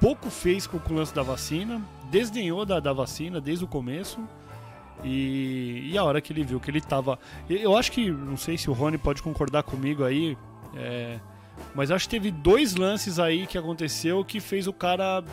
pouco 0.00 0.30
fez 0.30 0.66
com 0.66 0.78
o 0.78 0.94
lance 0.94 1.14
da 1.14 1.22
vacina, 1.22 1.80
desdenhou 2.10 2.66
da, 2.66 2.80
da 2.80 2.92
vacina 2.92 3.40
desde 3.40 3.64
o 3.64 3.68
começo. 3.68 4.20
E, 5.04 5.90
e, 5.92 5.98
a 5.98 6.04
hora 6.04 6.20
que 6.20 6.32
ele 6.32 6.44
viu 6.44 6.60
que 6.60 6.70
ele 6.70 6.80
tava. 6.80 7.18
Eu 7.48 7.76
acho 7.76 7.90
que, 7.90 8.10
não 8.10 8.36
sei 8.36 8.56
se 8.56 8.70
o 8.70 8.72
Rony 8.72 8.98
pode 8.98 9.22
concordar 9.22 9.64
comigo 9.64 10.04
aí, 10.04 10.36
é, 10.76 11.18
mas 11.74 11.90
acho 11.90 12.04
que 12.08 12.10
teve 12.10 12.30
dois 12.30 12.74
lances 12.76 13.18
aí 13.18 13.46
que 13.46 13.58
aconteceu 13.58 14.24
que 14.24 14.38
fez 14.40 14.66
o 14.66 14.72
cara 14.72 15.24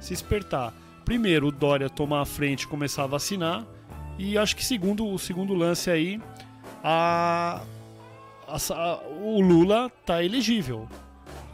se 0.00 0.14
espertar. 0.14 0.72
Primeiro, 1.06 1.46
o 1.46 1.52
Dória 1.52 1.88
tomar 1.88 2.20
a 2.20 2.24
frente 2.26 2.62
e 2.62 2.66
começar 2.66 3.04
a 3.04 3.06
vacinar. 3.06 3.64
E 4.18 4.36
acho 4.36 4.56
que 4.56 4.64
segundo, 4.64 5.06
o 5.06 5.18
segundo 5.18 5.54
lance 5.54 5.88
aí, 5.90 6.20
a, 6.82 7.62
a, 8.46 8.56
a, 8.56 8.98
o 9.22 9.40
Lula 9.40 9.90
tá 10.04 10.22
elegível. 10.22 10.88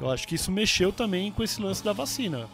Eu 0.01 0.11
acho 0.11 0.27
que 0.27 0.35
isso 0.37 0.51
mexeu 0.51 0.91
também 0.91 1.31
com 1.31 1.43
esse 1.43 1.61
lance 1.61 1.85
da 1.85 1.93
vacina. 1.93 2.49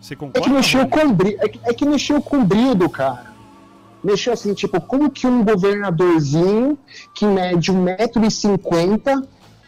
Você 0.00 0.16
concorda? 0.16 0.40
É 0.40 0.42
que 0.42 0.50
mexeu 0.50 0.88
com, 0.88 0.98
é 0.98 1.48
que, 1.48 1.60
é 1.64 1.74
que 1.74 1.84
mexeu 1.84 2.20
com 2.20 2.38
o 2.38 2.44
brilho, 2.44 2.88
cara 2.88 3.32
mexeu 4.02 4.32
assim, 4.32 4.52
tipo, 4.52 4.80
como 4.80 5.10
que 5.10 5.26
um 5.26 5.44
governadorzinho 5.44 6.76
que 7.14 7.24
mede 7.24 7.72
1,50m 7.72 9.24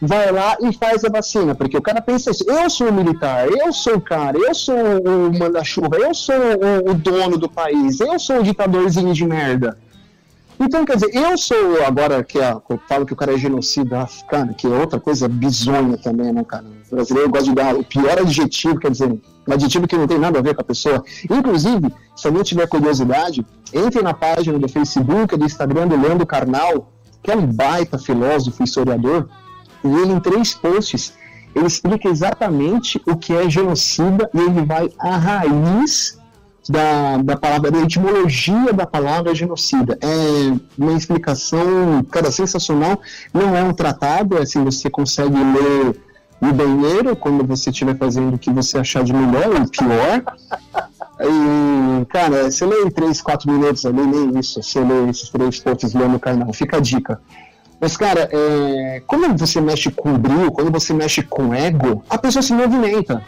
vai 0.07 0.31
lá 0.33 0.57
e 0.61 0.73
faz 0.73 1.05
a 1.05 1.09
vacina? 1.09 1.55
Porque 1.55 1.77
o 1.77 1.83
cara 1.83 2.01
pensa 2.01 2.31
assim, 2.31 2.45
eu 2.47 2.69
sou 2.71 2.89
o 2.89 2.93
militar, 2.93 3.49
eu 3.49 3.73
sou 3.73 3.97
o 3.97 4.01
cara, 4.01 4.37
eu 4.39 4.55
sou 4.55 4.75
o 4.77 5.39
manda-chuva, 5.39 5.97
eu 5.97 6.15
sou 6.15 6.35
o, 6.35 6.91
o, 6.91 6.95
dono 6.95 7.37
do 7.37 7.49
país, 7.49 8.01
eu 8.01 8.19
sou 8.19 8.41
o 8.41 8.43
ditadorzinho 8.43 9.13
de 9.13 9.27
merda. 9.27 9.79
Então, 10.59 10.85
quer 10.85 10.95
dizer, 10.95 11.15
eu 11.15 11.37
sou, 11.37 11.83
agora 11.85 12.23
que 12.23 12.39
eu 12.39 12.81
falo 12.89 13.05
que 13.05 13.13
o 13.13 13.17
cara 13.17 13.35
é 13.35 13.39
genocida, 13.39 14.07
cara, 14.29 14.55
que 14.55 14.67
é 14.67 14.71
outra 14.71 15.01
coisa 15.01 15.29
bizonha 15.29 15.99
também, 15.99 16.33
né, 16.33 16.45
cara? 16.45 16.65
O 16.91 16.95
brasileiro 16.95 17.29
gosta 17.29 17.47
de 17.47 17.55
dar 17.55 17.75
o 17.75 17.83
pior 17.83 18.19
adjetivo, 18.19 18.79
quer 18.79 18.93
dizer, 18.93 19.09
um 19.09 19.53
adjetivo 19.53 19.89
que 19.89 19.97
não 19.97 20.07
tem 20.07 20.19
nada 20.19 20.39
a 20.39 20.43
ver 20.43 20.55
com 20.55 20.61
a 20.61 20.65
pessoa. 20.65 21.05
Inclusive, 21.29 21.93
se 22.15 22.29
alguém 22.29 22.43
tiver 22.45 22.69
curiosidade, 22.69 23.45
entre 23.73 24.01
na 24.01 24.15
página 24.15 24.57
do 24.57 24.69
Facebook, 24.69 25.37
do 25.37 25.45
Instagram 25.45 25.89
do 25.89 26.01
Leandro 26.01 26.25
Carnal, 26.25 26.93
que 27.21 27.33
é 27.33 27.37
um 27.37 27.47
baita 27.47 27.99
filósofo 27.99 28.63
historiador, 28.63 29.29
e 29.85 29.89
ele, 29.89 30.13
em 30.13 30.21
três 30.21 30.55
posts, 30.55 31.13
ele 31.55 31.67
explica 31.67 32.09
exatamente 32.09 33.01
o 33.07 33.17
que 33.17 33.33
é 33.33 33.49
genocida 33.49 34.29
e 34.35 34.41
ele 34.41 34.65
vai 34.65 34.91
à 34.99 35.17
raiz 35.17 36.19
da, 36.69 37.19
da 37.19 37.37
palavra, 37.37 37.71
da 37.71 37.81
etimologia 37.81 38.73
da 38.73 38.87
palavra 38.87 39.35
genocida. 39.35 39.99
É 40.01 40.57
uma 40.77 40.95
explicação, 40.95 42.03
cara, 42.11 42.31
sensacional. 42.31 43.01
Não 43.33 43.55
é 43.57 43.63
um 43.63 43.73
tratado, 43.73 44.39
é 44.39 44.43
assim, 44.43 44.65
você 44.65 44.89
consegue 44.91 45.37
ler 45.37 46.01
no 46.41 46.53
banheiro 46.53 47.15
quando 47.15 47.47
você 47.47 47.71
estiver 47.71 47.97
fazendo 47.97 48.35
o 48.35 48.39
que 48.39 48.51
você 48.51 48.79
achar 48.79 49.05
de 49.05 49.13
melhor 49.13 49.49
ou 49.49 49.69
pior. 49.69 50.25
E, 51.21 52.05
cara, 52.07 52.51
você 52.51 52.67
lê 52.67 52.83
em 52.83 52.91
3, 52.91 53.21
4 53.21 53.51
minutos 53.51 53.87
ali, 53.87 54.05
nem 54.05 54.39
isso, 54.39 54.63
você 54.63 54.81
lê 54.81 55.11
esses 55.11 55.29
três 55.31 55.61
pontos 55.61 55.95
lá 55.95 56.09
no 56.09 56.19
canal, 56.19 56.53
fica 56.53 56.79
a 56.79 56.81
dica. 56.81 57.21
Mas, 57.81 57.97
cara, 57.97 58.29
é, 58.33 59.03
quando 59.07 59.39
você 59.39 59.61
mexe 59.61 59.91
com 59.91 60.17
brilho, 60.19 60.53
quando 60.53 60.71
você 60.71 60.93
mexe 60.93 61.23
com 61.23 61.53
ego, 61.53 62.03
a 62.09 62.17
pessoa 62.19 62.43
se 62.43 62.53
movimenta. 62.53 63.23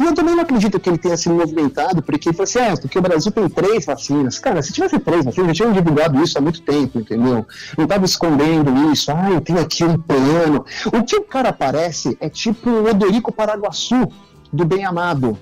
E 0.00 0.04
eu 0.04 0.14
também 0.14 0.34
não 0.34 0.42
acredito 0.42 0.80
que 0.80 0.88
ele 0.88 0.98
tenha 0.98 1.16
se 1.16 1.28
movimentado, 1.28 2.02
porque 2.02 2.28
ele 2.28 2.36
falou 2.36 2.44
assim, 2.44 2.58
ah, 2.58 2.76
porque 2.80 2.98
o 2.98 3.02
Brasil 3.02 3.30
tem 3.30 3.48
três 3.48 3.84
vacinas. 3.84 4.38
Cara, 4.38 4.60
se 4.60 4.72
tivesse 4.72 4.98
três 4.98 5.24
vacinas, 5.24 5.56
já 5.56 5.64
tinham 5.64 5.72
divulgado 5.72 6.20
isso 6.20 6.36
há 6.36 6.40
muito 6.40 6.60
tempo, 6.62 6.98
entendeu? 6.98 7.46
Não 7.76 7.84
estava 7.84 8.04
escondendo 8.04 8.92
isso, 8.92 9.12
ah, 9.12 9.30
eu 9.30 9.40
tenho 9.40 9.60
aqui 9.60 9.84
um 9.84 9.96
plano. 9.96 10.64
O 10.92 11.04
que 11.04 11.14
o 11.14 11.22
cara 11.22 11.52
parece 11.52 12.16
é 12.20 12.28
tipo 12.28 12.68
o 12.68 12.90
Odorico 12.90 13.30
Paraguaçu, 13.30 14.08
do 14.52 14.64
Bem 14.64 14.84
Amado. 14.84 15.38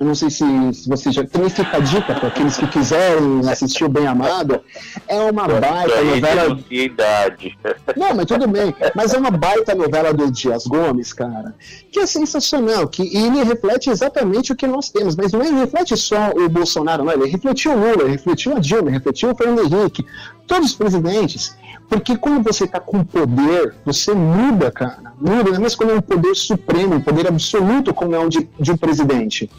Eu 0.00 0.06
não 0.06 0.14
sei 0.14 0.30
se, 0.30 0.42
se 0.72 0.88
você 0.88 1.12
já. 1.12 1.26
Também 1.26 1.50
fica 1.50 1.76
a 1.76 1.80
dica 1.80 2.14
para 2.14 2.28
aqueles 2.28 2.56
que 2.56 2.66
quiserem 2.68 3.46
assistir 3.46 3.84
o 3.84 3.88
Bem 3.88 4.06
Amado. 4.06 4.58
É 5.06 5.20
uma 5.30 5.46
baita 5.46 6.02
novela. 6.02 6.58
Idade. 6.70 7.58
Não, 7.94 8.14
mas 8.14 8.24
tudo 8.24 8.48
bem. 8.48 8.74
Mas 8.94 9.12
é 9.12 9.18
uma 9.18 9.30
baita 9.30 9.74
novela 9.74 10.14
do 10.14 10.30
Dias 10.30 10.66
Gomes, 10.66 11.12
cara. 11.12 11.54
Que 11.92 12.00
é 12.00 12.06
sensacional. 12.06 12.88
Que, 12.88 13.02
e 13.02 13.26
ele 13.26 13.44
reflete 13.44 13.90
exatamente 13.90 14.52
o 14.52 14.56
que 14.56 14.66
nós 14.66 14.88
temos. 14.88 15.14
Mas 15.14 15.32
não 15.32 15.42
é, 15.42 15.50
reflete 15.50 15.94
só 15.98 16.30
o 16.34 16.48
Bolsonaro, 16.48 17.04
não. 17.04 17.12
Ele 17.12 17.26
refletiu 17.26 17.72
o 17.72 17.74
Lula, 17.74 18.04
ele 18.04 18.12
refletiu 18.12 18.56
a 18.56 18.58
Dilma, 18.58 18.90
refletiu 18.90 19.32
o 19.32 19.36
Fernando 19.36 19.66
Henrique. 19.66 20.02
Todos 20.46 20.70
os 20.70 20.74
presidentes. 20.74 21.54
Porque 21.90 22.16
quando 22.16 22.42
você 22.42 22.64
está 22.64 22.80
com 22.80 23.04
poder, 23.04 23.74
você 23.84 24.14
muda, 24.14 24.70
cara. 24.70 25.12
Muda, 25.20 25.50
não 25.50 25.56
é 25.56 25.58
mais 25.58 25.74
quando 25.74 25.90
é 25.90 25.94
um 25.96 26.00
poder 26.00 26.34
supremo, 26.34 26.94
um 26.94 27.00
poder 27.02 27.26
absoluto, 27.26 27.92
como 27.92 28.14
é 28.14 28.18
o 28.18 28.30
de, 28.30 28.48
de 28.58 28.72
um 28.72 28.78
presidente 28.78 29.50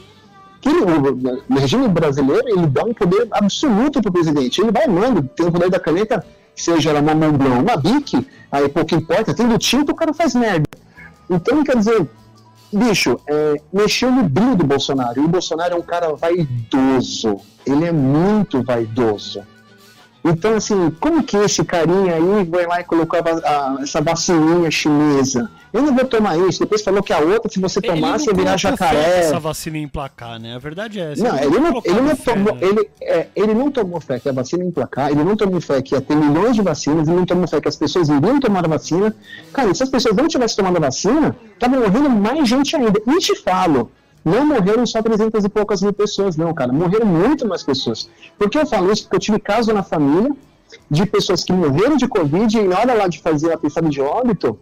que 0.61 0.69
o, 0.69 1.59
regime 1.59 1.87
brasileiro 1.87 2.47
ele 2.47 2.67
dá 2.67 2.83
um 2.83 2.93
poder 2.93 3.27
absoluto 3.31 3.99
para 3.99 4.09
o 4.09 4.13
presidente. 4.13 4.61
Ele 4.61 4.71
vai 4.71 4.87
mando, 4.87 5.23
tem 5.23 5.47
o 5.47 5.51
poder 5.51 5.69
da 5.69 5.79
caneta, 5.79 6.23
seja 6.55 6.93
uma 6.99 7.15
Montblanc, 7.15 7.63
uma 7.63 7.77
Bic, 7.77 8.25
aí 8.51 8.69
pouco 8.69 8.93
importa, 8.93 9.33
tendo 9.33 9.57
tinta 9.57 9.91
o 9.91 9.95
cara 9.95 10.13
faz 10.13 10.35
merda. 10.35 10.67
Então, 11.27 11.63
quer 11.63 11.77
dizer, 11.77 12.07
bicho, 12.71 13.19
é, 13.27 13.55
mexeu 13.73 14.11
no 14.11 14.23
brilho 14.23 14.55
do 14.55 14.65
Bolsonaro. 14.65 15.19
E 15.19 15.25
o 15.25 15.27
Bolsonaro 15.27 15.73
é 15.73 15.77
um 15.77 15.81
cara 15.81 16.13
vaidoso. 16.13 17.37
Ele 17.65 17.85
é 17.85 17.91
muito 17.91 18.61
vaidoso. 18.61 19.41
Então, 20.23 20.55
assim, 20.55 20.91
como 20.99 21.23
que 21.23 21.35
esse 21.37 21.63
carinha 21.63 22.15
aí 22.15 22.43
vai 22.45 22.67
lá 22.67 22.81
e 22.81 22.83
colocou 22.83 23.19
a, 23.19 23.23
a, 23.23 23.81
essa 23.81 24.01
vacininha 24.01 24.69
chinesa? 24.69 25.49
Eu 25.73 25.81
não 25.81 25.95
vou 25.95 26.05
tomar 26.05 26.37
isso. 26.37 26.59
Depois 26.59 26.83
falou 26.83 27.01
que 27.01 27.13
a 27.13 27.19
outra, 27.19 27.49
se 27.49 27.59
você 27.59 27.81
tomasse, 27.81 28.27
ia 28.27 28.33
virar 28.33 28.57
jacaré. 28.57 29.19
essa 29.19 29.39
vacina 29.39 29.77
emplacar, 29.77 30.39
né? 30.39 30.55
A 30.55 30.59
verdade 30.59 30.99
é 30.99 31.13
essa. 31.13 31.23
Não, 31.23 31.37
ele, 31.37 31.59
não, 31.59 31.81
ele 31.83 32.01
não 32.01 32.15
tomou, 32.15 32.55
né? 32.55 32.61
ele, 32.61 32.89
é, 33.01 33.27
ele 33.35 33.53
não 33.53 33.71
tomou 33.71 34.01
fé 34.01 34.19
que 34.19 34.29
a 34.29 34.33
vacina 34.33 34.63
ia 34.63 34.69
emplacar, 34.69 35.09
ele 35.09 35.23
não 35.23 35.35
tomou 35.35 35.61
fé 35.61 35.81
que 35.81 35.95
ia 35.95 36.01
ter 36.01 36.15
milhões 36.15 36.55
de 36.55 36.61
vacinas, 36.61 37.07
ele 37.07 37.17
não 37.17 37.25
tomou 37.25 37.47
fé 37.47 37.61
que 37.61 37.69
as 37.69 37.77
pessoas 37.77 38.09
iriam 38.09 38.39
tomar 38.39 38.65
a 38.65 38.67
vacina. 38.67 39.15
Cara, 39.53 39.73
se 39.73 39.81
as 39.81 39.89
pessoas 39.89 40.15
não 40.15 40.27
tivessem 40.27 40.57
tomado 40.57 40.77
a 40.77 40.81
vacina, 40.81 41.35
tava 41.57 41.77
morrendo 41.77 42.09
mais 42.09 42.47
gente 42.47 42.75
ainda. 42.75 43.01
E 43.07 43.17
te 43.19 43.35
falo, 43.37 43.91
não 44.23 44.45
morreram 44.45 44.85
só 44.85 45.01
300 45.01 45.43
e 45.43 45.49
poucas 45.49 45.81
mil 45.81 45.93
pessoas, 45.93 46.37
não, 46.37 46.53
cara. 46.53 46.71
Morreram 46.71 47.05
muito 47.05 47.47
mais 47.47 47.63
pessoas. 47.63 48.09
Por 48.37 48.49
que 48.49 48.57
eu 48.57 48.65
falo 48.65 48.91
isso? 48.91 49.03
Porque 49.03 49.15
eu 49.15 49.19
tive 49.19 49.39
caso 49.39 49.73
na 49.73 49.83
família 49.83 50.31
de 50.89 51.05
pessoas 51.05 51.43
que 51.43 51.51
morreram 51.51 51.97
de 51.97 52.07
Covid 52.07 52.57
e 52.57 52.63
na 52.63 52.79
hora 52.79 52.93
lá 52.93 53.07
de 53.07 53.19
fazer 53.19 53.51
a 53.51 53.57
pensada 53.57 53.89
de 53.89 53.99
óbito, 53.99 54.57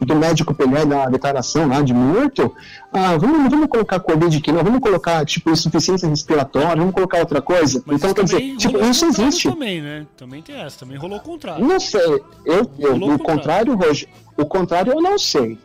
do 0.00 0.14
médico 0.14 0.54
pegar 0.54 0.82
e 0.82 0.86
dar 0.86 0.96
uma 0.96 1.10
declaração 1.10 1.66
lá 1.66 1.82
de 1.82 1.92
morto, 1.92 2.54
ah, 2.92 3.16
vamos, 3.16 3.50
vamos 3.50 3.66
colocar 3.66 3.98
Covid 3.98 4.36
aqui, 4.36 4.52
não, 4.52 4.62
vamos 4.62 4.80
colocar, 4.80 5.24
tipo, 5.24 5.50
insuficiência 5.50 6.08
respiratória, 6.08 6.76
vamos 6.76 6.94
colocar 6.94 7.18
outra 7.18 7.42
coisa. 7.42 7.82
Mas 7.84 7.98
então, 7.98 8.14
quer 8.14 8.24
dizer, 8.24 8.56
tipo, 8.56 8.78
isso 8.84 9.06
existe. 9.06 9.50
Também, 9.50 9.82
né? 9.82 10.06
Também 10.16 10.40
tem 10.40 10.56
essa, 10.56 10.78
também 10.78 10.96
rolou 10.96 11.18
o 11.18 11.20
contrário. 11.20 11.64
Não 11.64 11.80
sei, 11.80 12.22
eu, 12.44 12.70
eu 12.78 12.94
o 12.94 13.18
contrário, 13.18 13.74
Roger, 13.74 14.08
o 14.36 14.46
contrário 14.46 14.92
eu 14.92 15.02
não 15.02 15.18
sei. 15.18 15.58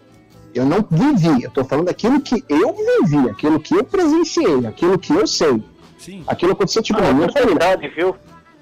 Eu 0.53 0.65
não 0.65 0.85
vivi, 0.89 1.43
eu 1.43 1.51
tô 1.51 1.63
falando 1.63 1.87
daquilo 1.87 2.21
que 2.21 2.43
eu 2.47 2.75
vivi, 3.01 3.29
aquilo 3.29 3.59
que 3.59 3.73
eu 3.73 3.83
presenciei, 3.83 4.65
aquilo 4.67 4.99
que 4.99 5.13
eu 5.13 5.25
sei. 5.25 5.63
Sim. 5.97 6.23
Aquilo 6.27 6.51
aconteceu, 6.51 6.83
tipo, 6.83 6.99
ah, 6.99 7.03
na 7.03 7.13
minha 7.13 7.31
família. 7.31 7.77
viu? 7.95 8.15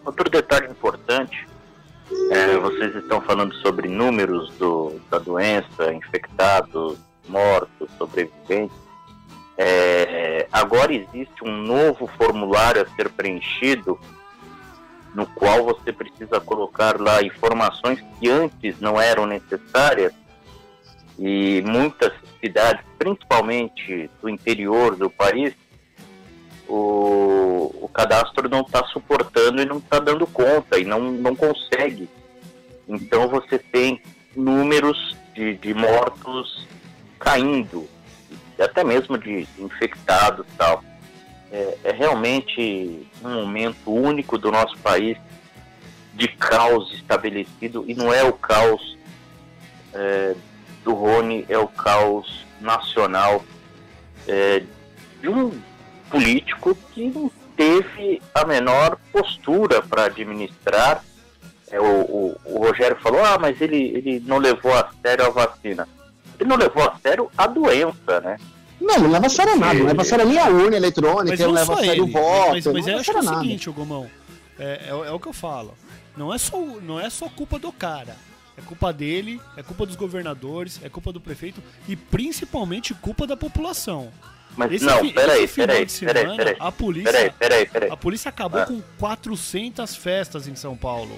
Outro 0.06 0.30
detalhe 0.30 0.68
importante, 0.68 1.48
é, 2.32 2.58
vocês 2.58 2.96
estão 2.96 3.22
falando 3.22 3.54
sobre 3.56 3.88
números 3.88 4.50
do, 4.58 5.00
da 5.10 5.20
doença, 5.20 5.94
infectados, 5.94 6.98
mortos, 7.28 7.90
sobreviventes. 7.98 8.76
É, 9.58 10.48
agora 10.52 10.94
existe 10.94 11.44
um 11.44 11.58
novo 11.58 12.08
formulário 12.18 12.82
a 12.82 12.96
ser 12.96 13.10
preenchido, 13.10 14.00
no 15.14 15.26
qual 15.26 15.64
você 15.66 15.92
precisa 15.92 16.40
colocar 16.40 17.00
lá 17.00 17.22
informações 17.22 18.00
que 18.20 18.30
antes 18.30 18.80
não 18.80 19.00
eram 19.00 19.26
necessárias 19.26 20.14
e 21.24 21.62
muitas 21.62 22.12
cidades, 22.40 22.84
principalmente 22.98 24.10
do 24.20 24.28
interior 24.28 24.96
do 24.96 25.08
país, 25.08 25.54
o, 26.68 27.72
o 27.80 27.88
cadastro 27.94 28.50
não 28.50 28.62
está 28.62 28.84
suportando 28.88 29.62
e 29.62 29.66
não 29.66 29.78
está 29.78 30.00
dando 30.00 30.26
conta 30.26 30.80
e 30.80 30.84
não, 30.84 31.12
não 31.12 31.36
consegue. 31.36 32.10
Então 32.88 33.28
você 33.28 33.60
tem 33.60 34.02
números 34.36 35.16
de, 35.36 35.54
de 35.58 35.76
mortos 35.76 36.68
caindo, 37.20 37.88
até 38.60 38.84
mesmo 38.84 39.16
de 39.16 39.48
infectados 39.60 40.48
tal. 40.58 40.84
É, 41.52 41.78
é, 41.84 41.92
realmente 41.92 43.08
um 43.24 43.30
momento 43.30 43.94
único 43.94 44.40
do 44.40 44.50
nosso 44.50 44.76
país 44.80 45.18
de 46.16 46.28
caos 46.30 46.92
estabelecido 46.94 47.86
e 47.88 47.94
não 47.94 48.12
é 48.12 48.24
o 48.24 48.34
caos 48.34 48.98
é, 49.94 50.34
do 50.84 50.94
Rony, 50.94 51.46
é 51.48 51.58
o 51.58 51.68
caos 51.68 52.46
nacional 52.60 53.44
é, 54.28 54.64
de 55.22 55.30
um 55.30 55.52
político 56.10 56.78
que 56.94 57.08
não 57.08 57.32
teve 57.56 58.22
a 58.34 58.46
menor 58.46 58.98
postura 59.12 59.82
para 59.82 60.06
administrar. 60.06 61.04
É, 61.70 61.80
o, 61.80 61.86
o, 61.86 62.38
o, 62.46 62.60
Rogério 62.60 62.98
falou, 62.98 63.24
ah, 63.24 63.38
mas 63.40 63.62
ele, 63.62 63.78
ele 63.78 64.24
não 64.26 64.38
levou 64.38 64.74
a 64.74 64.90
sério 65.02 65.26
a 65.26 65.30
vacina. 65.30 65.88
Ele 66.40 66.50
não 66.50 66.58
levou 66.58 66.84
a 66.84 66.96
sério 67.02 67.32
a 67.38 67.48
doença, 67.48 68.20
né? 68.22 68.38
Não, 68.80 68.98
não 68.98 69.12
leva 69.12 69.28
a 69.28 69.30
sério 69.30 69.56
nada, 69.58 69.76
não 69.76 69.86
leva 69.86 70.02
a 70.02 70.06
sério 70.06 70.26
nem 70.26 70.40
a 70.40 70.48
urna 70.48 70.76
eletrônica, 70.76 71.38
não 71.38 71.52
leva 71.52 71.74
a 71.74 71.78
sério 71.78 72.04
o 72.04 72.08
voto. 72.08 72.52
Mas, 72.52 72.66
mas 72.66 72.86
não 72.86 72.94
eu 72.94 73.00
acho 73.00 73.12
é 73.12 73.20
o 73.20 73.24
seguinte, 73.24 73.70
o 73.70 73.74
Gomão, 73.74 74.10
é, 74.60 74.82
é, 74.86 74.90
é, 74.90 75.12
o 75.12 75.20
que 75.20 75.28
eu 75.28 75.34
falo. 75.34 75.76
Não 76.18 76.34
é, 76.34 76.38
só, 76.38 76.58
não 76.60 77.00
é 77.00 77.10
só 77.10 77.30
culpa 77.30 77.60
do 77.60 77.72
cara. 77.72 78.18
É 78.58 78.62
culpa 78.62 78.92
dele, 78.92 79.40
é 79.56 79.64
culpa 79.64 79.86
dos 79.86 79.96
governadores, 79.96 80.80
é 80.84 80.90
culpa 80.90 81.12
do 81.12 81.22
prefeito 81.22 81.62
e 81.88 81.96
principalmente 81.96 82.94
culpa 82.94 83.26
da 83.26 83.38
população. 83.38 84.12
Mas 84.56 84.74
esse 84.74 84.86
não, 84.86 84.98
peraí, 85.12 85.48
peraí, 85.48 85.88
peraí, 85.88 86.38
peraí. 86.38 86.56
A 86.60 86.72
polícia, 86.72 87.12
peraí, 87.12 87.32
peraí, 87.32 87.66
peraí. 87.66 87.92
A 87.92 87.98
polícia 87.98 88.30
acabou 88.30 88.62
ah. 88.62 88.66
com 88.66 88.82
400 89.00 89.96
festas 89.96 90.48
em 90.48 90.56
São 90.56 90.76
Paulo. 90.76 91.18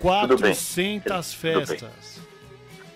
400 0.00 1.32
festas. 1.34 2.20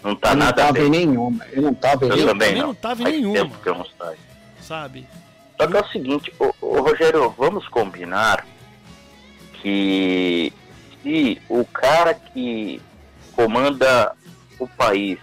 Não 0.02 0.16
tá 0.16 0.32
eu 0.32 0.36
nada 0.36 0.50
não 0.50 0.66
tava 0.66 0.72
bem. 0.72 0.86
em 0.86 0.90
nenhuma. 0.90 1.46
Eu 1.52 1.62
não 1.62 1.74
tava 1.74 2.04
em 2.04 2.08
nenhuma. 2.08 2.22
Eu 2.22 2.26
também 2.26 2.54
não, 2.54 2.66
não 2.66 2.74
tava 2.74 3.02
em 3.02 3.04
nenhuma. 3.04 3.56
que 3.62 3.68
eu 3.68 3.74
não 3.74 3.86
saio. 3.96 4.18
Sabe? 4.60 5.06
Só 5.56 5.66
que 5.66 5.76
é 5.76 5.80
o 5.80 5.88
seguinte, 5.88 6.34
ô, 6.38 6.52
ô, 6.60 6.80
Rogério, 6.80 7.30
vamos 7.38 7.68
combinar 7.68 8.44
que 9.62 10.52
se 11.02 11.40
o 11.48 11.64
cara 11.64 12.12
que 12.12 12.82
comanda 13.34 14.14
o 14.58 14.66
país 14.66 15.18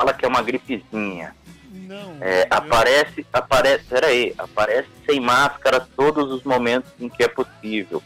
fala 0.00 0.14
que 0.14 0.24
é 0.24 0.28
uma 0.28 0.40
gripezinha, 0.40 1.36
não, 1.70 2.16
é, 2.22 2.46
aparece, 2.50 3.26
aparece, 3.30 3.84
peraí, 3.84 4.34
aparece 4.38 4.88
sem 5.04 5.20
máscara 5.20 5.86
todos 5.94 6.32
os 6.32 6.42
momentos 6.42 6.90
em 6.98 7.08
que 7.10 7.22
é 7.22 7.28
possível. 7.28 8.02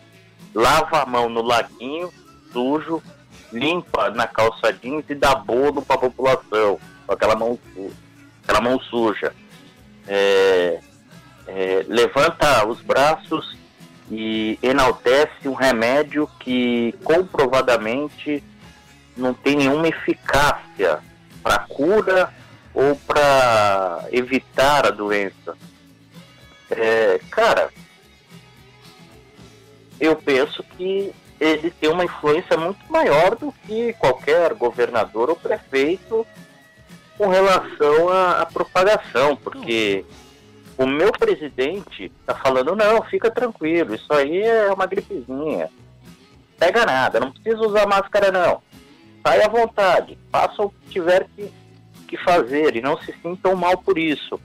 Lava 0.53 1.03
a 1.03 1.07
mão 1.07 1.29
no 1.29 1.41
laguinho, 1.41 2.13
sujo, 2.53 3.01
limpa 3.53 4.11
na 4.11 4.27
calça 4.27 4.73
jeans 4.73 5.05
e 5.09 5.15
dá 5.15 5.37
bolo 5.37 5.83
para 5.83 5.95
a 5.95 6.01
população, 6.01 6.81
com 7.07 7.13
aquela 7.13 7.37
mão, 7.37 7.59
aquela 8.43 8.61
mão 8.61 8.81
suja. 8.81 9.33
É, 10.09 10.81
é, 11.47 11.85
levanta 11.87 12.67
os 12.67 12.81
braços 12.81 13.57
e 14.11 14.59
enaltece 14.63 15.47
um 15.49 15.55
remédio 15.55 16.29
que 16.41 16.93
comprovadamente 17.05 18.43
não 19.17 19.35
tem 19.35 19.57
nenhuma 19.57 19.89
eficácia 19.89 21.01
para 21.43 21.61
cura 21.61 22.33
ou 22.73 22.97
para 22.97 24.07
evitar 24.11 24.87
a 24.87 24.91
doença. 24.91 25.57
É, 26.71 27.21
cara, 27.31 27.71
eu 30.01 30.17
penso 30.17 30.63
que 30.63 31.13
ele 31.39 31.71
tem 31.71 31.91
uma 31.91 32.05
influência 32.05 32.57
muito 32.57 32.81
maior 32.91 33.37
do 33.37 33.53
que 33.67 33.93
qualquer 33.95 34.55
governador 34.55 35.31
ou 35.31 35.37
prefeito 35.37 36.27
com 37.17 37.29
relação 37.29 38.09
à, 38.09 38.41
à 38.41 38.47
propagação, 38.47 39.37
porque 39.37 40.05
o 40.77 40.87
meu 40.87 41.13
presidente 41.13 42.11
está 42.21 42.35
falando, 42.35 42.75
não, 42.75 43.03
fica 43.03 43.31
tranquilo, 43.31 43.95
isso 43.95 44.13
aí 44.13 44.43
é 44.43 44.73
uma 44.73 44.87
gripezinha. 44.87 45.71
Pega 46.59 46.85
nada, 46.85 47.21
não 47.21 47.33
precisa 47.33 47.63
usar 47.63 47.87
máscara 47.87 48.33
não. 48.33 48.61
Sai 49.27 49.43
à 49.43 49.49
vontade, 49.49 50.19
faça 50.31 50.63
o 50.63 50.71
que 50.71 50.91
tiver 50.91 51.27
que, 51.35 51.51
que 52.07 52.17
fazer 52.19 52.77
e 52.77 52.83
não 52.83 53.01
se 53.01 53.15
sintam 53.23 53.57
mal 53.57 53.79
por 53.79 53.97
isso. 53.97 54.39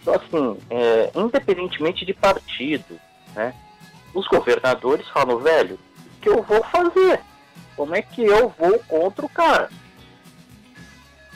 Então, 0.00 0.14
assim, 0.14 0.58
é, 0.68 1.10
independentemente 1.14 2.04
de 2.04 2.12
partido, 2.12 3.00
né, 3.34 3.54
os 4.12 4.26
governadores 4.28 5.08
falam, 5.08 5.38
velho, 5.38 5.78
que 6.20 6.28
eu 6.28 6.42
vou 6.42 6.62
fazer? 6.64 7.20
Como 7.76 7.94
é 7.94 8.02
que 8.02 8.22
eu 8.22 8.52
vou 8.58 8.78
contra 8.80 9.24
o 9.24 9.28
cara? 9.28 9.70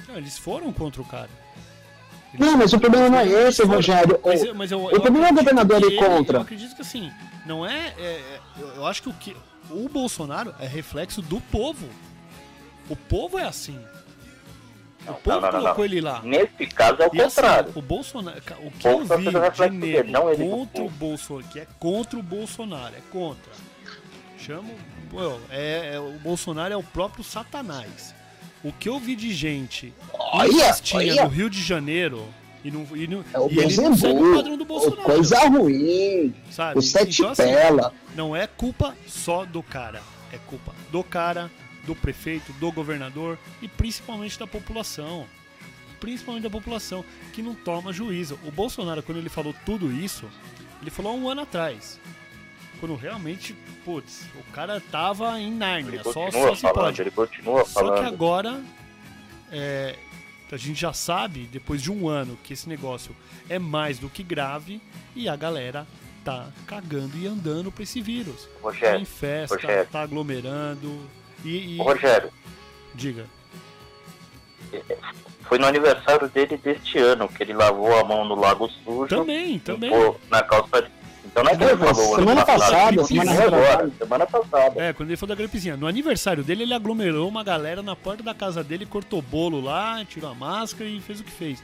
Não, 0.06 0.16
eles 0.16 0.38
foram 0.38 0.72
contra 0.72 1.00
o 1.00 1.04
cara. 1.04 1.30
Eles 2.34 2.46
não, 2.46 2.58
mas 2.58 2.72
o 2.72 2.78
problema 2.78 3.08
não 3.08 3.18
é 3.18 3.26
esse, 3.26 3.64
Rogério. 3.64 4.20
Mas, 4.24 4.42
o, 4.42 4.54
mas 4.54 4.70
eu, 4.70 4.84
o 4.84 5.00
problema 5.00 5.28
é 5.28 5.32
o 5.32 5.34
governador 5.34 5.82
ir 5.82 5.96
contra. 5.96 6.38
Eu 6.38 6.42
acredito 6.42 6.74
que 6.76 6.82
assim, 6.82 7.10
não 7.46 7.66
é. 7.66 7.94
é, 7.98 8.02
é 8.02 8.40
eu 8.76 8.86
acho 8.86 9.02
que 9.02 9.08
o, 9.08 9.12
que 9.14 9.36
o 9.70 9.88
Bolsonaro 9.88 10.54
é 10.60 10.66
reflexo 10.66 11.22
do 11.22 11.40
povo. 11.40 11.88
O 12.88 12.96
povo 12.96 13.38
é 13.38 13.44
assim. 13.44 13.78
Não, 15.04 15.14
o 15.14 15.16
povo 15.18 15.40
não, 15.40 15.52
não, 15.52 15.60
colocou 15.60 15.84
ele 15.84 16.00
lá. 16.00 16.20
Nesse 16.22 16.66
caso 16.66 17.02
é 17.02 17.08
o 17.08 17.14
e 17.14 17.20
assim, 17.20 17.36
contrário. 17.36 17.70
Assim, 17.70 17.78
o 17.78 17.82
Bolsonaro. 17.82 18.38
O 18.60 18.70
que 18.70 18.88
eu 18.88 19.04
vi 19.04 19.24
de 19.24 19.70
nego 19.70 20.36
contra 20.36 20.82
o 20.82 20.90
Bolsonaro, 20.90 21.48
que 21.48 21.60
é 21.60 21.66
contra 21.78 22.18
o 22.18 22.22
Bolsonaro, 22.22 22.94
é 22.96 23.00
contra 23.10 23.52
chamo. 24.46 24.72
É, 25.50 25.94
é, 25.94 26.00
o 26.00 26.12
Bolsonaro 26.20 26.72
é 26.72 26.76
o 26.76 26.82
próprio 26.82 27.24
Satanás. 27.24 28.14
O 28.62 28.72
que 28.72 28.88
eu 28.88 28.98
vi 28.98 29.16
de 29.16 29.32
gente 29.32 29.92
olha, 30.12 30.76
no 31.22 31.28
Rio 31.28 31.48
de 31.48 31.62
Janeiro 31.62 32.26
e, 32.64 32.70
não, 32.70 32.86
e, 32.96 33.06
não, 33.06 33.24
é 33.32 33.38
o 33.38 33.50
e 33.50 33.58
ele 33.58 33.76
não 33.76 33.96
segue 33.96 34.20
o 34.20 34.34
padrão 34.34 34.56
do 34.56 34.64
Bolsonaro. 34.64 35.02
Coisa 35.02 35.48
ruim. 35.48 36.34
Sabe? 36.50 36.78
O 36.78 36.82
sete 36.82 37.20
então, 37.20 37.30
assim, 37.30 37.44
pela. 37.44 37.92
Não 38.14 38.34
é 38.34 38.46
culpa 38.46 38.94
só 39.06 39.44
do 39.44 39.62
cara. 39.62 40.02
É 40.32 40.38
culpa 40.38 40.72
do 40.90 41.04
cara, 41.04 41.50
do 41.86 41.94
prefeito, 41.94 42.52
do 42.54 42.70
governador 42.72 43.38
e 43.62 43.68
principalmente 43.68 44.38
da 44.38 44.46
população. 44.46 45.26
Principalmente 46.00 46.42
da 46.42 46.50
população 46.50 47.04
que 47.32 47.40
não 47.40 47.54
toma 47.54 47.92
juízo. 47.92 48.38
O 48.44 48.50
Bolsonaro, 48.50 49.02
quando 49.02 49.18
ele 49.18 49.30
falou 49.30 49.54
tudo 49.64 49.90
isso, 49.90 50.28
ele 50.82 50.90
falou 50.90 51.12
há 51.12 51.14
um 51.14 51.28
ano 51.28 51.42
atrás. 51.42 51.98
Quando 52.78 52.94
realmente, 52.94 53.54
putz, 53.84 54.26
o 54.34 54.52
cara 54.52 54.82
tava 54.90 55.40
em 55.40 55.50
Nárnia, 55.50 56.02
só, 56.04 56.30
só 56.30 56.54
se 56.54 56.70
pode. 56.72 57.00
Ele 57.00 57.10
continua 57.10 57.64
falando. 57.64 57.96
Só 57.96 58.02
que 58.02 58.06
agora, 58.06 58.62
é, 59.50 59.96
a 60.52 60.56
gente 60.58 60.78
já 60.78 60.92
sabe, 60.92 61.48
depois 61.50 61.80
de 61.80 61.90
um 61.90 62.08
ano, 62.08 62.38
que 62.44 62.52
esse 62.52 62.68
negócio 62.68 63.16
é 63.48 63.58
mais 63.58 63.98
do 63.98 64.10
que 64.10 64.22
grave 64.22 64.80
e 65.14 65.28
a 65.28 65.34
galera 65.34 65.86
tá 66.22 66.48
cagando 66.66 67.16
e 67.16 67.26
andando 67.26 67.72
pra 67.72 67.84
esse 67.84 68.02
vírus. 68.02 68.48
Rogério, 68.60 68.96
tá 68.96 69.00
em 69.00 69.04
festa, 69.04 69.54
Rogério. 69.54 69.88
tá 69.90 70.02
aglomerando. 70.02 71.00
E, 71.46 71.76
e... 71.76 71.78
Rogério. 71.78 72.30
Diga. 72.94 73.26
Foi 75.42 75.58
no 75.58 75.66
aniversário 75.66 76.28
dele 76.28 76.56
deste 76.56 76.98
ano 76.98 77.28
que 77.28 77.42
ele 77.42 77.52
lavou 77.52 77.96
a 77.98 78.04
mão 78.04 78.24
no 78.24 78.34
Lago 78.34 78.68
Sujo. 78.68 79.06
Também, 79.06 79.60
também. 79.60 79.90
Na 80.28 80.42
calça 80.42 80.90
Então 81.24 81.44
não 81.44 81.52
é 81.52 81.56
que 81.56 81.62
ele 81.62 81.76
falou 81.76 82.16
semana 82.16 82.44
passada, 82.44 83.04
semana 83.04 83.44
agora, 83.44 83.90
semana 83.96 84.26
passada. 84.26 84.82
É, 84.82 84.92
quando 84.92 85.10
ele 85.10 85.16
falou 85.16 85.36
da 85.36 85.40
gripezinha. 85.40 85.76
No 85.76 85.86
aniversário 85.86 86.42
dele, 86.42 86.64
ele 86.64 86.74
aglomerou 86.74 87.28
uma 87.28 87.44
galera 87.44 87.80
na 87.80 87.94
porta 87.94 88.24
da 88.24 88.34
casa 88.34 88.64
dele, 88.64 88.84
cortou 88.84 89.22
bolo 89.22 89.60
lá, 89.60 90.04
tirou 90.04 90.30
a 90.30 90.34
máscara 90.34 90.90
e 90.90 91.00
fez 91.00 91.20
o 91.20 91.24
que 91.24 91.30
fez. 91.30 91.62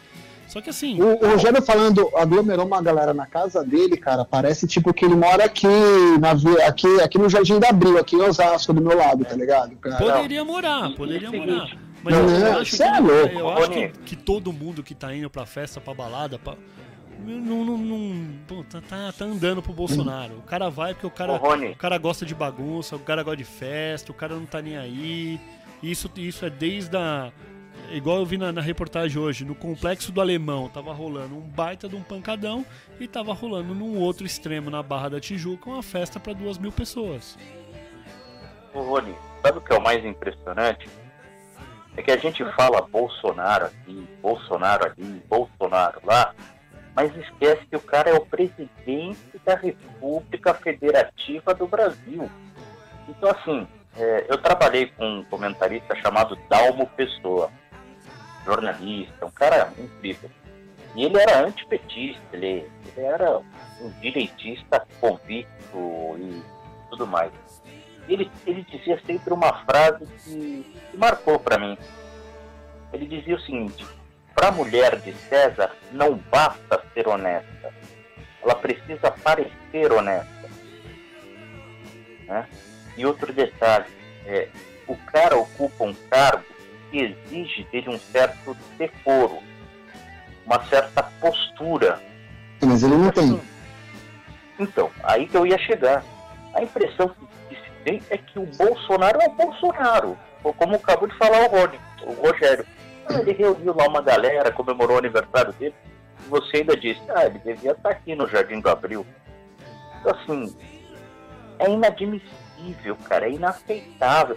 Só 0.52 0.60
que 0.60 0.68
assim. 0.68 1.00
O, 1.00 1.14
o 1.14 1.30
Rogério 1.30 1.62
falando, 1.62 2.10
aglomerou 2.14 2.66
uma 2.66 2.82
galera 2.82 3.14
na 3.14 3.24
casa 3.24 3.64
dele, 3.64 3.96
cara, 3.96 4.22
parece 4.22 4.66
tipo 4.66 4.92
que 4.92 5.02
ele 5.02 5.14
mora 5.14 5.46
aqui, 5.46 5.66
na, 6.20 6.32
aqui, 6.68 7.00
aqui 7.00 7.16
no 7.16 7.30
Jardim 7.30 7.58
da 7.58 7.70
Abril, 7.70 7.96
aqui 7.96 8.16
em 8.16 8.20
Osasco, 8.20 8.74
do 8.74 8.82
meu 8.82 8.94
lado, 8.94 9.24
tá 9.24 9.34
ligado? 9.34 9.74
Cara? 9.76 9.96
Poderia 9.96 10.44
morar, 10.44 10.94
poderia 10.94 11.30
morar. 11.30 11.74
Mas 12.04 12.14
Não, 12.14 12.28
eu, 12.28 12.58
acho, 12.60 12.76
que, 12.76 12.82
é 12.82 13.00
louco. 13.00 13.38
eu 13.38 13.48
acho 13.48 13.70
que, 13.70 13.88
que 14.04 14.16
todo 14.16 14.52
mundo 14.52 14.82
que 14.82 14.94
tá 14.94 15.14
indo 15.14 15.30
pra 15.30 15.46
festa, 15.46 15.80
pra 15.80 15.94
balada, 15.94 16.38
pra, 16.38 16.54
não, 17.24 17.64
não, 17.64 17.78
não 17.78 18.26
pô, 18.46 18.62
tá, 18.68 18.82
tá, 18.82 19.10
tá 19.10 19.24
andando 19.24 19.62
pro 19.62 19.72
Bolsonaro. 19.72 20.34
O 20.34 20.42
cara 20.42 20.68
vai 20.68 20.92
porque 20.92 21.06
o 21.06 21.10
cara, 21.10 21.32
o 21.32 21.76
cara 21.76 21.96
gosta 21.96 22.26
de 22.26 22.34
bagunça, 22.34 22.94
o 22.94 22.98
cara 22.98 23.22
gosta 23.22 23.38
de 23.38 23.44
festa, 23.44 24.12
o 24.12 24.14
cara 24.14 24.34
não 24.34 24.44
tá 24.44 24.60
nem 24.60 24.76
aí. 24.76 25.40
Isso, 25.82 26.10
isso 26.16 26.44
é 26.44 26.50
desde 26.50 26.94
a. 26.94 27.32
Igual 27.92 28.20
eu 28.20 28.24
vi 28.24 28.38
na, 28.38 28.50
na 28.50 28.62
reportagem 28.62 29.20
hoje, 29.20 29.44
no 29.44 29.54
complexo 29.54 30.10
do 30.10 30.20
Alemão, 30.20 30.66
tava 30.68 30.94
rolando 30.94 31.36
um 31.36 31.42
baita 31.42 31.86
de 31.88 31.94
um 31.94 32.02
pancadão 32.02 32.64
e 32.98 33.06
tava 33.06 33.34
rolando 33.34 33.74
num 33.74 33.98
outro 33.98 34.24
extremo, 34.24 34.70
na 34.70 34.82
Barra 34.82 35.10
da 35.10 35.20
Tijuca, 35.20 35.68
uma 35.68 35.82
festa 35.82 36.18
pra 36.18 36.32
duas 36.32 36.56
mil 36.56 36.72
pessoas. 36.72 37.38
Ô, 38.72 38.80
Rony, 38.80 39.14
sabe 39.42 39.58
o 39.58 39.60
que 39.60 39.74
é 39.74 39.76
o 39.76 39.82
mais 39.82 40.02
impressionante? 40.02 40.88
É 41.94 42.02
que 42.02 42.10
a 42.10 42.16
gente 42.16 42.42
fala 42.52 42.80
Bolsonaro 42.80 43.66
aqui, 43.66 44.08
Bolsonaro 44.22 44.86
ali, 44.86 45.22
Bolsonaro 45.28 46.00
lá, 46.04 46.34
mas 46.96 47.14
esquece 47.14 47.66
que 47.66 47.76
o 47.76 47.80
cara 47.80 48.08
é 48.08 48.14
o 48.14 48.24
presidente 48.24 49.38
da 49.44 49.54
República 49.54 50.54
Federativa 50.54 51.52
do 51.52 51.66
Brasil. 51.66 52.30
Então, 53.06 53.30
assim, 53.30 53.68
é, 53.98 54.24
eu 54.30 54.38
trabalhei 54.38 54.86
com 54.86 55.18
um 55.18 55.24
comentarista 55.24 55.94
chamado 55.96 56.38
Dalmo 56.48 56.86
Pessoa, 56.96 57.50
jornalista, 58.44 59.26
um 59.26 59.30
cara 59.30 59.72
incrível. 59.78 60.30
E 60.94 61.04
ele 61.04 61.18
era 61.18 61.40
antipetista, 61.40 62.20
ele, 62.32 62.70
ele 62.96 63.06
era 63.06 63.38
um 63.80 63.90
direitista 64.00 64.86
convicto 65.00 66.16
e 66.18 66.42
tudo 66.90 67.06
mais. 67.06 67.32
Ele, 68.08 68.30
ele 68.46 68.62
dizia 68.62 69.00
sempre 69.06 69.32
uma 69.32 69.64
frase 69.64 70.04
que, 70.24 70.76
que 70.90 70.96
marcou 70.96 71.38
para 71.38 71.58
mim. 71.58 71.78
Ele 72.92 73.06
dizia 73.06 73.36
o 73.36 73.40
seguinte: 73.40 73.86
para 74.34 74.48
a 74.48 74.52
mulher 74.52 75.00
de 75.00 75.14
César 75.14 75.74
não 75.92 76.16
basta 76.16 76.84
ser 76.92 77.08
honesta, 77.08 77.72
ela 78.42 78.54
precisa 78.54 79.10
parecer 79.10 79.92
honesta. 79.92 80.50
Né? 82.26 82.46
E 82.96 83.06
outro 83.06 83.32
detalhe: 83.32 83.86
é, 84.26 84.48
o 84.86 84.96
cara 84.96 85.36
ocupa 85.36 85.84
um 85.84 85.94
cargo 85.94 86.51
exige 87.00 87.64
dele 87.70 87.90
um 87.90 87.98
certo 87.98 88.56
decoro, 88.76 89.38
uma 90.46 90.62
certa 90.64 91.02
postura. 91.02 92.00
Mas 92.60 92.82
ele 92.82 92.96
não 92.96 93.10
tem. 93.10 93.40
Então, 94.58 94.90
aí 95.02 95.26
que 95.26 95.36
eu 95.36 95.46
ia 95.46 95.58
chegar. 95.58 96.04
A 96.54 96.62
impressão 96.62 97.14
que 97.48 97.54
se 97.54 97.70
tem 97.84 98.02
é 98.10 98.18
que 98.18 98.38
o 98.38 98.46
Bolsonaro 98.46 99.18
é 99.22 99.26
o 99.26 99.32
Bolsonaro. 99.32 100.18
Como 100.42 100.76
acabou 100.76 101.08
de 101.08 101.16
falar 101.16 101.46
o, 101.46 101.48
Rony, 101.48 101.80
o 102.02 102.12
Rogério. 102.26 102.66
Ah, 103.06 103.20
Ele 103.20 103.32
reuniu 103.32 103.74
lá 103.74 103.86
uma 103.86 104.02
galera, 104.02 104.52
comemorou 104.52 104.96
o 104.96 104.98
aniversário 104.98 105.52
dele. 105.54 105.74
E 106.24 106.28
você 106.28 106.58
ainda 106.58 106.76
disse, 106.76 107.00
ah, 107.10 107.24
ele 107.24 107.38
devia 107.38 107.72
estar 107.72 107.90
aqui 107.90 108.14
no 108.14 108.28
Jardim 108.28 108.60
do 108.60 108.68
Abril. 108.68 109.06
Então, 110.00 110.12
assim, 110.14 110.56
é 111.58 111.70
inadmissível, 111.70 112.96
cara, 113.04 113.26
é 113.26 113.32
inaceitável. 113.32 114.36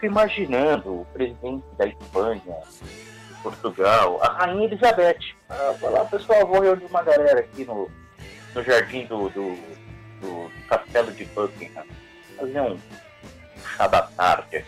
Eu 0.00 0.04
fico 0.04 0.06
imaginando 0.06 1.00
o 1.00 1.06
presidente 1.12 1.64
da 1.76 1.86
Espanha, 1.86 2.40
de 2.40 3.34
Portugal, 3.42 4.18
a 4.22 4.32
Rainha 4.32 4.64
Elizabeth. 4.64 5.34
Ah, 5.50 5.74
falar, 5.78 6.06
pessoal, 6.06 6.46
vou 6.46 6.60
reunir 6.60 6.86
uma 6.86 7.02
galera 7.02 7.40
aqui 7.40 7.66
no, 7.66 7.90
no 8.54 8.64
jardim 8.64 9.04
do, 9.04 9.28
do, 9.28 9.54
do 10.22 10.50
castelo 10.68 11.12
de 11.12 11.26
Buckingham. 11.26 11.84
Fazer 12.34 12.60
um 12.62 12.78
chá 13.76 13.86
da 13.86 14.02
tarde. 14.02 14.64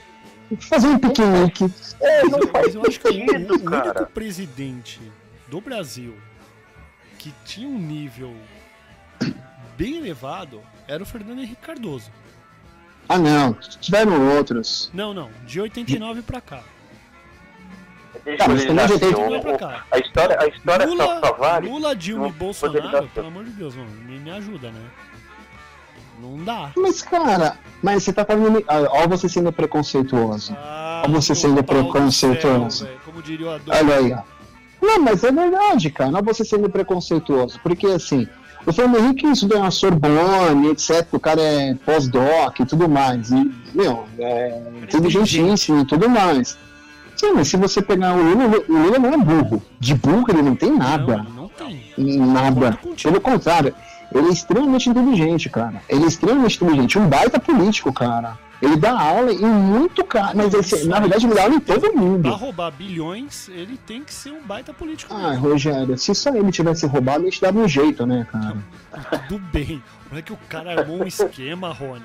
Fazer 0.69 0.89
um 0.89 0.99
piquenique. 0.99 1.65
É, 1.99 2.25
não 2.25 2.39
Mas 2.39 2.51
faz 2.51 2.75
eu 2.75 2.83
acho 2.83 3.01
que 3.01 3.09
o, 3.09 3.13
sentido, 3.13 3.55
o 3.55 3.65
cara. 3.65 3.85
único 3.87 4.07
presidente 4.13 5.01
do 5.49 5.63
Brasil 5.63 6.15
que 7.19 7.33
tinha 7.47 7.69
um 7.69 7.79
nível 7.79 8.35
bem 9.79 9.97
elevado 9.97 10.61
era 10.87 11.03
o 11.03 11.07
Fernando 11.07 11.41
Henrique 11.41 11.63
Cardoso. 11.63 12.11
Ah, 13.09 13.19
não. 13.19 13.55
Tiveram 13.81 14.37
outros. 14.37 14.91
Não, 14.95 15.13
não, 15.13 15.31
de 15.47 15.61
89 15.61 16.23
pra 16.23 16.41
cá. 16.41 16.61
Deixa 18.25 18.45
Tá, 18.45 18.73
nascer. 18.73 18.99
tem- 19.01 19.15
O- 19.15 19.41
pra 19.41 19.55
o- 19.55 19.59
cá. 19.59 19.85
A 19.91 19.99
história, 19.99 20.39
a 20.41 20.47
história 20.47 20.87
só, 20.87 20.97
só 20.97 21.05
Lula, 21.17 21.33
vale. 21.39 21.69
Lula, 21.69 21.97
Dilma 21.97 22.29
e 22.29 22.33
Bolsonaro, 22.33 23.09
pelo 23.09 23.27
amor 23.27 23.45
de 23.45 23.51
Deus, 23.51 23.75
mano, 23.75 23.91
me, 24.07 24.19
me 24.19 24.31
ajuda, 24.31 24.71
né? 24.71 24.81
Não 26.21 26.37
dá. 26.45 26.71
Mas, 26.77 27.03
cara, 27.03 27.57
mas 27.83 28.05
você 28.05 28.13
tá 28.13 28.25
falando. 28.25 28.63
ah, 28.69 28.81
Ó, 28.91 29.09
você 29.09 29.29
sendo 29.29 29.53
preconceituoso. 29.53 30.55
Ah, 30.57 31.03
Olha 31.05 31.15
você 31.15 31.35
sendo 31.35 31.57
do 31.57 31.65
preconceituoso. 31.65 32.85
céu, 32.87 32.97
Como 33.05 33.21
diria 33.23 33.47
o 33.47 33.51
Adolfo. 33.51 33.81
Olha 33.85 33.97
aí, 33.97 34.13
ó. 34.13 34.23
Não, 34.81 35.01
mas 35.01 35.25
é 35.25 35.33
verdade, 35.33 35.91
cara. 35.91 36.11
Não 36.13 36.23
você 36.23 36.45
sendo 36.45 36.69
preconceituoso. 36.71 37.59
Porque, 37.61 37.87
assim, 37.89 38.29
o 38.67 38.73
Fernando 38.73 38.99
Henrique 38.99 39.27
estudou 39.27 39.59
na 39.61 39.71
Sorbonne, 39.71 40.69
etc. 40.69 41.07
O 41.13 41.21
cara 41.21 41.41
é 41.41 41.75
pós-doc 41.75 42.61
e 42.61 42.67
tudo 42.67 42.89
mais. 42.89 43.31
E, 43.31 43.51
meu, 43.75 44.05
é 44.19 44.61
inteligentíssimo 44.83 45.81
e 45.81 45.85
tudo 45.85 46.09
mais. 46.09 46.57
Sim, 47.17 47.33
mas 47.35 47.49
se 47.49 47.57
você 47.57 47.81
pegar 47.83 48.15
o 48.15 48.23
Lula, 48.23 48.65
o 48.69 48.73
Lula 48.73 48.99
não 48.99 49.13
é 49.15 49.17
burro. 49.17 49.63
De 49.79 49.95
burro 49.95 50.27
ele 50.29 50.43
não 50.43 50.57
tem 50.57 50.77
nada. 50.77 51.19
Não, 51.19 51.43
não 51.43 51.49
tem. 51.49 51.83
Nada. 52.19 52.79
Pelo 53.01 53.21
contrário, 53.21 53.75
ele 54.15 54.29
é 54.29 54.33
extremamente 54.33 54.89
inteligente, 54.89 55.49
cara. 55.49 55.83
Ele 55.89 56.05
é 56.05 56.09
extremamente 56.09 56.57
inteligente. 56.57 56.99
Um 56.99 57.09
baita 57.09 57.39
político, 57.39 57.93
cara. 57.93 58.39
Ele 58.63 58.77
dá 58.77 58.93
aula 58.99 59.33
em 59.33 59.45
muito 59.45 60.05
cara. 60.05 60.33
Mas 60.37 60.55
esse, 60.55 60.87
na 60.87 61.01
verdade, 61.01 61.27
ele 61.27 61.35
dá 61.35 61.43
aula 61.43 61.55
em 61.57 61.61
todo 61.61 61.81
Pra 61.91 61.93
mundo. 62.01 62.31
roubar 62.31 62.71
bilhões, 62.71 63.49
ele 63.49 63.77
tem 63.77 64.05
que 64.05 64.15
ser 64.15 64.31
um 64.31 64.41
baita 64.41 64.73
político 64.73 65.13
Ah, 65.13 65.31
mesmo. 65.31 65.49
Rogério, 65.49 65.99
se 65.99 66.15
só 66.15 66.31
ele 66.31 66.53
tivesse 66.53 66.87
roubado, 66.87 67.23
a 67.23 67.25
gente 67.25 67.41
dava 67.41 67.59
um 67.59 67.67
jeito, 67.67 68.07
né, 68.07 68.25
cara? 68.31 68.57
Tudo 69.29 69.43
bem. 69.53 69.83
Não 70.11 70.19
é 70.19 70.23
que 70.23 70.33
o 70.33 70.39
cara 70.49 70.79
armou 70.81 71.03
um 71.03 71.07
esquema, 71.07 71.73
Rony. 71.73 72.05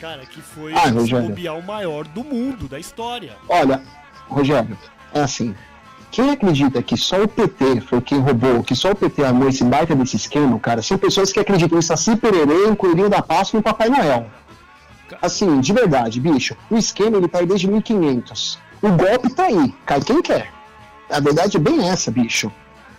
Cara, 0.00 0.26
que 0.26 0.40
foi 0.40 0.72
Ah, 0.74 1.52
o 1.54 1.62
maior 1.62 2.04
do 2.08 2.24
mundo, 2.24 2.68
da 2.68 2.78
história. 2.78 3.36
Olha, 3.48 3.80
Rogério, 4.28 4.76
é 5.14 5.20
assim. 5.20 5.54
Quem 6.10 6.30
acredita 6.30 6.82
que 6.82 6.96
só 6.96 7.22
o 7.22 7.28
PT 7.28 7.82
foi 7.82 8.00
quem 8.00 8.18
roubou, 8.18 8.64
que 8.64 8.74
só 8.74 8.90
o 8.92 8.94
PT 8.96 9.22
armou 9.24 9.48
esse 9.48 9.62
baita 9.62 9.94
desse 9.94 10.16
esquema, 10.16 10.58
cara, 10.58 10.82
são 10.82 10.96
pessoas 10.98 11.30
que 11.32 11.38
acreditam 11.38 11.78
em 11.78 11.82
Saci 11.82 12.16
Pererê, 12.16 12.66
em 12.68 12.74
Coelhinho 12.74 13.10
da 13.10 13.20
Páscoa 13.22 13.58
e 13.58 13.60
em 13.60 13.62
Papai 13.62 13.88
Noel. 13.90 14.26
Assim, 15.20 15.60
de 15.60 15.72
verdade, 15.72 16.20
bicho, 16.20 16.56
o 16.70 16.76
esquema 16.76 17.16
ele 17.16 17.28
tá 17.28 17.38
aí 17.38 17.46
desde 17.46 17.68
1500. 17.68 18.58
O 18.82 18.88
golpe 18.90 19.30
tá 19.30 19.44
aí, 19.44 19.74
cai 19.84 20.00
quem 20.00 20.22
quer. 20.22 20.50
A 21.10 21.20
verdade 21.20 21.56
é 21.56 21.60
bem 21.60 21.88
essa, 21.88 22.10
bicho. 22.10 22.52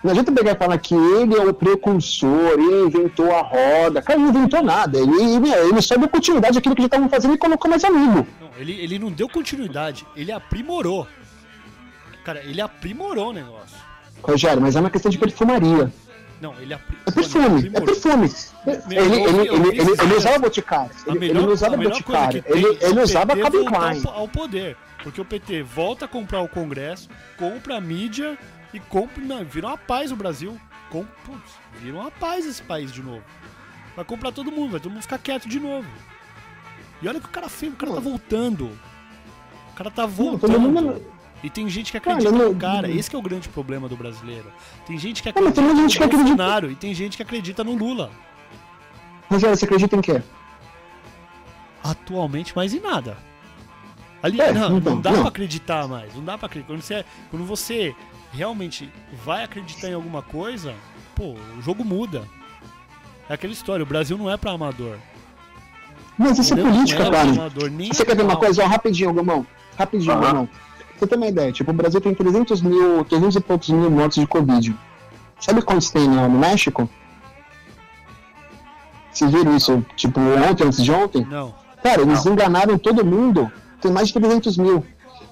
Não 0.04 0.12
adianta 0.12 0.32
pegar 0.32 0.52
e 0.52 0.56
falar 0.56 0.78
que 0.78 0.96
ele 0.96 1.36
é 1.36 1.42
o 1.42 1.54
precursor, 1.54 2.54
ele 2.54 2.86
inventou 2.88 3.36
a 3.36 3.42
roda. 3.42 4.02
Cara, 4.02 4.18
ele 4.18 4.32
não 4.32 4.40
inventou 4.40 4.64
nada. 4.64 4.98
Ele, 4.98 5.36
ele, 5.36 5.52
ele 5.52 5.82
só 5.82 5.98
deu 5.98 6.08
continuidade 6.08 6.58
àquilo 6.58 6.74
que 6.74 6.82
já 6.82 6.86
estavam 6.86 7.10
fazendo 7.10 7.34
e 7.34 7.38
colocou 7.38 7.70
mais 7.70 7.84
amigo. 7.84 8.26
Não, 8.40 8.50
ele, 8.58 8.74
ele 8.74 8.98
não 8.98 9.12
deu 9.12 9.28
continuidade, 9.28 10.06
ele 10.16 10.32
aprimorou. 10.32 11.06
Cara, 12.24 12.42
ele 12.44 12.62
aprimorou 12.62 13.30
o 13.30 13.34
negócio. 13.34 13.78
Rogério, 14.24 14.62
mas 14.62 14.76
é 14.76 14.80
uma 14.80 14.90
questão 14.90 15.12
de 15.12 15.18
perfumaria. 15.18 15.92
Não, 16.42 16.54
ele. 16.60 16.74
É 16.74 16.80
perfume, 17.12 17.72
é 17.74 17.82
perfume. 17.82 18.32
Ele, 18.66 18.98
ele, 18.98 19.48
ele, 19.48 19.68
ele, 19.82 19.92
ele 20.02 20.16
usava 20.16 20.40
Boticário. 20.40 20.92
Ele, 21.06 21.20
melhor, 21.20 21.36
ele 21.36 21.46
não 21.46 21.54
usava 21.54 21.78
Boticário. 21.78 22.44
Ele, 22.48 22.66
é 22.82 22.86
ele 22.90 23.02
usava 23.02 23.36
Calvin 23.38 23.66
Klein. 23.66 24.02
ao, 24.06 24.28
poder. 24.28 24.78
Porque 25.04 25.20
o 25.20 25.26
PT 25.26 25.64
volta 25.64 26.06
a 26.06 26.08
comprar 26.08 26.42
o 26.42 26.48
Congresso, 26.48 27.10
compra 27.38 27.78
a 27.78 27.82
mídia 27.82 28.38
e 28.74 28.80
compra. 28.80 29.24
Não, 29.24 29.44
vira 29.44 29.68
uma 29.68 29.78
paz 29.78 30.12
o 30.12 30.16
Brasil. 30.16 30.60
Com, 30.90 31.04
putz, 31.26 31.52
vira 31.82 31.98
uma 31.98 32.12
paz 32.12 32.46
esse 32.46 32.62
país 32.62 32.92
de 32.92 33.02
novo. 33.04 33.24
Vai 33.96 34.06
comprar 34.06 34.32
todo 34.32 34.52
mundo, 34.52 34.72
vai 34.72 34.80
todo 34.80 34.92
mundo 34.92 35.02
ficar 35.02 35.18
quieto 35.20 35.48
de 35.48 35.60
novo. 35.60 35.88
E 37.02 37.08
olha 37.08 37.20
que 37.20 37.26
o 37.26 37.30
cara 37.30 37.50
fez, 37.50 37.72
o 37.72 37.76
cara 37.76 37.94
tá 37.94 38.00
voltando. 38.00 38.66
O 39.72 39.76
cara 39.76 39.92
tá 39.92 40.02
Não, 40.04 40.10
todo 40.10 40.40
voltando. 40.52 40.60
mundo- 40.60 41.06
E 41.44 41.50
tem 41.50 41.70
gente 41.70 41.92
que 41.92 42.00
Cara, 42.00 42.18
acredita 42.18 42.38
não- 42.38 42.52
no 42.54 42.60
cara. 42.60 42.90
Esse 42.92 43.10
que 43.10 43.16
é 43.16 43.20
o 43.20 43.22
grande 43.22 43.48
problema 43.48 43.88
do 43.88 43.96
brasileiro. 43.96 44.52
Tem 44.86 44.98
gente 44.98 45.24
que 45.24 45.30
Não, 45.30 45.48
acredita 45.48 45.62
tem 45.62 45.70
no 45.74 45.82
gente 45.82 45.98
que 45.98 46.04
acredita- 46.04 46.28
Bolsonaro 46.30 46.72
e 46.72 46.76
tem 46.76 46.94
gente 46.94 47.16
que 47.18 47.24
acredita 47.24 47.64
no 47.64 47.76
Lula. 47.76 48.12
Rogério, 49.30 49.56
você 49.56 49.66
acredita 49.66 49.96
em 49.96 50.02
quê? 50.02 50.22
Atualmente, 51.84 52.56
mais 52.56 52.74
em 52.74 52.80
nada. 52.80 53.18
Ali, 54.22 54.42
É, 54.42 54.52
não, 54.52 54.78
então, 54.78 54.96
não 54.96 55.02
dá 55.02 55.12
não. 55.12 55.20
pra 55.22 55.30
acreditar 55.30 55.88
mais. 55.88 56.14
Não 56.14 56.24
dá 56.24 56.38
pra 56.38 56.48
acreditar. 56.48 56.74
Quando 56.74 56.82
você, 56.82 57.06
quando 57.32 57.46
você 57.46 57.96
realmente 58.34 58.92
vai 59.24 59.44
acreditar 59.46 59.88
em 59.90 59.94
alguma 59.94 60.22
coisa, 60.22 60.74
pô, 61.16 61.36
o 61.58 61.62
jogo 61.62 61.86
muda. 61.86 62.24
É 63.30 63.34
aquela 63.34 63.54
história, 63.54 63.84
o 63.84 63.86
Brasil 63.86 64.18
não 64.18 64.30
é 64.30 64.36
para 64.36 64.52
amador. 64.52 64.98
Mas 66.18 66.38
isso 66.38 66.54
é 66.54 66.58
política, 66.62 67.04
é 67.04 67.10
cara. 67.12 67.22
Amador, 67.30 67.72
Você 67.94 68.04
quer 68.04 68.16
ver 68.18 68.24
uma 68.24 68.36
coisa? 68.36 68.62
Ó, 68.64 68.68
rapidinho, 68.68 69.14
Gomão. 69.14 69.48
Rapidinho, 69.78 70.16
uhum. 70.16 70.20
Gomão. 70.22 70.50
Você 71.00 71.08
tem 71.08 71.18
uma 71.18 71.28
ideia, 71.28 71.50
tipo, 71.54 71.72
o 71.72 71.74
Brasil 71.74 72.02
tem 72.02 72.14
300 72.14 72.62
mil, 72.62 73.06
300 73.06 73.38
e 73.38 73.40
poucos 73.40 73.70
mil 73.70 73.90
mortos 73.90 74.18
de 74.18 74.28
Covid. 74.28 74.76
Sabe 75.40 75.62
quantos 75.62 75.90
tem 75.90 76.06
no 76.06 76.30
México? 76.30 76.90
Vocês 79.10 79.32
viram 79.32 79.56
isso, 79.56 79.86
tipo, 79.96 80.20
ontem, 80.20 80.66
antes 80.66 80.84
de 80.84 80.92
ontem? 80.92 81.26
Não. 81.26 81.56
Cara, 81.82 82.02
eles 82.02 82.26
não. 82.26 82.34
enganaram 82.34 82.78
todo 82.78 83.06
mundo. 83.06 83.50
Tem 83.82 83.90
mais 83.90 84.10
de 84.10 84.16
300 84.16 84.58
mil. 84.58 84.86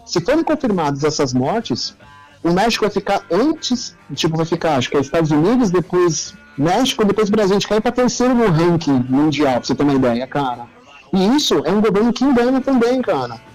Se 0.05 0.22
forem 0.22 0.41
confirmadas 0.41 1.03
essas 1.03 1.34
mortes, 1.34 1.93
o 2.41 2.51
México 2.51 2.86
vai 2.86 2.91
ficar 2.91 3.24
antes, 3.30 3.93
tipo, 4.15 4.38
vai 4.38 4.45
ficar, 4.45 4.78
acho 4.78 4.89
que 4.89 4.95
é 4.95 5.01
Estados 5.01 5.32
Unidos, 5.32 5.70
depois 5.70 6.34
México, 6.57 7.03
depois 7.03 7.30
Brasil. 7.30 7.51
A 7.51 7.59
gente 7.59 7.68
cai 7.68 7.82
para 7.82 7.91
terceiro 7.91 8.34
no 8.34 8.47
ranking 8.49 9.05
mundial, 9.09 9.55
pra 9.55 9.63
você 9.63 9.76
ter 9.76 9.84
uma 9.84 9.93
ideia, 9.93 10.26
cara. 10.26 10.65
E 11.13 11.36
isso 11.36 11.61
é 11.65 11.72
um 11.72 11.82
governo 11.82 12.13
que 12.13 12.24
engana 12.24 12.61
também, 12.61 13.01
cara. 13.01 13.47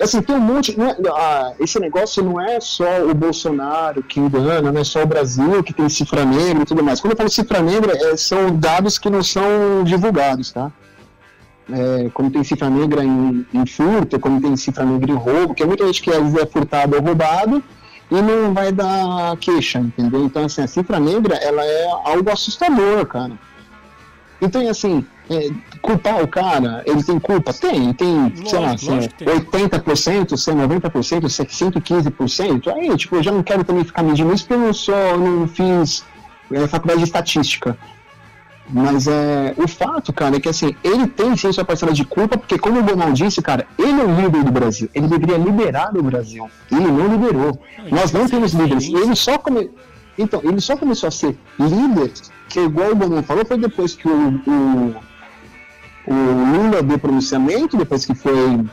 Assim, 0.00 0.22
tem 0.22 0.34
um 0.34 0.40
monte. 0.40 0.74
É, 0.80 0.96
ah, 1.10 1.52
esse 1.60 1.78
negócio 1.78 2.24
não 2.24 2.40
é 2.40 2.58
só 2.58 3.04
o 3.04 3.14
Bolsonaro 3.14 4.02
que 4.02 4.18
engana, 4.18 4.72
não 4.72 4.80
é 4.80 4.84
só 4.84 5.02
o 5.02 5.06
Brasil 5.06 5.62
que 5.62 5.74
tem 5.74 5.88
cifra 5.90 6.24
negra 6.24 6.62
e 6.62 6.66
tudo 6.66 6.82
mais. 6.82 7.00
Quando 7.00 7.12
eu 7.12 7.16
falo 7.16 7.28
cifra 7.28 7.60
negra, 7.60 7.92
é, 7.92 8.16
são 8.16 8.56
dados 8.56 8.96
que 8.98 9.10
não 9.10 9.22
são 9.22 9.84
divulgados, 9.84 10.52
tá? 10.52 10.72
É, 11.70 12.08
como 12.14 12.30
tem 12.30 12.42
cifra 12.42 12.70
negra 12.70 13.04
em, 13.04 13.46
em, 13.52 13.66
furto, 13.66 14.18
como 14.18 14.40
tem 14.40 14.56
cifra 14.56 14.84
negra 14.84 15.10
em 15.10 15.14
roubo, 15.14 15.54
que 15.54 15.64
muita 15.64 15.86
gente 15.86 16.02
que 16.02 16.10
às 16.10 16.22
vezes 16.22 16.36
é 16.36 16.46
furtado 16.46 16.96
ou 16.96 17.02
roubado 17.02 17.62
e 18.10 18.20
não 18.20 18.52
vai 18.54 18.72
dar 18.72 19.36
queixa, 19.36 19.78
entendeu? 19.78 20.24
Então, 20.24 20.46
assim, 20.46 20.62
a 20.62 20.66
cifra 20.66 20.98
negra, 20.98 21.36
ela 21.36 21.64
é 21.64 21.86
algo 22.06 22.30
assustador, 22.30 23.06
cara. 23.06 23.32
Então, 24.40 24.68
assim, 24.68 25.04
é, 25.28 25.50
culpar 25.82 26.22
o 26.22 26.28
cara, 26.28 26.82
ele 26.86 27.02
tem 27.04 27.18
culpa? 27.18 27.52
Tem, 27.52 27.92
tem, 27.92 28.22
lógico, 28.22 28.48
sei 28.48 28.58
lá, 28.58 28.72
assim, 28.72 28.98
80%, 28.98 30.28
90%, 30.30 31.24
115%. 31.24 32.68
Aí, 32.74 32.96
tipo, 32.96 33.16
eu 33.16 33.22
já 33.22 33.30
não 33.30 33.42
quero 33.42 33.62
também 33.62 33.84
ficar 33.84 34.02
medindo 34.02 34.32
isso 34.32 34.44
porque 34.44 34.54
eu 34.54 34.66
não 34.66 34.72
sou, 34.72 35.18
não 35.18 35.46
fiz 35.46 36.04
é, 36.50 36.66
faculdade 36.66 37.00
de 37.00 37.04
estatística. 37.04 37.76
Mas 38.72 39.08
é, 39.08 39.52
o 39.56 39.66
fato, 39.66 40.12
cara, 40.12 40.36
é 40.36 40.40
que 40.40 40.48
assim, 40.48 40.76
ele 40.84 41.06
tem 41.08 41.36
sim 41.36 41.52
sua 41.52 41.64
parcela 41.64 41.92
de 41.92 42.04
culpa, 42.04 42.38
porque 42.38 42.56
como 42.58 42.78
o 42.78 42.82
Bonal 42.82 43.12
disse, 43.12 43.42
cara, 43.42 43.66
ele 43.76 44.00
é 44.00 44.04
o 44.04 44.20
líder 44.20 44.44
do 44.44 44.52
Brasil. 44.52 44.88
Ele 44.94 45.08
deveria 45.08 45.36
liberar 45.36 45.94
o 45.96 46.02
Brasil. 46.02 46.48
Ele 46.70 46.86
não 46.86 47.08
liberou. 47.08 47.60
Nós 47.90 48.12
não 48.12 48.28
temos 48.28 48.52
líderes. 48.52 48.88
Ele 48.88 49.14
só 49.16 49.38
come... 49.38 49.70
Então, 50.16 50.40
ele 50.44 50.60
só 50.60 50.76
começou 50.76 51.08
a 51.08 51.10
ser 51.10 51.36
líder, 51.58 52.12
que 52.50 52.60
igual 52.60 52.90
o 52.90 52.96
Bonal 52.96 53.22
falou, 53.22 53.46
foi 53.46 53.56
depois 53.56 53.94
que 53.94 54.08
o, 54.08 54.28
o, 54.46 54.96
o 56.06 56.14
Lula 56.52 56.82
deu 56.82 56.98
pronunciamento, 56.98 57.76
depois 57.76 58.04
que 58.04 58.14
foi 58.14 58.66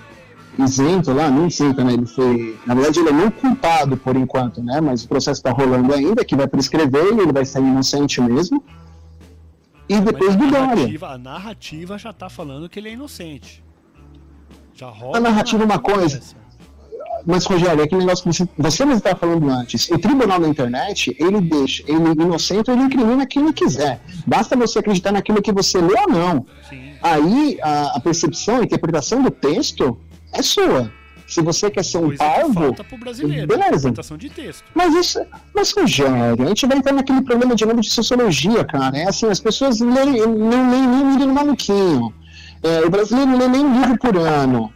isento 0.59 1.13
lá, 1.13 1.30
não 1.30 1.47
isento, 1.47 1.84
né? 1.84 1.93
Ele 1.93 2.07
foi. 2.07 2.57
Na 2.65 2.73
verdade, 2.73 2.99
ele 2.99 3.09
é 3.09 3.13
não 3.13 3.30
culpado 3.30 3.95
por 3.95 4.15
enquanto, 4.15 4.63
né? 4.63 4.82
Mas 4.82 5.03
o 5.03 5.07
processo 5.07 5.39
está 5.39 5.51
rolando 5.51 5.93
ainda, 5.93 6.25
que 6.25 6.36
vai 6.36 6.47
prescrever 6.47 7.13
e 7.13 7.19
ele 7.19 7.32
vai 7.32 7.45
sair 7.45 7.63
inocente 7.63 8.19
mesmo. 8.19 8.63
E 9.88 9.99
depois 10.01 10.36
do 10.36 10.47
Dória. 10.47 10.89
A 11.07 11.17
narrativa 11.17 11.97
já 11.97 12.11
tá 12.11 12.30
falando 12.30 12.67
que 12.67 12.80
ele 12.80 12.89
é 12.89 12.93
inocente. 12.93 13.63
Já 14.73 14.89
rola. 14.89 15.17
A 15.17 15.21
narrativa 15.21 15.63
é 15.63 15.65
uma 15.65 15.80
coisa. 15.80 16.19
Mas, 17.28 17.43
Rogério, 17.45 17.82
é 17.82 17.84
aquele 17.84 18.05
negócio 18.05 18.23
que 18.23 18.34
você, 18.34 18.47
você 18.57 18.86
mesmo 18.86 18.99
estava 18.99 19.19
falando 19.19 19.49
antes. 19.49 19.89
O 19.91 19.99
tribunal 19.99 20.39
na 20.39 20.47
internet, 20.47 21.13
ele 21.19 21.41
deixa, 21.41 21.84
ele 21.86 22.07
é 22.07 22.23
inocente, 22.23 22.71
ele 22.71 22.84
incrimina 22.84 23.25
quem 23.25 23.43
ele 23.43 23.51
quiser. 23.51 23.99
Basta 24.25 24.55
você 24.55 24.80
acreditar 24.80 25.11
naquilo 25.11 25.41
que 25.41 25.51
você 25.51 25.78
lê 25.80 25.93
ou 25.99 26.07
não. 26.07 26.45
Sim. 26.69 26.93
Aí 27.03 27.59
a, 27.61 27.97
a 27.97 27.99
percepção, 27.99 28.61
a 28.61 28.63
interpretação 28.63 29.21
do 29.21 29.30
texto 29.30 29.99
é 30.32 30.41
sua. 30.41 30.89
Se 31.28 31.41
você 31.41 31.69
quer 31.69 31.84
ser 31.84 31.97
um 31.97 32.07
Coisa 32.07 32.23
parvo. 32.23 32.53
Falta 32.53 32.84
pro 32.86 32.97
brasileiro, 32.97 33.45
beleza. 33.45 33.91
de 34.17 34.30
texto. 34.30 34.63
Mas 34.73 34.95
isso. 34.95 35.19
Mas, 35.53 35.73
Rogério, 35.73 36.45
a 36.45 36.47
gente 36.47 36.65
vai 36.65 36.78
entrar 36.78 36.93
naquele 36.93 37.21
problema 37.21 37.53
de 37.53 37.65
novo 37.65 37.82
de 37.82 37.89
sociologia, 37.89 38.63
cara. 38.63 38.97
É 38.97 39.09
assim, 39.09 39.25
as 39.25 39.41
pessoas 39.41 39.82
não 39.82 39.93
leem 39.93 40.25
nem 40.25 41.11
livro 41.11 41.28
no 41.28 41.34
maluquinho. 41.34 42.13
É, 42.63 42.86
o 42.86 42.89
brasileiro 42.89 43.30
não 43.30 43.38
lê 43.38 43.47
nem 43.49 43.65
um 43.65 43.82
livro 43.82 43.97
por 43.97 44.15
ano. 44.15 44.71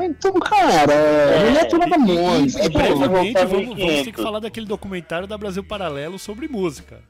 Então, 0.00 0.32
cara, 0.34 0.92
é, 0.92 1.50
não 1.50 1.60
é 1.60 1.64
tudo 1.64 1.88
da 1.88 1.98
música. 1.98 2.64
E, 2.64 2.68
brevemente, 2.68 3.44
vamos, 3.46 3.66
vamos 3.78 4.02
ter 4.04 4.12
que 4.12 4.22
falar 4.22 4.38
daquele 4.38 4.66
documentário 4.66 5.26
da 5.26 5.36
Brasil 5.36 5.64
Paralelo 5.64 6.18
sobre 6.18 6.46
música. 6.48 7.00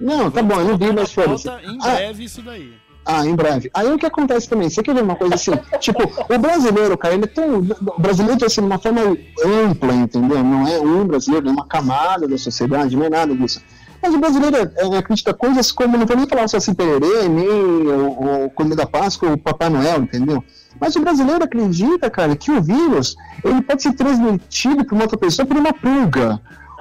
Não, 0.00 0.30
tá 0.30 0.42
bom, 0.42 0.60
eu 0.60 0.68
não 0.68 0.78
vi, 0.78 0.92
mas 0.92 1.12
foi. 1.12 1.24
Em 1.24 1.78
breve 1.78 2.22
ah, 2.22 2.24
isso 2.24 2.42
daí. 2.42 2.72
Ah, 3.04 3.26
em 3.26 3.34
breve. 3.34 3.70
Aí 3.74 3.92
o 3.92 3.98
que 3.98 4.06
acontece 4.06 4.48
também? 4.48 4.68
Você 4.68 4.82
quer 4.82 4.94
ver 4.94 5.02
uma 5.02 5.16
coisa 5.16 5.34
assim? 5.34 5.52
tipo, 5.78 6.02
o 6.02 6.38
brasileiro, 6.38 6.96
cara, 6.96 7.14
ele 7.14 7.26
tem. 7.26 7.50
O 7.50 8.00
brasileiro 8.00 8.38
tem 8.38 8.46
assim, 8.46 8.60
uma 8.60 8.78
forma 8.78 9.00
ampla, 9.44 9.94
entendeu? 9.94 10.42
Não 10.42 10.66
é 10.66 10.80
um 10.80 11.06
brasileiro, 11.06 11.48
é 11.48 11.52
uma 11.52 11.66
camada 11.66 12.26
da 12.26 12.38
sociedade, 12.38 12.96
não 12.96 13.06
é 13.06 13.10
nada 13.10 13.34
disso. 13.34 13.60
Mas 14.00 14.14
o 14.14 14.18
brasileiro 14.18 14.56
é, 14.56 14.98
acredita 14.98 15.32
coisas 15.32 15.70
como, 15.70 15.96
não 15.96 16.06
vou 16.06 16.16
nem 16.16 16.26
falar 16.26 16.48
só 16.48 16.56
assim, 16.56 16.74
pererê, 16.74 17.28
nem 17.28 17.48
o, 17.48 18.46
o 18.46 18.50
Comida 18.50 18.74
da 18.74 18.86
Páscoa, 18.86 19.32
o 19.32 19.38
Papai 19.38 19.70
Noel, 19.70 20.02
entendeu? 20.02 20.42
Mas 20.80 20.96
o 20.96 21.00
brasileiro 21.00 21.44
acredita, 21.44 22.10
cara, 22.10 22.36
que 22.36 22.50
o 22.50 22.62
vírus 22.62 23.16
ele 23.44 23.62
pode 23.62 23.82
ser 23.82 23.92
transmitido 23.92 24.84
por 24.84 24.94
uma 24.94 25.04
outra 25.04 25.18
pessoa 25.18 25.46
por 25.46 25.56
uma 25.56 25.72
pulga, 25.72 26.40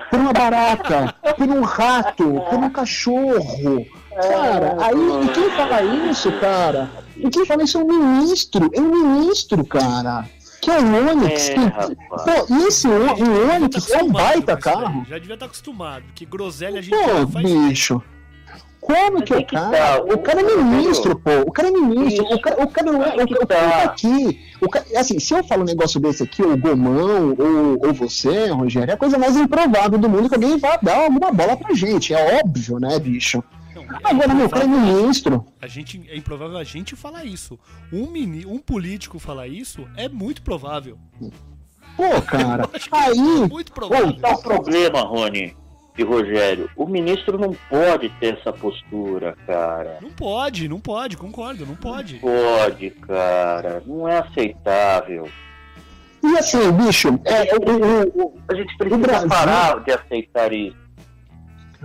por 0.10 0.20
uma 0.20 0.34
barata, 0.34 1.16
por 1.38 1.48
um 1.48 1.62
rato, 1.62 2.42
por 2.50 2.60
um 2.60 2.70
cachorro 2.70 3.86
Cara, 4.16 4.76
aí 4.84 5.30
quem 5.34 5.50
fala 5.52 5.84
isso, 5.84 6.32
cara? 6.34 6.90
E 7.16 7.30
quem 7.30 7.46
fala 7.46 7.64
isso 7.64 7.78
é 7.78 7.84
um 7.84 7.88
ministro, 7.88 8.70
é 8.74 8.82
um 8.82 8.92
ministro, 8.92 9.66
cara. 9.66 10.26
Que 10.62 10.70
é 10.70 10.80
o 10.80 11.10
Onix. 11.10 11.50
É, 11.50 11.54
que, 11.54 11.96
pô, 12.10 12.68
esse 12.68 12.88
o, 12.88 12.92
o 12.92 13.56
Onix 13.56 13.88
tá 13.88 14.00
é 14.00 14.04
um 14.04 14.12
baita 14.12 14.58
carro. 14.58 15.06
Já 15.10 15.18
devia 15.18 15.34
estar 15.34 15.46
tá 15.46 15.50
acostumado, 15.50 16.04
que 16.14 16.26
groselha 16.26 16.80
a 16.80 16.82
gente 16.82 16.96
pô, 16.96 17.28
faz. 17.28 17.46
bicho. 17.46 18.04
Como 18.82 19.22
que, 19.22 19.34
o 19.34 19.46
cara. 19.46 19.78
Tá, 19.78 20.04
o 20.04 20.18
cara 20.18 20.42
é 20.42 20.44
ministro, 20.44 21.16
pô. 21.16 21.30
O 21.46 21.52
cara 21.52 21.68
é 21.68 21.72
ministro. 21.72 22.26
O 22.26 22.42
cara, 22.42 22.64
o 22.64 22.68
cara 22.68 22.92
não 22.92 23.04
é. 23.04 23.16
O, 23.16 23.24
o 23.24 23.48
cara 23.48 23.70
tá 23.70 23.84
aqui. 23.84 24.42
O 24.60 24.68
cara, 24.68 24.86
assim, 24.98 25.20
se 25.20 25.34
eu 25.34 25.44
falo 25.44 25.62
um 25.62 25.66
negócio 25.66 26.00
desse 26.00 26.24
aqui, 26.24 26.42
o 26.42 26.58
Gomão 26.58 27.36
ou, 27.38 27.88
ou 27.88 27.94
você, 27.94 28.48
Rogério, 28.48 28.90
é 28.90 28.94
a 28.96 28.98
coisa 28.98 29.20
mais 29.20 29.38
improvável 29.38 30.00
do 30.00 30.10
mundo 30.10 30.28
que 30.28 30.36
alguém 30.36 30.58
vai 30.58 30.80
dar 30.82 31.04
alguma 31.04 31.32
bola 31.32 31.56
pra 31.56 31.76
gente. 31.76 32.14
É 32.14 32.40
óbvio, 32.40 32.80
né, 32.80 32.98
bicho? 32.98 33.44
Agora, 34.04 34.34
meu, 34.34 34.50
cara 34.50 34.66
é 34.66 34.68
ministro. 34.68 35.46
A 35.62 35.68
gente, 35.68 36.02
é 36.10 36.18
improvável 36.18 36.58
a 36.58 36.64
gente 36.64 36.96
falar 36.96 37.24
isso. 37.24 37.60
Um, 37.94 38.08
mini, 38.08 38.46
um 38.46 38.58
político 38.58 39.20
falar 39.20 39.48
isso 39.48 39.88
é 39.96 40.10
muito 40.10 40.42
provável. 40.42 40.98
Pô, 41.96 42.22
cara, 42.24 42.68
aí. 42.92 43.44
É 43.44 43.48
muito 43.48 43.72
provável. 43.72 44.16
Qual 44.20 44.34
o 44.34 44.42
problema, 44.42 45.02
Rony? 45.02 45.56
E 46.02 46.04
Rogério, 46.04 46.68
o 46.76 46.88
ministro 46.88 47.38
não 47.38 47.56
pode 47.70 48.10
ter 48.20 48.34
essa 48.34 48.52
postura, 48.52 49.36
cara. 49.46 50.00
Não 50.02 50.10
pode, 50.10 50.68
não 50.68 50.80
pode, 50.80 51.16
concordo, 51.16 51.64
não 51.64 51.76
pode. 51.76 52.16
Não 52.16 52.22
pode, 52.22 52.90
cara. 52.90 53.84
Não 53.86 54.08
é 54.08 54.18
aceitável. 54.18 55.30
E 56.24 56.38
assim, 56.38 56.72
bicho, 56.72 57.20
é, 57.24 57.56
o, 57.56 58.26
o, 58.26 58.34
a 58.50 58.56
gente 58.56 58.76
precisa 58.78 59.28
parar 59.28 59.84
de 59.84 59.92
aceitar 59.92 60.52
isso. 60.52 60.76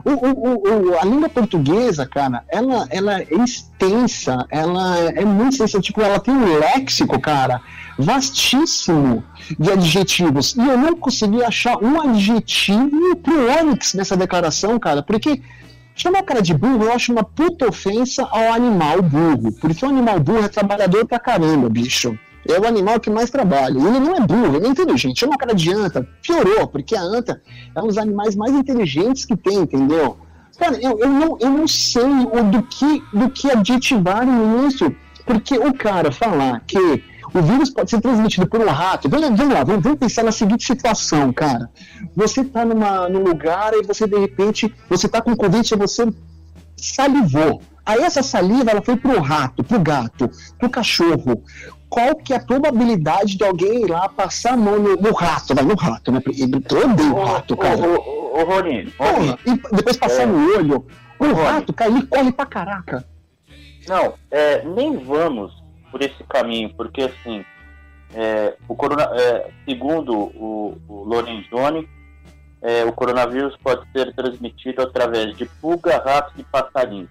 O, 0.04 0.10
o, 0.10 0.90
o, 0.90 0.98
a 0.98 1.04
língua 1.04 1.28
portuguesa, 1.28 2.06
cara, 2.06 2.44
ela, 2.48 2.86
ela 2.90 3.20
é 3.20 3.26
extensa, 3.42 4.46
ela 4.50 4.98
é 4.98 5.24
muito 5.24 5.54
extensa, 5.54 5.80
tipo, 5.80 6.00
ela 6.02 6.18
tem 6.18 6.34
um 6.34 6.58
léxico, 6.58 7.18
cara, 7.18 7.62
vastíssimo 7.98 9.24
de 9.58 9.70
adjetivos. 9.70 10.54
E 10.54 10.60
eu 10.60 10.76
não 10.76 10.96
consegui 10.96 11.42
achar 11.42 11.82
um 11.82 12.00
adjetivo 12.00 13.16
pro 13.16 13.50
Onyx 13.58 13.94
nessa 13.94 14.16
declaração, 14.16 14.78
cara, 14.78 15.02
porque 15.02 15.40
chamar 15.94 16.20
o 16.20 16.24
cara 16.24 16.42
de 16.42 16.52
burro 16.52 16.84
eu 16.84 16.92
acho 16.92 17.10
uma 17.10 17.24
puta 17.24 17.66
ofensa 17.66 18.22
ao 18.30 18.52
animal 18.52 19.00
burro, 19.00 19.50
porque 19.60 19.84
o 19.84 19.88
animal 19.88 20.20
burro 20.20 20.44
é 20.44 20.48
trabalhador 20.48 21.06
pra 21.06 21.18
caramba, 21.18 21.70
bicho 21.70 22.18
é 22.52 22.60
o 22.60 22.66
animal 22.66 23.00
que 23.00 23.10
mais 23.10 23.30
trabalha. 23.30 23.78
Ele 23.78 24.00
não 24.00 24.16
é 24.16 24.20
burro, 24.20 24.56
ele 24.56 24.66
é 24.66 24.68
inteligente. 24.68 25.20
Chama 25.20 25.34
o 25.34 25.38
cara 25.38 25.54
de 25.54 25.72
anta. 25.72 26.06
Piorou, 26.22 26.66
porque 26.68 26.96
a 26.96 27.02
anta 27.02 27.40
é 27.74 27.82
um 27.82 27.86
dos 27.86 27.98
animais 27.98 28.34
mais 28.34 28.52
inteligentes 28.52 29.24
que 29.24 29.36
tem, 29.36 29.58
entendeu? 29.58 30.16
Cara, 30.58 30.76
eu, 30.80 30.98
eu, 30.98 31.08
não, 31.08 31.38
eu 31.40 31.50
não 31.50 31.68
sei 31.68 32.02
o, 32.02 32.42
do, 32.50 32.62
que, 32.62 33.02
do 33.12 33.30
que 33.30 33.50
adjetivarem 33.50 34.66
isso. 34.66 34.94
Porque 35.24 35.58
o 35.58 35.74
cara 35.74 36.12
falar 36.12 36.60
que 36.66 36.78
o 37.34 37.42
vírus 37.42 37.70
pode 37.70 37.90
ser 37.90 38.00
transmitido 38.00 38.46
por 38.46 38.60
um 38.60 38.68
rato. 38.68 39.08
Vamos, 39.08 39.36
vamos 39.36 39.54
lá, 39.54 39.64
vamos, 39.64 39.82
vamos, 39.82 39.98
pensar 39.98 40.22
na 40.22 40.32
seguinte 40.32 40.64
situação, 40.64 41.32
cara. 41.32 41.68
Você 42.14 42.42
está 42.42 42.64
num 42.64 43.22
lugar 43.22 43.74
e 43.74 43.82
você, 43.82 44.06
de 44.06 44.18
repente, 44.18 44.72
você 44.88 45.06
está 45.06 45.20
com 45.20 45.36
Covid 45.36 45.74
e 45.74 45.76
você 45.76 46.06
salivou. 46.76 47.60
Aí 47.84 48.00
essa 48.00 48.22
saliva 48.22 48.70
ela 48.70 48.82
foi 48.82 48.96
pro 48.96 49.20
rato, 49.20 49.62
pro 49.62 49.78
gato, 49.78 50.28
pro 50.58 50.68
cachorro 50.68 51.42
qual 51.88 52.16
que 52.16 52.32
é 52.32 52.36
a 52.36 52.44
probabilidade 52.44 53.36
de 53.36 53.44
alguém 53.44 53.82
ir 53.82 53.90
lá 53.90 54.08
passar 54.08 54.54
a 54.54 54.56
mão 54.56 54.78
no, 54.78 54.96
no 54.96 55.12
rato, 55.12 55.54
vai 55.54 55.64
no 55.64 55.74
rato, 55.74 56.12
né? 56.12 56.20
Eu 56.26 56.90
odeio 56.90 57.14
o 57.14 57.24
rato, 57.24 57.56
cara. 57.56 57.76
Ô, 57.78 59.50
e 59.50 59.76
depois 59.76 59.96
passar 59.96 60.22
é. 60.22 60.26
no 60.26 60.56
olho. 60.56 60.86
O 61.18 61.32
rato, 61.32 61.72
cara, 61.72 61.90
ele 61.90 62.06
corre 62.06 62.32
pra 62.32 62.46
caraca. 62.46 63.04
Não, 63.88 64.14
é, 64.30 64.64
nem 64.64 64.96
vamos 64.96 65.52
por 65.90 66.02
esse 66.02 66.22
caminho, 66.24 66.74
porque 66.74 67.02
assim, 67.02 67.44
é, 68.14 68.54
o 68.68 68.74
corona, 68.74 69.08
é, 69.14 69.50
segundo 69.64 70.12
o, 70.14 70.76
o 70.88 71.04
Lorenzoni, 71.04 71.88
é, 72.60 72.84
o 72.84 72.92
coronavírus 72.92 73.56
pode 73.62 73.86
ser 73.92 74.12
transmitido 74.14 74.82
através 74.82 75.36
de 75.36 75.46
pulga, 75.46 76.02
rato 76.04 76.32
e 76.36 76.42
passarinho. 76.42 77.08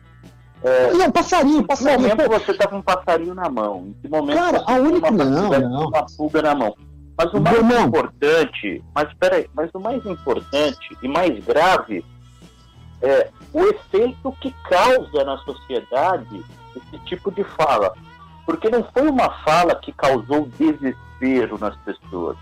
É, 0.65 0.91
não, 0.93 1.11
passarinho, 1.11 1.63
passarinho. 1.63 2.07
Em 2.07 2.09
que 2.17 2.23
momento 2.23 2.43
você 2.43 2.53
tá 2.55 2.67
com 2.67 2.77
um 2.77 2.81
passarinho 2.81 3.35
na 3.35 3.47
mão? 3.47 3.85
Em 3.85 3.93
que 4.01 4.09
momento 4.09 4.35
Cara, 4.35 4.63
a 4.65 4.73
única 4.73 5.11
uma, 5.11 5.23
não, 5.23 5.49
não. 5.49 5.87
uma 5.89 6.05
pulga 6.17 6.41
na 6.41 6.55
mão? 6.55 6.75
Mas 7.15 7.31
o 7.33 7.39
mais 7.39 7.57
Irmão. 7.57 7.85
importante, 7.85 8.83
mas 8.93 9.13
peraí, 9.13 9.47
mas 9.53 9.69
o 9.75 9.79
mais 9.79 10.03
importante 10.07 10.97
e 11.03 11.07
mais 11.07 11.45
grave 11.45 12.03
é 12.99 13.29
o 13.53 13.63
efeito 13.63 14.31
que 14.41 14.51
causa 14.67 15.23
na 15.23 15.37
sociedade 15.37 16.43
esse 16.75 16.97
tipo 17.05 17.31
de 17.31 17.43
fala. 17.43 17.93
Porque 18.43 18.67
não 18.67 18.83
foi 18.91 19.07
uma 19.07 19.29
fala 19.43 19.75
que 19.75 19.93
causou 19.93 20.49
desespero 20.57 21.59
nas 21.59 21.75
pessoas, 21.77 22.37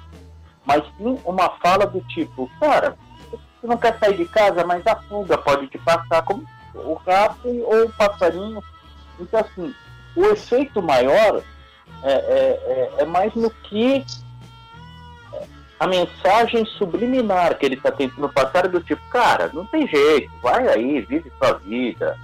mas 0.66 0.82
sim 0.98 1.20
uma 1.26 1.50
fala 1.62 1.86
do 1.86 2.00
tipo, 2.02 2.50
cara, 2.60 2.98
você 3.30 3.68
não 3.68 3.78
quer 3.78 4.00
sair 4.00 4.16
de 4.16 4.26
casa, 4.26 4.66
mas 4.66 4.86
a 4.88 4.96
fuga 4.96 5.38
pode 5.38 5.68
te 5.68 5.78
passar 5.78 6.24
como 6.24 6.44
o 6.74 6.94
rato 6.94 7.48
ou 7.48 7.86
o 7.86 7.94
passarinho. 7.94 8.64
Então, 9.20 9.40
assim, 9.40 9.74
o 10.16 10.26
efeito 10.26 10.82
maior 10.82 11.42
é, 12.04 12.12
é, 12.12 12.94
é, 12.98 13.02
é 13.04 13.06
mais 13.06 13.34
no 13.36 13.50
que 13.50 14.06
a 15.80 15.88
mensagem 15.88 16.66
subliminar 16.66 17.58
que 17.58 17.66
ele 17.66 17.76
está 17.76 17.92
tentando 17.92 18.30
passar 18.30 18.68
do 18.68 18.80
tipo, 18.82 19.02
cara, 19.10 19.52
não 19.54 19.66
tem 19.66 19.88
jeito, 19.88 20.32
vai 20.42 20.68
aí, 20.70 21.02
vive 21.02 21.32
sua 21.38 21.54
vida. 21.60 22.18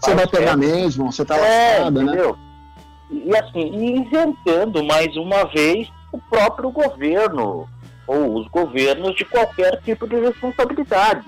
Você 0.00 0.14
vai 0.14 0.26
pegar 0.26 0.56
mesmo, 0.56 1.12
você 1.12 1.24
tá 1.24 1.36
é, 1.36 1.78
lascado, 1.78 2.02
né? 2.02 2.02
entendeu? 2.02 2.36
né? 2.36 3.24
E, 3.24 3.36
assim, 3.36 3.70
e 3.72 4.02
isentando 4.02 4.82
mais 4.82 5.16
uma 5.16 5.44
vez 5.44 5.88
o 6.10 6.18
próprio 6.18 6.70
governo, 6.70 7.68
ou 8.06 8.34
os 8.36 8.48
governos 8.48 9.14
de 9.14 9.24
qualquer 9.24 9.80
tipo 9.82 10.06
de 10.06 10.16
responsabilidade. 10.16 11.24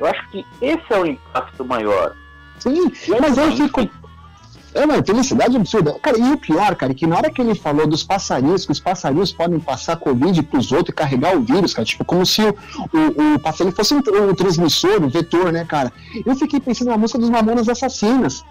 Eu 0.00 0.06
acho 0.06 0.28
que 0.30 0.44
esse 0.60 0.82
é 0.90 0.98
o 0.98 1.06
impacto 1.06 1.64
maior. 1.64 2.14
Sim, 2.58 2.90
mas 3.20 3.38
eu 3.38 3.52
fico, 3.52 3.88
é 4.74 4.84
uma 4.84 5.02
felicidade 5.02 5.56
absurda. 5.56 5.98
Cara, 6.00 6.18
e 6.18 6.32
o 6.32 6.38
pior, 6.38 6.74
cara, 6.76 6.92
é 6.92 6.94
que 6.94 7.06
na 7.06 7.16
hora 7.16 7.30
que 7.30 7.40
ele 7.40 7.54
falou 7.54 7.86
dos 7.86 8.04
passarinhos, 8.04 8.64
que 8.64 8.72
os 8.72 8.80
passarinhos 8.80 9.32
podem 9.32 9.58
passar 9.58 9.96
Covid 9.96 10.42
pros 10.44 10.70
outros 10.70 10.90
e 10.90 10.92
carregar 10.92 11.36
o 11.36 11.42
vírus, 11.42 11.74
cara, 11.74 11.84
tipo, 11.84 12.04
como 12.04 12.24
se 12.24 12.42
o, 12.42 12.54
o, 12.92 13.34
o 13.34 13.38
passarinho 13.38 13.74
fosse 13.74 13.94
um, 13.94 13.98
um 13.98 14.34
transmissor, 14.34 15.02
um 15.02 15.08
vetor, 15.08 15.52
né, 15.52 15.64
cara? 15.64 15.92
Eu 16.24 16.36
fiquei 16.36 16.60
pensando 16.60 16.88
na 16.88 16.98
música 16.98 17.18
dos 17.18 17.30
Mamonas 17.30 17.68
Assassinas. 17.68 18.44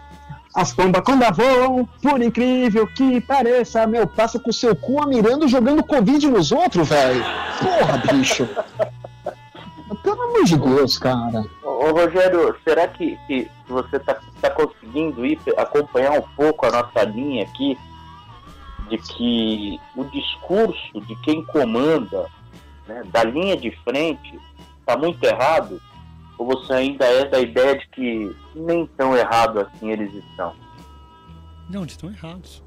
As 0.53 0.73
pombas 0.73 1.03
quando 1.05 1.23
voam, 1.35 1.87
por 2.01 2.21
incrível 2.21 2.87
que 2.87 3.21
pareça, 3.21 3.85
meu, 3.85 4.07
passa 4.07 4.39
com 4.39 4.49
o 4.49 4.53
seu 4.53 4.75
cu 4.75 5.07
mirando 5.07 5.47
jogando 5.47 5.83
Covid 5.83 6.27
nos 6.27 6.51
outros, 6.51 6.89
velho. 6.89 7.23
Porra, 7.59 7.97
bicho. 8.11 8.49
Pelo 10.09 10.23
amor 10.23 10.43
de 10.43 10.57
Deus, 10.57 10.97
cara. 10.97 11.45
Ô, 11.61 11.91
Rogério, 11.91 12.55
será 12.63 12.87
que, 12.87 13.15
que 13.27 13.47
você 13.67 13.97
está 13.97 14.19
tá 14.41 14.49
conseguindo 14.49 15.23
ir, 15.23 15.39
acompanhar 15.55 16.13
um 16.13 16.21
pouco 16.35 16.65
a 16.65 16.71
nossa 16.71 17.03
linha 17.03 17.43
aqui 17.43 17.77
de 18.89 18.97
que 18.97 19.79
o 19.95 20.03
discurso 20.05 20.99
de 21.01 21.15
quem 21.17 21.45
comanda, 21.45 22.27
né, 22.87 23.03
da 23.11 23.23
linha 23.23 23.55
de 23.55 23.69
frente, 23.83 24.39
está 24.79 24.97
muito 24.97 25.23
errado? 25.23 25.79
Ou 26.39 26.47
você 26.47 26.73
ainda 26.73 27.05
é 27.05 27.25
da 27.25 27.39
ideia 27.39 27.77
de 27.77 27.87
que 27.89 28.35
nem 28.55 28.87
tão 28.97 29.15
errado 29.15 29.59
assim 29.59 29.91
eles 29.91 30.11
estão? 30.11 30.55
Não, 31.69 31.81
eles 31.81 31.91
estão 31.91 32.09
errados. 32.09 32.63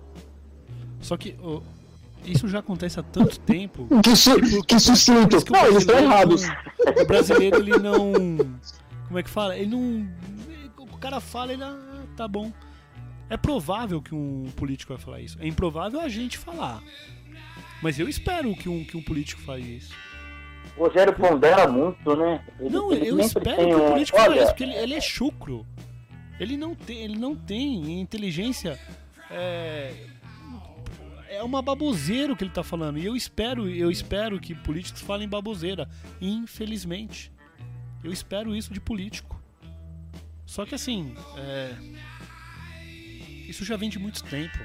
Só 1.00 1.16
que 1.16 1.36
oh, 1.42 1.60
isso 2.24 2.48
já 2.48 2.60
acontece 2.60 3.00
há 3.00 3.02
tanto 3.02 3.38
tempo. 3.40 3.88
Que, 4.02 4.16
su 4.16 4.40
que, 4.40 4.62
que 4.62 4.80
sucinto. 4.80 5.44
Que 5.44 5.52
não, 5.52 5.66
eles 5.66 5.78
estão 5.78 5.98
errados. 5.98 6.42
O 7.00 7.06
brasileiro, 7.06 7.58
ele 7.58 7.78
não. 7.78 8.12
Como 9.06 9.18
é 9.18 9.22
que 9.22 9.30
fala? 9.30 9.56
Ele 9.56 9.70
não. 9.70 10.08
O 10.78 10.98
cara 10.98 11.20
fala, 11.20 11.52
ele. 11.52 11.62
Ah, 11.62 12.04
tá 12.16 12.28
bom. 12.28 12.52
É 13.28 13.36
provável 13.36 14.02
que 14.02 14.14
um 14.14 14.50
político 14.56 14.92
vai 14.92 15.02
falar 15.02 15.20
isso. 15.20 15.38
É 15.40 15.46
improvável 15.46 16.00
a 16.00 16.08
gente 16.08 16.36
falar. 16.38 16.82
Mas 17.82 17.98
eu 17.98 18.08
espero 18.08 18.54
que 18.54 18.68
um, 18.68 18.84
que 18.84 18.96
um 18.96 19.02
político 19.02 19.40
fale 19.42 19.76
isso. 19.76 19.94
O 20.76 20.86
Rogério 20.86 21.12
pondera 21.12 21.66
muito, 21.66 22.16
né? 22.16 22.44
Ele, 22.60 22.70
não, 22.70 22.92
ele 22.92 23.08
eu 23.08 23.18
espero 23.18 23.56
que 23.56 23.74
o 23.74 23.88
político 23.90 24.18
fale 24.18 24.36
isso, 24.36 24.46
porque 24.46 24.62
ele, 24.62 24.74
ele, 24.74 24.94
é 24.94 25.00
chucro. 25.00 25.66
Ele 26.38 26.56
não 26.56 26.74
tem, 26.74 26.98
ele 26.98 27.18
não 27.18 27.34
tem 27.34 28.00
inteligência. 28.00 28.78
É, 29.30 29.92
é 31.32 31.42
uma 31.42 31.62
baboseira 31.62 32.32
o 32.32 32.36
que 32.36 32.44
ele 32.44 32.50
tá 32.50 32.62
falando. 32.62 32.98
E 32.98 33.04
eu 33.04 33.16
espero, 33.16 33.68
eu 33.68 33.90
espero 33.90 34.38
que 34.38 34.54
políticos 34.54 35.00
falem 35.00 35.28
baboseira. 35.28 35.88
Infelizmente. 36.20 37.32
Eu 38.04 38.12
espero 38.12 38.54
isso 38.54 38.72
de 38.72 38.80
político. 38.80 39.40
Só 40.44 40.66
que 40.66 40.74
assim, 40.74 41.14
é... 41.36 41.74
isso 43.48 43.64
já 43.64 43.76
vem 43.76 43.88
de 43.88 43.98
muito 43.98 44.22
tempo. 44.24 44.58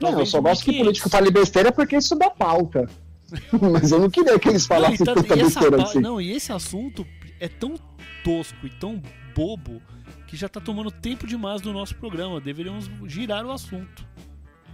Talvez 0.00 0.14
não, 0.14 0.20
eu 0.20 0.26
só 0.26 0.40
gosto 0.40 0.64
que 0.64 0.78
político 0.78 1.10
fale 1.10 1.30
besteira 1.30 1.70
porque 1.70 1.96
isso 1.96 2.16
dá 2.16 2.30
pauta. 2.30 2.88
Mas 3.72 3.92
eu 3.92 3.98
não 3.98 4.08
queria 4.08 4.38
que 4.38 4.48
eles 4.48 4.66
falassem 4.66 4.98
não, 5.00 5.06
tá, 5.06 5.14
tanta 5.14 5.36
besteira 5.36 5.82
assim. 5.82 6.00
Não, 6.00 6.20
e 6.20 6.32
esse 6.32 6.52
assunto 6.52 7.06
é 7.38 7.48
tão 7.48 7.74
tosco 8.22 8.66
e 8.66 8.70
tão 8.70 9.02
bobo 9.34 9.82
que 10.26 10.36
já 10.36 10.48
tá 10.48 10.60
tomando 10.60 10.90
tempo 10.90 11.26
demais 11.26 11.60
do 11.60 11.72
nosso 11.72 11.94
programa. 11.96 12.40
Deveríamos 12.40 12.88
girar 13.06 13.44
o 13.44 13.50
assunto. 13.50 14.13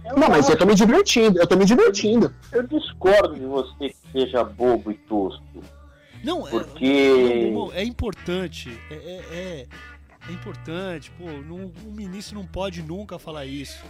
Eu 0.03 0.17
não, 0.17 0.29
mas 0.29 0.49
eu 0.49 0.57
tô 0.57 0.65
me 0.65 0.75
divertindo, 0.75 1.39
eu 1.39 1.47
tô 1.47 1.55
me 1.55 1.65
divertindo. 1.65 2.33
Eu 2.51 2.67
discordo 2.67 3.35
de 3.35 3.45
você 3.45 3.89
que 3.89 3.95
seja 4.11 4.43
bobo 4.43 4.91
e 4.91 4.95
tosco. 4.95 5.63
Não, 6.23 6.47
é, 6.47 6.51
porque... 6.51 6.85
é, 7.73 7.81
é 7.81 7.83
importante, 7.83 8.69
é, 8.89 8.93
é, 8.93 9.25
é, 9.31 9.67
é, 10.29 10.31
importante, 10.31 11.11
pô, 11.11 11.25
não, 11.25 11.71
o 11.85 11.91
ministro 11.91 12.35
não 12.35 12.45
pode 12.45 12.81
nunca 12.81 13.17
falar 13.17 13.45
isso. 13.45 13.83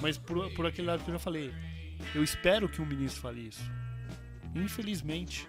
Mas 0.00 0.18
por, 0.18 0.50
por 0.54 0.66
aquele 0.66 0.88
lado 0.88 1.02
que 1.04 1.10
eu 1.10 1.14
já 1.14 1.18
falei, 1.18 1.52
eu 2.14 2.22
espero 2.22 2.68
que 2.68 2.82
um 2.82 2.86
ministro 2.86 3.20
fale 3.20 3.48
isso. 3.48 3.62
Infelizmente. 4.54 5.48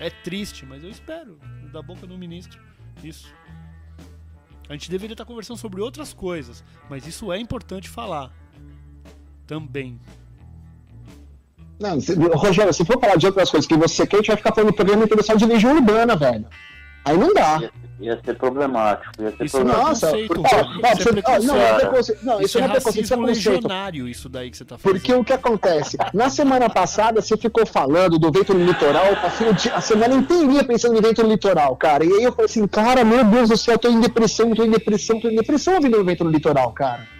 É 0.00 0.10
triste, 0.10 0.66
mas 0.66 0.82
eu 0.82 0.90
espero 0.90 1.38
da 1.72 1.80
boca 1.80 2.06
do 2.06 2.18
ministro 2.18 2.60
isso. 3.02 3.32
A 4.68 4.72
gente 4.72 4.90
deveria 4.90 5.14
estar 5.14 5.24
conversando 5.24 5.58
sobre 5.58 5.80
outras 5.80 6.12
coisas, 6.12 6.64
mas 6.90 7.06
isso 7.06 7.32
é 7.32 7.38
importante 7.38 7.88
falar 7.88 8.32
também. 9.46 9.98
Não, 11.78 12.00
se, 12.00 12.14
Rogério, 12.14 12.72
se 12.72 12.84
for 12.84 12.98
falar 12.98 13.16
de 13.16 13.26
outras 13.26 13.50
coisas 13.50 13.66
que 13.66 13.76
você 13.76 14.06
quer, 14.06 14.16
a 14.16 14.18
gente 14.20 14.28
vai 14.28 14.36
ficar 14.36 14.54
falando 14.54 14.70
do 14.70 14.76
programa 14.76 15.04
interessado 15.04 15.38
de 15.38 15.46
legião 15.46 15.74
urbana, 15.74 16.16
velho. 16.16 16.46
Aí 17.04 17.16
não 17.16 17.32
dá. 17.34 17.60
Ia, 17.60 17.70
ia 18.00 18.20
ser 18.24 18.34
problemático. 18.34 19.12
Ia 19.22 19.36
ser 19.36 19.44
isso 19.44 19.58
problemático. 19.58 20.06
Não, 21.44 21.56
é 21.56 21.74
preconceito. 21.74 22.24
Não, 22.24 22.40
isso, 22.40 22.44
isso 22.46 22.58
é, 22.58 22.62
é 22.62 22.68
preconceito. 22.68 23.04
Isso 23.04 23.14
é 23.14 23.16
legionário, 23.16 24.08
isso 24.08 24.28
daí 24.28 24.50
que 24.50 24.56
você 24.56 24.64
tá 24.64 24.78
falando. 24.78 24.98
Porque 24.98 25.14
o 25.14 25.22
que 25.22 25.32
acontece? 25.34 25.98
Na 26.14 26.30
semana 26.30 26.70
passada, 26.70 27.20
você 27.20 27.36
ficou 27.36 27.66
falando 27.66 28.18
do 28.18 28.32
vento 28.32 28.54
no 28.54 28.64
litoral, 28.64 29.14
passei 29.16 29.48
a 29.72 29.80
semana 29.80 30.14
inteirinha 30.14 30.64
pensando 30.64 30.94
no 30.94 31.02
vento 31.02 31.22
no 31.22 31.28
litoral, 31.28 31.76
cara. 31.76 32.04
E 32.04 32.10
aí 32.10 32.24
eu 32.24 32.32
falei 32.32 32.46
assim, 32.46 32.66
cara, 32.66 33.04
meu 33.04 33.22
Deus 33.22 33.50
do 33.50 33.56
céu, 33.56 33.74
eu 33.74 33.78
tô 33.78 33.88
em 33.88 34.00
depressão, 34.00 34.52
tô 34.54 34.64
em 34.64 34.70
depressão, 34.70 35.20
tô 35.20 35.28
em 35.28 35.36
depressão 35.36 35.74
ouvindo 35.74 36.00
o 36.00 36.04
vento 36.04 36.24
no 36.24 36.30
litoral, 36.30 36.72
cara. 36.72 37.15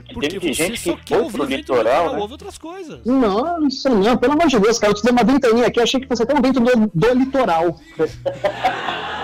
Porque 0.00 0.28
teve 0.28 0.52
gente 0.52 0.80
que 0.80 1.14
foi 1.14 1.30
pro 1.30 1.44
litoral, 1.44 2.12
né? 2.12 2.18
Houve 2.18 2.32
outras 2.32 2.56
coisas. 2.56 3.04
Nossa, 3.04 3.90
não, 3.90 4.16
pelo 4.16 4.32
amor 4.32 4.46
de 4.46 4.58
Deus, 4.58 4.78
cara, 4.78 4.92
eu 4.92 4.96
te 4.96 5.02
dei 5.02 5.12
uma 5.12 5.24
ventania 5.24 5.66
aqui, 5.66 5.80
achei 5.80 6.00
que 6.00 6.08
você 6.08 6.24
tava 6.24 6.40
dentro 6.40 6.62
do, 6.62 6.90
do 6.94 7.14
litoral. 7.14 7.78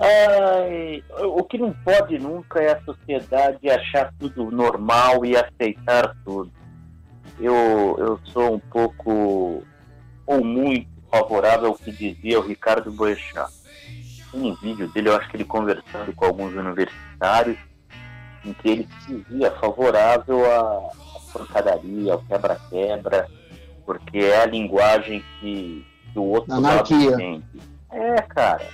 Ai, 0.00 1.02
o 1.24 1.42
que 1.42 1.58
não 1.58 1.72
pode 1.72 2.18
nunca 2.18 2.60
é 2.60 2.72
a 2.72 2.80
sociedade 2.82 3.68
achar 3.68 4.14
tudo 4.18 4.48
normal 4.50 5.24
e 5.24 5.36
aceitar 5.36 6.14
tudo. 6.24 6.52
Eu, 7.40 7.96
eu 7.98 8.20
sou 8.32 8.54
um 8.54 8.58
pouco, 8.58 9.64
ou 10.24 10.44
muito, 10.44 10.88
favorável 11.10 11.68
ao 11.68 11.74
que 11.74 11.90
dizia 11.90 12.38
o 12.38 12.46
Ricardo 12.46 12.92
Boechat. 12.92 13.50
Tem 14.30 14.40
um 14.40 14.54
vídeo 14.54 14.86
dele, 14.88 15.08
eu 15.08 15.16
acho 15.16 15.28
que 15.30 15.36
ele 15.36 15.44
conversando 15.44 16.12
com 16.14 16.24
alguns 16.24 16.54
universitários, 16.54 17.58
em 18.48 18.52
que 18.54 18.68
ele 18.68 18.88
se 19.00 19.14
dizia 19.14 19.50
favorável 19.52 20.44
à 20.44 20.90
pancadaria, 21.32 22.12
ao 22.12 22.22
quebra-quebra, 22.22 23.28
porque 23.84 24.18
é 24.18 24.42
a 24.42 24.46
linguagem 24.46 25.22
que, 25.40 25.84
que 26.12 26.18
o 26.18 26.24
outro 26.24 26.52
Anarquia. 26.52 27.10
lado 27.10 27.20
entende. 27.22 27.44
É, 27.90 28.22
cara. 28.22 28.66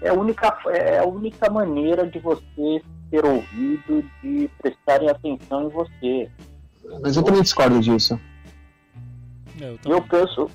É 0.00 0.08
a, 0.08 0.14
única, 0.14 0.58
é 0.66 0.98
a 0.98 1.04
única 1.04 1.48
maneira 1.48 2.06
de 2.06 2.18
você 2.18 2.82
ser 3.08 3.24
ouvido, 3.24 4.04
de 4.22 4.50
prestarem 4.60 5.08
atenção 5.08 5.66
em 5.66 5.68
você. 5.68 6.28
Mas 7.00 7.16
eu 7.16 7.22
também 7.22 7.42
discordo 7.42 7.78
disso. 7.80 8.18
Eu, 9.60 9.78
eu 9.84 10.02
penso, 10.02 10.50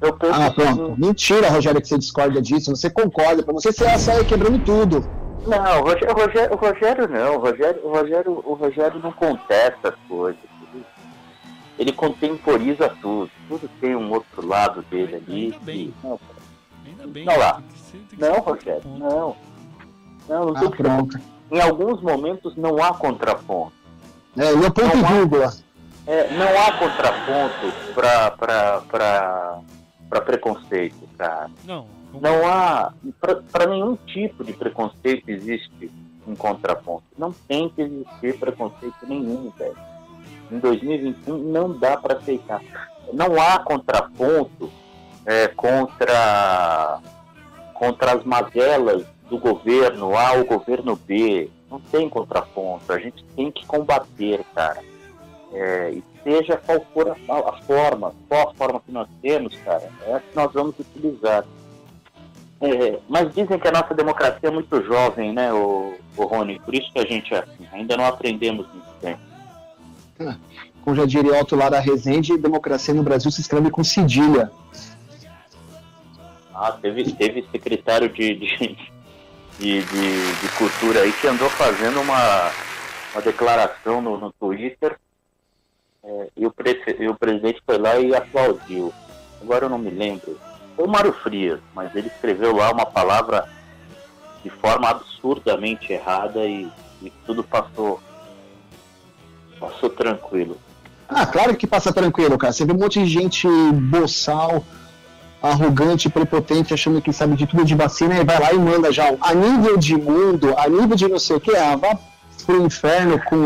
eu 0.00 0.12
penso 0.12 0.40
ah, 0.40 0.50
pronto. 0.50 0.92
Assim, 0.92 0.94
Mentira, 1.00 1.50
Rogério, 1.50 1.80
que 1.80 1.88
você 1.88 1.98
discorda 1.98 2.40
disso. 2.40 2.74
Você 2.74 2.88
concorda. 2.88 3.42
Pra 3.42 3.52
você, 3.52 3.72
você 3.72 3.98
sair 3.98 4.24
quebrando 4.26 4.64
tudo. 4.64 5.04
Não, 5.46 5.80
o 5.80 5.84
Rogério, 5.84 6.10
o 6.10 6.14
Rogério, 6.14 6.52
o 6.52 6.56
Rogério 6.56 7.08
não, 7.08 7.36
o 7.36 7.38
Rogério, 7.38 7.80
o 7.86 7.92
Rogério, 7.92 8.42
o 8.44 8.54
Rogério 8.54 9.00
não 9.00 9.12
contesta 9.12 9.88
as 9.90 9.94
coisas. 10.08 10.40
Ele, 10.72 10.84
ele 11.78 11.92
contemporiza 11.92 12.88
tudo. 13.00 13.30
Tudo 13.48 13.68
tem 13.80 13.94
um 13.96 14.10
outro 14.12 14.46
lado 14.46 14.82
dele 14.90 15.16
ali. 15.16 15.44
Ainda 15.46 15.58
bem. 15.60 15.94
que- 16.00 16.06
não, 16.06 16.20
Ainda 16.86 17.06
bem. 17.06 17.24
Não 17.24 17.38
lá. 17.38 17.54
tem 17.54 17.62
que 17.68 17.78
ser- 17.78 17.98
tem 17.98 18.06
que 18.18 18.24
não, 18.24 18.34
Rogério, 18.40 18.82
não. 18.98 19.36
Não, 20.28 20.44
não 20.46 20.66
Ah, 20.66 20.70
pronto. 20.70 21.18
Em 21.50 21.60
alguns 21.60 22.02
momentos 22.02 22.54
não 22.56 22.82
há 22.82 22.92
contraponto. 22.92 23.72
É, 24.36 24.50
ele 24.52 24.66
é 24.66 24.70
ponto 24.70 24.96
e 24.96 25.00
Não 25.00 25.44
há-. 25.44 25.52
É, 26.06 26.30
não 26.36 26.46
há 26.66 26.72
contraponto 26.78 27.72
para 27.94 28.30
preconceito, 30.20 31.08
cara. 31.16 31.50
Não. 31.64 31.86
Não 32.12 32.46
há. 32.46 32.92
Para 33.52 33.66
nenhum 33.66 33.96
tipo 33.96 34.44
de 34.44 34.52
preconceito 34.52 35.28
existe 35.28 35.90
um 36.26 36.34
contraponto. 36.34 37.04
Não 37.16 37.32
tem 37.32 37.68
que 37.68 37.82
existir 37.82 38.38
preconceito 38.38 38.96
nenhum, 39.06 39.50
velho. 39.56 39.76
Em 40.50 40.58
2021 40.58 41.38
não 41.38 41.78
dá 41.78 41.96
para 41.96 42.18
aceitar. 42.18 42.62
Não 43.12 43.40
há 43.40 43.58
contraponto 43.60 44.70
é, 45.26 45.48
contra, 45.48 47.00
contra 47.74 48.12
as 48.12 48.24
mazelas 48.24 49.06
do 49.28 49.38
governo 49.38 50.16
A 50.16 50.32
ou 50.32 50.44
governo 50.44 50.96
B. 50.96 51.50
Não 51.70 51.80
tem 51.80 52.08
contraponto. 52.08 52.92
A 52.92 52.98
gente 52.98 53.22
tem 53.36 53.50
que 53.50 53.66
combater, 53.66 54.42
cara. 54.54 54.82
É, 55.52 55.92
e 55.92 56.04
seja 56.22 56.56
qual 56.58 56.84
for 56.92 57.08
a, 57.08 57.48
a 57.48 57.52
forma, 57.62 58.14
qual 58.28 58.50
a 58.50 58.54
forma 58.54 58.80
que 58.80 58.92
nós 58.92 59.08
temos, 59.22 59.56
cara, 59.64 59.90
é 60.06 60.14
a 60.14 60.20
que 60.20 60.36
nós 60.36 60.52
vamos 60.52 60.78
utilizar. 60.78 61.44
É, 62.60 62.98
mas 63.08 63.32
dizem 63.34 63.58
que 63.58 63.68
a 63.68 63.72
nossa 63.72 63.94
democracia 63.94 64.48
é 64.48 64.50
muito 64.50 64.82
jovem, 64.82 65.32
né, 65.32 65.52
o, 65.52 65.96
o 66.16 66.24
Rony? 66.24 66.58
Por 66.60 66.74
isso 66.74 66.90
que 66.92 66.98
a 66.98 67.04
gente 67.06 67.32
é 67.32 67.38
assim. 67.38 67.66
Ainda 67.72 67.96
não 67.96 68.04
aprendemos 68.04 68.66
muito 68.72 68.88
bem. 69.00 69.16
Como 70.82 70.96
já 70.96 71.04
diria 71.06 71.40
Otto 71.40 71.54
Lara 71.54 71.78
Rezende, 71.80 72.36
democracia 72.38 72.94
no 72.94 73.02
Brasil 73.02 73.30
se 73.30 73.40
escreve 73.40 73.70
com 73.70 73.84
cedilha. 73.84 74.50
Ah, 76.54 76.72
teve, 76.72 77.12
teve 77.12 77.46
secretário 77.52 78.08
de, 78.08 78.34
de, 78.34 78.56
de, 79.58 79.82
de- 79.82 80.32
de 80.40 80.48
cultura 80.56 81.02
aí 81.02 81.12
que 81.12 81.26
andou 81.28 81.48
fazendo 81.50 82.00
uma, 82.00 82.50
uma 83.12 83.22
declaração 83.22 84.00
no, 84.00 84.18
no 84.18 84.32
Twitter 84.32 84.96
é, 86.02 86.28
e, 86.36 86.46
o 86.46 86.50
prese- 86.50 86.96
e 86.98 87.08
o 87.08 87.14
presidente 87.14 87.62
foi 87.64 87.78
lá 87.78 87.98
e 88.00 88.12
aplaudiu. 88.14 88.92
Agora 89.40 89.66
eu 89.66 89.70
não 89.70 89.78
me 89.78 89.90
lembro. 89.90 90.36
O 90.78 90.86
Mário 90.86 91.12
Frias, 91.12 91.58
mas 91.74 91.94
ele 91.94 92.06
escreveu 92.06 92.54
lá 92.54 92.70
uma 92.70 92.86
palavra 92.86 93.48
de 94.42 94.48
forma 94.48 94.88
absurdamente 94.88 95.92
errada 95.92 96.46
e, 96.46 96.70
e 97.02 97.12
tudo 97.26 97.42
passou, 97.42 98.00
passou 99.58 99.90
tranquilo. 99.90 100.56
Ah, 101.08 101.26
claro 101.26 101.56
que 101.56 101.66
passa 101.66 101.92
tranquilo, 101.92 102.38
cara. 102.38 102.52
Você 102.52 102.64
vê 102.64 102.72
um 102.72 102.78
monte 102.78 103.02
de 103.02 103.06
gente 103.06 103.48
boçal, 103.72 104.64
arrogante, 105.42 106.08
prepotente, 106.08 106.72
achando 106.72 107.02
que 107.02 107.12
sabe 107.12 107.34
de 107.34 107.46
tudo 107.46 107.64
de 107.64 107.74
vacina 107.74 108.18
e 108.18 108.24
vai 108.24 108.38
lá 108.38 108.52
e 108.52 108.58
manda 108.58 108.92
já 108.92 109.14
a 109.20 109.34
nível 109.34 109.76
de 109.76 109.96
mundo, 109.96 110.54
a 110.56 110.68
nível 110.68 110.94
de 110.94 111.08
não 111.08 111.18
sei 111.18 111.36
o 111.36 111.40
que, 111.40 111.56
ah, 111.56 111.76
vá 111.76 111.98
pro 112.46 112.64
inferno 112.64 113.20
com 113.24 113.36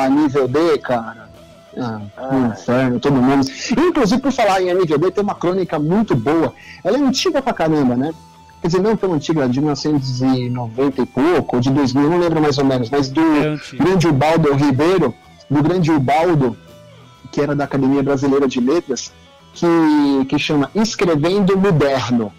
a 0.00 0.08
nível 0.08 0.48
D, 0.48 0.78
cara. 0.78 1.21
Ah, 1.78 2.00
Ah. 2.16 2.52
inferno, 2.52 3.00
todo 3.00 3.14
mundo. 3.14 3.46
Inclusive, 3.76 4.20
por 4.20 4.32
falar 4.32 4.62
em 4.62 4.74
D, 4.74 5.10
tem 5.10 5.22
uma 5.24 5.34
crônica 5.34 5.78
muito 5.78 6.14
boa. 6.14 6.52
Ela 6.84 6.98
é 6.98 7.00
antiga 7.00 7.40
pra 7.40 7.52
caramba, 7.52 7.96
né? 7.96 8.12
Quer 8.60 8.68
dizer, 8.68 8.80
não 8.82 8.96
tão 8.96 9.12
antiga, 9.12 9.48
de 9.48 9.60
1990 9.60 11.02
e 11.02 11.06
pouco, 11.06 11.56
ou 11.56 11.60
de 11.60 11.70
2000, 11.70 12.08
não 12.08 12.18
lembro 12.18 12.40
mais 12.40 12.58
ou 12.58 12.64
menos, 12.64 12.88
mas 12.90 13.08
do 13.08 13.20
É 13.20 13.58
grande 13.76 14.06
Ubaldo 14.06 14.54
Ribeiro, 14.54 15.12
do 15.50 15.62
grande 15.62 15.90
Ubaldo, 15.90 16.56
que 17.32 17.40
era 17.40 17.56
da 17.56 17.64
Academia 17.64 18.02
Brasileira 18.02 18.46
de 18.46 18.60
Letras, 18.60 19.10
que, 19.54 19.66
que 20.28 20.38
chama 20.38 20.70
Escrevendo 20.74 21.56
Moderno. 21.58 22.32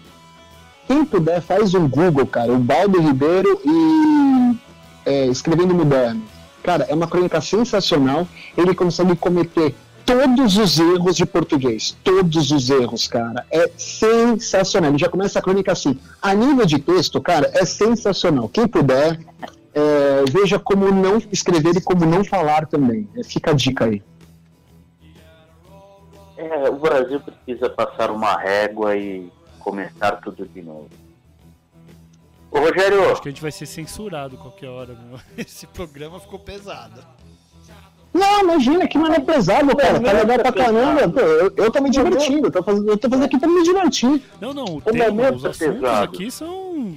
Quem 0.86 1.04
puder, 1.04 1.40
faz 1.42 1.74
um 1.74 1.88
Google, 1.88 2.26
cara, 2.26 2.52
Ubaldo 2.52 3.00
Ribeiro 3.00 3.60
e 3.64 4.56
é, 5.04 5.26
Escrevendo 5.26 5.74
Moderno. 5.74 6.22
Cara, 6.64 6.86
é 6.88 6.94
uma 6.94 7.06
crônica 7.06 7.38
sensacional. 7.42 8.26
Ele 8.56 8.74
consegue 8.74 9.14
cometer 9.14 9.74
todos 10.06 10.56
os 10.56 10.78
erros 10.78 11.14
de 11.14 11.26
português. 11.26 11.94
Todos 12.02 12.50
os 12.50 12.70
erros, 12.70 13.06
cara. 13.06 13.44
É 13.50 13.70
sensacional. 13.76 14.90
Ele 14.90 14.98
já 14.98 15.10
começa 15.10 15.38
a 15.38 15.42
crônica 15.42 15.70
assim. 15.70 16.00
A 16.22 16.32
nível 16.32 16.64
de 16.64 16.78
texto, 16.78 17.20
cara, 17.20 17.50
é 17.52 17.66
sensacional. 17.66 18.48
Quem 18.48 18.66
puder, 18.66 19.20
é, 19.74 20.24
veja 20.30 20.58
como 20.58 20.90
não 20.90 21.18
escrever 21.30 21.76
e 21.76 21.82
como 21.82 22.06
não 22.06 22.24
falar 22.24 22.66
também. 22.66 23.06
É, 23.14 23.22
fica 23.22 23.50
a 23.50 23.54
dica 23.54 23.84
aí. 23.84 24.02
É, 26.38 26.70
o 26.70 26.78
Brasil 26.78 27.20
precisa 27.20 27.68
passar 27.68 28.10
uma 28.10 28.38
régua 28.38 28.96
e 28.96 29.30
começar 29.60 30.12
tudo 30.12 30.46
de 30.46 30.62
novo. 30.62 30.88
Ô 32.54 32.60
Rogério, 32.60 33.10
Acho 33.10 33.20
que 33.20 33.28
a 33.28 33.32
gente 33.32 33.42
vai 33.42 33.50
ser 33.50 33.66
censurado 33.66 34.36
qualquer 34.36 34.68
hora, 34.68 34.96
meu. 35.08 35.18
Esse 35.36 35.66
programa 35.66 36.20
ficou 36.20 36.38
pesado. 36.38 37.04
Não, 38.12 38.42
imagina, 38.42 38.86
que 38.86 38.96
mano 38.96 39.16
é 39.16 39.18
pesado, 39.18 39.76
cara. 39.76 39.98
Tá 39.98 40.12
legal 40.12 40.38
pra 40.38 40.52
caramba. 40.52 41.08
Pô, 41.08 41.18
eu, 41.18 41.52
eu 41.56 41.70
tô 41.72 41.82
me 41.82 41.90
divertindo. 41.90 42.48
Tô 42.52 42.62
fazendo, 42.62 42.88
eu 42.88 42.96
tô 42.96 43.10
fazendo 43.10 43.24
aqui 43.24 43.40
pra 43.40 43.48
me 43.48 43.64
divertir. 43.64 44.22
Não, 44.40 44.54
não, 44.54 44.64
o 44.76 44.80
tema, 44.80 45.08
momento 45.10 45.34
os 45.34 45.44
é 45.44 45.48
assuntos 45.48 45.80
pesado. 45.80 46.04
aqui 46.04 46.30
são. 46.30 46.96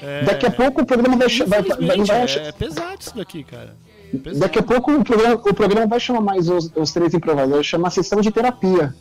É, 0.00 0.22
Daqui 0.22 0.46
a 0.46 0.50
pouco 0.50 0.80
o 0.80 0.86
programa 0.86 1.14
vai, 1.14 1.28
vai, 1.28 1.62
vai, 1.62 2.04
vai, 2.06 2.36
é 2.38 2.52
pesado 2.52 2.96
isso 3.02 3.14
daqui, 3.14 3.44
cara. 3.44 3.76
Pesado. 4.10 4.38
Daqui 4.38 4.58
a 4.58 4.62
pouco 4.62 4.92
o 4.92 5.04
programa, 5.04 5.34
o 5.34 5.54
programa 5.54 5.86
vai 5.86 6.00
chamar 6.00 6.22
mais 6.22 6.48
os, 6.48 6.72
os 6.74 6.90
três 6.90 7.12
improvisadores, 7.12 7.56
vai 7.56 7.64
chamar 7.64 7.90
sessão 7.90 8.22
de 8.22 8.30
terapia. 8.30 8.94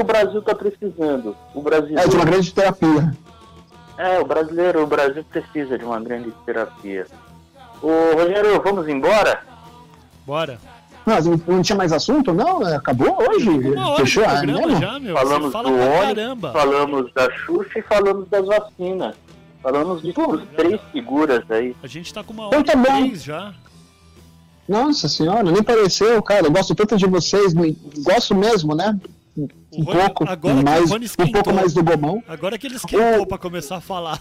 o 0.00 0.04
Brasil 0.04 0.40
está 0.40 0.54
precisando. 0.54 1.36
O 1.54 1.62
É, 1.98 2.08
de 2.08 2.16
uma 2.16 2.24
grande 2.24 2.52
terapia. 2.52 3.14
é, 3.96 4.18
o 4.18 4.24
brasileiro, 4.24 4.82
o 4.82 4.86
Brasil 4.86 5.24
precisa 5.30 5.78
de 5.78 5.84
uma 5.84 6.00
grande 6.00 6.32
terapia. 6.44 7.06
Ô 7.82 8.14
Rogério, 8.16 8.60
vamos 8.62 8.88
embora? 8.88 9.42
Bora. 10.26 10.58
Mas 11.06 11.26
não, 11.26 11.38
não 11.46 11.60
tinha 11.62 11.76
mais 11.76 11.92
assunto, 11.92 12.32
não? 12.32 12.64
Acabou 12.64 13.14
hoje? 13.28 13.50
Uma 13.50 13.90
hora 13.90 14.00
Fechou? 14.00 14.24
Ah, 14.24 14.36
já, 14.80 14.98
meu. 14.98 15.14
Falamos 15.14 15.52
fala 15.52 15.68
do 15.68 15.74
ônibus, 15.76 15.98
caramba. 16.14 16.52
falamos 16.52 17.12
da 17.12 17.30
Xuxa 17.30 17.78
e 17.78 17.82
falamos 17.82 18.28
das 18.30 18.46
vacinas. 18.46 19.14
Falamos 19.62 20.02
de 20.02 20.12
Pô, 20.14 20.38
três 20.56 20.80
figuras 20.92 21.42
aí. 21.50 21.76
A 21.82 21.86
gente 21.86 22.12
tá 22.12 22.24
com 22.24 22.32
uma 22.32 22.46
Então 22.46 22.58
hora 22.60 22.64
tá 22.66 22.72
e 22.72 22.76
bom. 22.76 23.06
três 23.06 23.22
já. 23.22 23.52
Nossa 24.66 25.08
senhora, 25.08 25.42
nem 25.42 25.62
pareceu, 25.62 26.22
cara. 26.22 26.46
Eu 26.46 26.52
gosto 26.52 26.74
tanto 26.74 26.96
de 26.96 27.06
vocês, 27.06 27.52
gosto 28.02 28.34
mesmo, 28.34 28.74
né? 28.74 28.98
Um 29.36 29.48
O 29.72 29.82
Rony- 29.82 29.98
pouco 30.00 30.24
o 30.24 30.64
mais, 30.64 30.90
um 30.90 31.32
pouco 31.32 31.52
mais 31.52 31.72
do 31.74 31.82
gomão. 31.82 32.22
Agora 32.28 32.56
que 32.56 32.66
ele 32.66 32.76
esquentou 32.76 33.26
pra 33.26 33.36
começar 33.38 33.76
a 33.76 33.80
falar. 33.80 34.20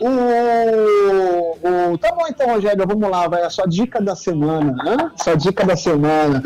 O, 0.00 1.92
o- 1.92 1.98
tá 1.98 2.12
bom 2.12 2.24
então, 2.28 2.46
Rogério, 2.48 2.86
vamos 2.86 3.10
lá, 3.10 3.28
vai 3.28 3.42
a 3.42 3.50
sua 3.50 3.66
dica 3.66 4.00
da 4.00 4.16
semana, 4.16 4.72
né? 4.72 5.10
Sua 5.16 5.34
dica 5.36 5.64
da 5.64 5.76
semana. 5.76 6.42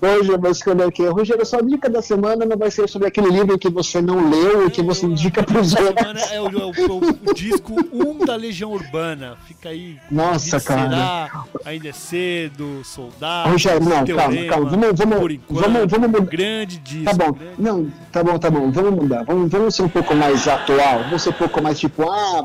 Hoje 0.00 0.30
eu 0.30 0.38
vou 0.38 0.50
escrever 0.50 0.84
aqui, 0.88 1.04
Rogério, 1.06 1.44
sua 1.44 1.62
dica 1.62 1.88
da 1.90 2.00
semana 2.02 2.44
não 2.44 2.56
vai 2.56 2.70
ser 2.70 2.88
sobre 2.88 3.08
aquele 3.08 3.30
livro 3.30 3.58
que 3.58 3.68
você 3.68 4.00
não 4.00 4.30
leu 4.30 4.66
e 4.66 4.70
que 4.70 4.80
você 4.82 5.06
indica 5.06 5.42
para 5.42 5.60
os 5.60 5.72
outros. 5.74 5.94
semana 5.98 6.20
é 6.32 6.40
o, 6.40 6.46
é 6.46 6.48
o- 6.48 6.72
é 6.74 6.86
o- 6.86 7.30
o 7.30 7.34
disco 7.34 7.72
1 7.92 8.24
da 8.24 8.36
Legião 8.36 8.70
Urbana. 8.72 9.36
Fica 9.46 9.70
aí. 9.70 9.96
Nossa, 10.10 10.60
cara. 10.60 10.82
Será? 10.90 11.44
Ainda 11.64 11.88
é 11.88 11.92
cedo, 11.92 12.82
soldado. 12.84 13.50
Rogério, 13.50 13.80
não, 13.80 13.90
calma, 13.90 14.04
Teorema, 14.06 14.48
calma, 14.52 14.70
vamos, 14.70 14.86
por 14.88 14.96
vamos, 15.08 15.32
enquanto, 15.32 15.60
vamos, 15.62 15.90
vamos 15.90 16.10
mudar. 16.10 16.26
Grande 16.30 16.78
disco. 16.78 17.04
Tá 17.04 17.12
bom, 17.14 17.32
grande- 17.32 17.54
não, 17.58 17.90
tá 18.12 18.22
bom, 18.22 18.38
tá 18.38 18.50
bom, 18.50 18.70
vamos 18.70 18.90
mudar, 18.90 19.24
vamos, 19.24 19.50
vamos 19.50 19.74
ser 19.74 19.82
um 19.82 19.88
pouco 19.88 20.14
mais 20.14 20.46
atual, 20.46 21.00
vamos 21.04 21.22
ser 21.22 21.30
um 21.30 21.32
pouco 21.32 21.62
mais 21.62 21.78
tipo, 21.80 22.08
ah, 22.08 22.44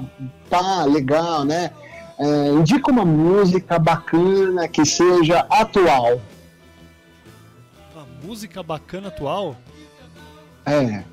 tá, 0.61 0.85
legal, 0.85 1.43
né? 1.43 1.71
É, 2.19 2.49
indica 2.49 2.91
uma 2.91 3.03
música 3.03 3.79
bacana 3.79 4.67
que 4.67 4.85
seja 4.85 5.45
atual. 5.49 6.21
Uma 7.93 8.05
música 8.23 8.61
bacana 8.61 9.07
atual. 9.07 9.55
É, 10.65 11.03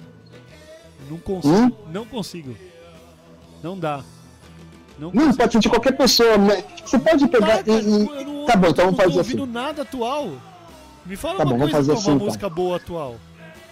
Não 1.08 1.16
consigo. 1.18 1.54
Hum? 1.54 1.72
Não 1.90 2.04
consigo. 2.04 2.54
Não 3.62 3.78
dá. 3.78 4.02
Não, 4.98 5.10
não, 5.12 5.32
pode 5.32 5.52
ser 5.52 5.58
de 5.60 5.68
qualquer 5.70 5.96
pessoa, 5.96 6.36
né? 6.36 6.62
Você 6.84 6.98
pode 6.98 7.26
pegar 7.28 7.64
Tá, 7.64 7.72
e, 7.72 7.82
não, 7.82 8.44
tá 8.44 8.54
bom, 8.54 8.68
então 8.68 8.84
vamos 8.84 8.98
não 8.98 9.04
fazer 9.04 9.14
tô 9.14 9.20
assim. 9.20 9.40
ouvindo 9.40 9.46
nada 9.46 9.82
atual. 9.82 10.30
Me 11.06 11.16
fala 11.16 11.38
Tá 11.38 11.44
uma 11.44 11.52
bom, 11.52 11.58
vamos 11.58 11.72
coisa 11.72 11.76
fazer 11.76 11.92
que 11.92 11.96
é 11.96 12.00
assim, 12.00 12.10
uma 12.10 12.14
então. 12.16 12.26
música 12.26 12.48
boa 12.50 12.76
atual. 12.76 13.16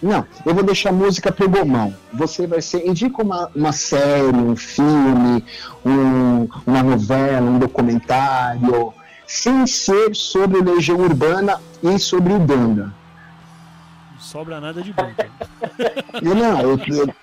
Não, 0.01 0.25
eu 0.45 0.53
vou 0.55 0.63
deixar 0.63 0.89
a 0.89 0.93
música 0.93 1.31
pro 1.31 1.49
gomão. 1.49 1.93
Você 2.13 2.47
vai 2.47 2.61
ser. 2.61 2.87
Indica 2.87 3.21
uma, 3.21 3.51
uma 3.53 3.71
série, 3.73 4.35
um 4.35 4.55
filme, 4.55 5.43
um- 5.85 6.47
uma 6.65 6.81
novela, 6.83 7.41
um 7.49 7.59
documentário, 7.59 8.93
sem 9.27 9.67
ser 9.67 10.15
sobre 10.15 10.61
Legião 10.61 10.97
Urbana 10.97 11.59
e 11.83 11.99
sobre 11.99 12.31
o 12.33 12.39
Danga. 12.39 12.93
Não 14.13 14.19
sobra 14.21 14.61
nada 14.61 14.81
de 14.81 14.93
bom. 14.93 15.11
Eu 16.21 16.33
não, 16.35 16.61
eu, 16.61 16.79
eu, 16.87 17.13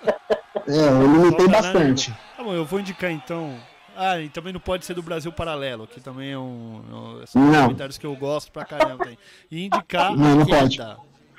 é, 0.67 0.87
eu 0.89 1.11
limitei 1.13 1.47
nada 1.47 1.61
bastante. 1.63 2.13
Tá 2.35 2.43
bom, 2.43 2.53
eu 2.53 2.65
vou 2.65 2.79
indicar 2.79 3.09
então. 3.11 3.55
Ah, 3.95 4.19
e 4.19 4.29
também 4.29 4.53
não 4.53 4.59
pode 4.59 4.85
ser 4.85 4.93
do 4.93 5.01
Brasil 5.01 5.31
Paralelo, 5.31 5.87
que 5.87 5.99
também 5.99 6.31
é 6.33 6.37
um. 6.37 6.81
um 7.21 7.25
são 7.25 7.41
Não. 7.41 7.63
comentários 7.63 7.97
que 7.97 8.05
eu 8.05 8.15
gosto 8.15 8.51
pra 8.51 8.63
caramba. 8.63 9.07
E 9.49 9.65
indicar 9.65 10.15
Não, 10.15 10.35
não 10.35 10.43
a 10.43 10.45
pode. 10.45 10.77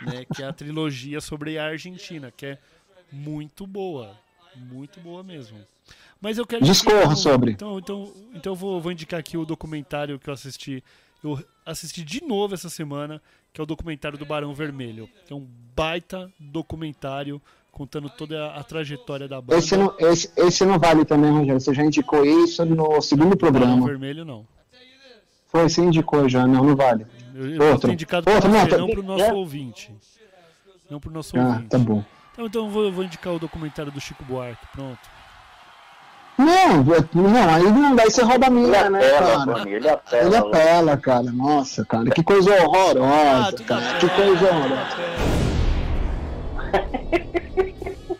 Né, 0.02 0.24
que 0.34 0.42
é 0.42 0.46
a 0.46 0.52
trilogia 0.52 1.20
sobre 1.20 1.58
a 1.58 1.66
Argentina, 1.66 2.32
que 2.34 2.46
é 2.46 2.58
muito 3.10 3.66
boa. 3.66 4.16
Muito 4.54 5.00
boa 5.00 5.22
mesmo. 5.22 5.58
Mas 6.20 6.38
eu 6.38 6.46
quero. 6.46 6.64
Discorra 6.64 7.02
então, 7.02 7.16
sobre. 7.16 7.52
Então, 7.52 7.78
então, 7.78 8.12
então 8.34 8.52
eu 8.52 8.56
vou, 8.56 8.80
vou 8.80 8.92
indicar 8.92 9.20
aqui 9.20 9.36
o 9.36 9.44
documentário 9.44 10.18
que 10.18 10.28
eu 10.28 10.34
assisti. 10.34 10.82
Eu 11.22 11.42
assisti 11.66 12.02
de 12.04 12.22
novo 12.22 12.54
essa 12.54 12.68
semana, 12.68 13.20
que 13.52 13.60
é 13.60 13.62
o 13.62 13.66
documentário 13.66 14.18
do 14.18 14.26
Barão 14.26 14.54
Vermelho. 14.54 15.08
É 15.28 15.34
um 15.34 15.46
baita 15.74 16.30
documentário 16.38 17.40
contando 17.72 18.08
toda 18.10 18.46
a, 18.46 18.60
a 18.60 18.64
trajetória 18.64 19.28
da 19.28 19.40
banda. 19.40 19.56
Esse 19.56 19.76
não, 19.76 19.94
esse, 19.98 20.30
esse 20.36 20.64
não 20.64 20.78
vale 20.78 21.04
também, 21.04 21.30
Rogério. 21.30 21.60
Você 21.60 21.74
já 21.74 21.84
indicou 21.84 22.24
isso 22.24 22.64
no 22.64 23.00
segundo 23.00 23.36
Barão 23.36 23.52
programa. 23.52 23.86
Vermelho 23.86 24.24
não. 24.24 24.46
Foi, 25.46 25.68
você 25.68 25.80
indicou 25.80 26.28
já. 26.28 26.46
Não, 26.46 26.64
não 26.64 26.76
vale. 26.76 27.06
Eu, 27.38 27.50
eu 27.52 27.58
vou 27.58 27.70
Outro. 27.72 27.86
ter 27.88 27.92
indicado 27.94 28.28
Outro, 28.28 28.50
você, 28.50 28.56
não, 28.56 28.78
não, 28.78 28.86
tá- 28.88 28.92
pro 28.94 29.02
nosso 29.04 29.34
ouvinte. 29.34 29.94
Não 30.90 30.98
pro 30.98 31.10
nosso 31.12 31.38
Ah, 31.38 31.44
ouvinte. 31.46 31.68
tá 31.68 31.78
bom. 31.78 32.04
Então, 32.32 32.46
então 32.46 32.64
eu 32.64 32.70
vou, 32.70 32.84
eu 32.84 32.92
vou 32.92 33.04
indicar 33.04 33.32
o 33.32 33.38
documentário 33.38 33.92
do 33.92 34.00
Chico 34.00 34.24
Buarque. 34.24 34.66
Pronto. 34.72 34.98
Não, 36.36 36.84
não, 37.14 37.54
aí 37.54 37.62
não, 37.64 37.94
daí 37.96 38.10
você 38.10 38.22
rouba 38.22 38.46
a 38.46 38.50
Ele 38.50 38.58
minha, 38.60 38.90
né, 38.90 38.98
apela, 38.98 39.46
cara? 39.46 39.58
Rony, 39.58 39.72
ele 39.72 39.88
apela. 39.88 40.26
Ele 40.26 40.36
apela, 40.36 40.96
cara. 40.96 41.32
Nossa, 41.32 41.84
cara, 41.84 42.10
que 42.10 42.22
coisa 42.22 42.50
Ah, 42.54 42.64
horrorosa, 42.64 43.52
tudo 43.52 43.64
cara. 43.66 43.80
bem. 43.80 43.98
Que 44.00 44.08
coisa 44.10 44.46
horrorosa. 44.46 44.96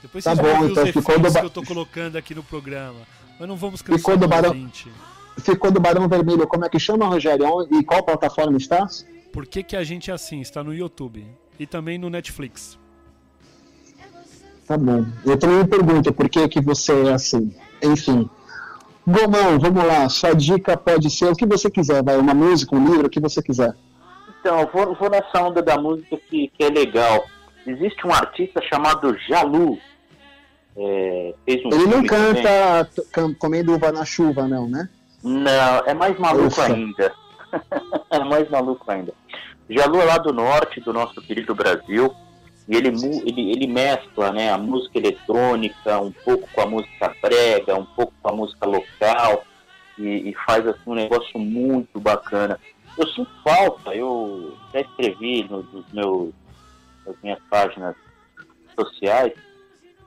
Depois 0.03 0.25
Tá 0.25 0.35
vocês 0.35 0.39
bom, 0.39 0.53
vão 0.53 0.61
ver 0.63 0.71
então 0.71 0.85
os 0.85 0.91
ficou 0.91 1.19
do 1.19 1.33
que 1.33 1.47
eu 1.47 1.51
tô 1.51 1.63
colocando 1.63 2.17
aqui 2.17 2.35
no 2.35 2.43
programa. 2.43 3.01
Mas 3.39 3.49
não 3.49 3.57
vamos 3.57 3.83
cansar 3.83 3.99
Ficou 3.99 4.17
do 4.17 4.25
o 4.25 4.29
Barão- 4.29 4.49
ouvinte. 4.51 4.91
Ficou 5.41 5.71
do 5.71 5.81
Barão 5.81 6.09
Vermelho, 6.09 6.47
como 6.47 6.65
é 6.65 6.69
que 6.69 6.79
chama, 6.79 7.07
Rogério? 7.07 7.67
E 7.71 7.85
qual 7.85 8.03
plataforma 8.03 8.57
está? 8.57 8.87
Por 9.33 9.47
que, 9.47 9.63
que 9.63 9.77
a 9.77 9.85
gente 9.85 10.11
é 10.11 10.15
assim? 10.15 10.41
Está 10.41 10.65
no 10.65 10.75
YouTube. 10.75 11.25
E 11.59 11.67
também 11.67 11.99
no 11.99 12.11
Netflix. 12.11 12.79
Tá 14.67 14.77
bom. 14.77 15.05
Eu 15.25 15.39
também 15.39 15.59
me 15.59 15.67
pergunto 15.67 16.13
por 16.13 16.29
que, 16.29 16.49
que 16.49 16.61
você 16.61 17.07
é 17.07 17.13
assim. 17.13 17.55
Enfim. 17.83 18.29
Gomão, 19.07 19.59
vamos 19.59 19.85
lá. 19.85 20.09
Sua 20.09 20.35
dica 20.35 20.77
pode 20.77 21.09
ser 21.11 21.27
o 21.27 21.35
que 21.35 21.47
você 21.47 21.71
quiser, 21.71 22.03
vai. 22.03 22.17
Uma 22.17 22.35
música, 22.35 22.77
um 22.77 22.85
livro, 22.85 23.07
o 23.07 23.11
que 23.11 23.21
você 23.21 23.43
quiser. 23.43 23.75
Então, 24.41 24.61
eu 24.61 24.71
vou, 24.73 24.95
vou 24.95 25.11
nessa 25.11 25.43
onda 25.43 25.63
da 25.63 25.79
música 25.79 26.19
que, 26.29 26.49
que 26.49 26.65
é 26.65 26.69
legal. 26.69 27.25
Existe 27.67 28.07
um 28.07 28.13
artista 28.13 28.61
chamado 28.63 29.17
Jalu. 29.27 29.79
É, 30.77 31.35
fez 31.45 31.65
um 31.65 31.69
Ele 31.71 31.87
não 31.87 32.05
canta 32.05 32.91
comendo 33.39 33.75
uva 33.75 33.91
na 33.91 34.05
chuva, 34.05 34.47
não, 34.47 34.69
né? 34.69 34.89
Não, 35.23 35.79
é 35.87 35.95
mais 35.95 36.19
maluco 36.19 36.47
Ufa. 36.49 36.67
ainda. 36.67 37.13
é 38.11 38.19
mais 38.21 38.49
maluco 38.51 38.91
ainda. 38.91 39.13
Jalu 39.69 40.01
é 40.01 40.05
lá 40.05 40.19
do 40.19 40.33
norte, 40.33 40.81
do 40.81 40.93
nosso 40.93 41.21
querido 41.23 41.55
Brasil. 41.55 42.15
E 42.69 42.77
ele, 42.77 42.89
ele, 42.89 43.51
ele 43.53 43.67
mescla 43.67 44.31
né, 44.31 44.53
a 44.53 44.59
música 44.59 44.99
eletrônica 44.99 45.99
um 46.01 46.13
pouco 46.13 46.47
com 46.53 46.61
a 46.61 46.67
música 46.67 47.15
brega, 47.23 47.75
um 47.75 47.85
pouco 47.85 48.13
com 48.23 48.29
a 48.29 48.33
música 48.33 48.67
local. 48.67 49.45
E, 49.99 50.31
e 50.31 50.35
faz 50.47 50.67
assim, 50.67 50.81
um 50.87 50.95
negócio 50.95 51.39
muito 51.39 51.99
bacana. 51.99 52.59
Eu 52.97 53.07
sinto 53.09 53.31
falta, 53.43 53.95
eu 53.95 54.57
já 54.73 54.81
escrevi 54.81 55.45
no- 55.49 55.63
nos 55.63 55.85
meus, 55.93 56.31
nas 57.07 57.17
minhas 57.23 57.39
páginas 57.51 57.97
sociais. 58.79 59.33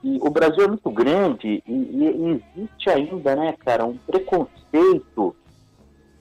E 0.03 0.17
o 0.21 0.29
Brasil 0.29 0.63
é 0.63 0.67
muito 0.67 0.89
grande 0.89 1.63
e, 1.67 1.71
e 1.71 2.41
existe 2.55 2.89
ainda, 2.89 3.35
né, 3.35 3.55
cara, 3.63 3.85
um 3.85 3.97
preconceito 3.97 5.35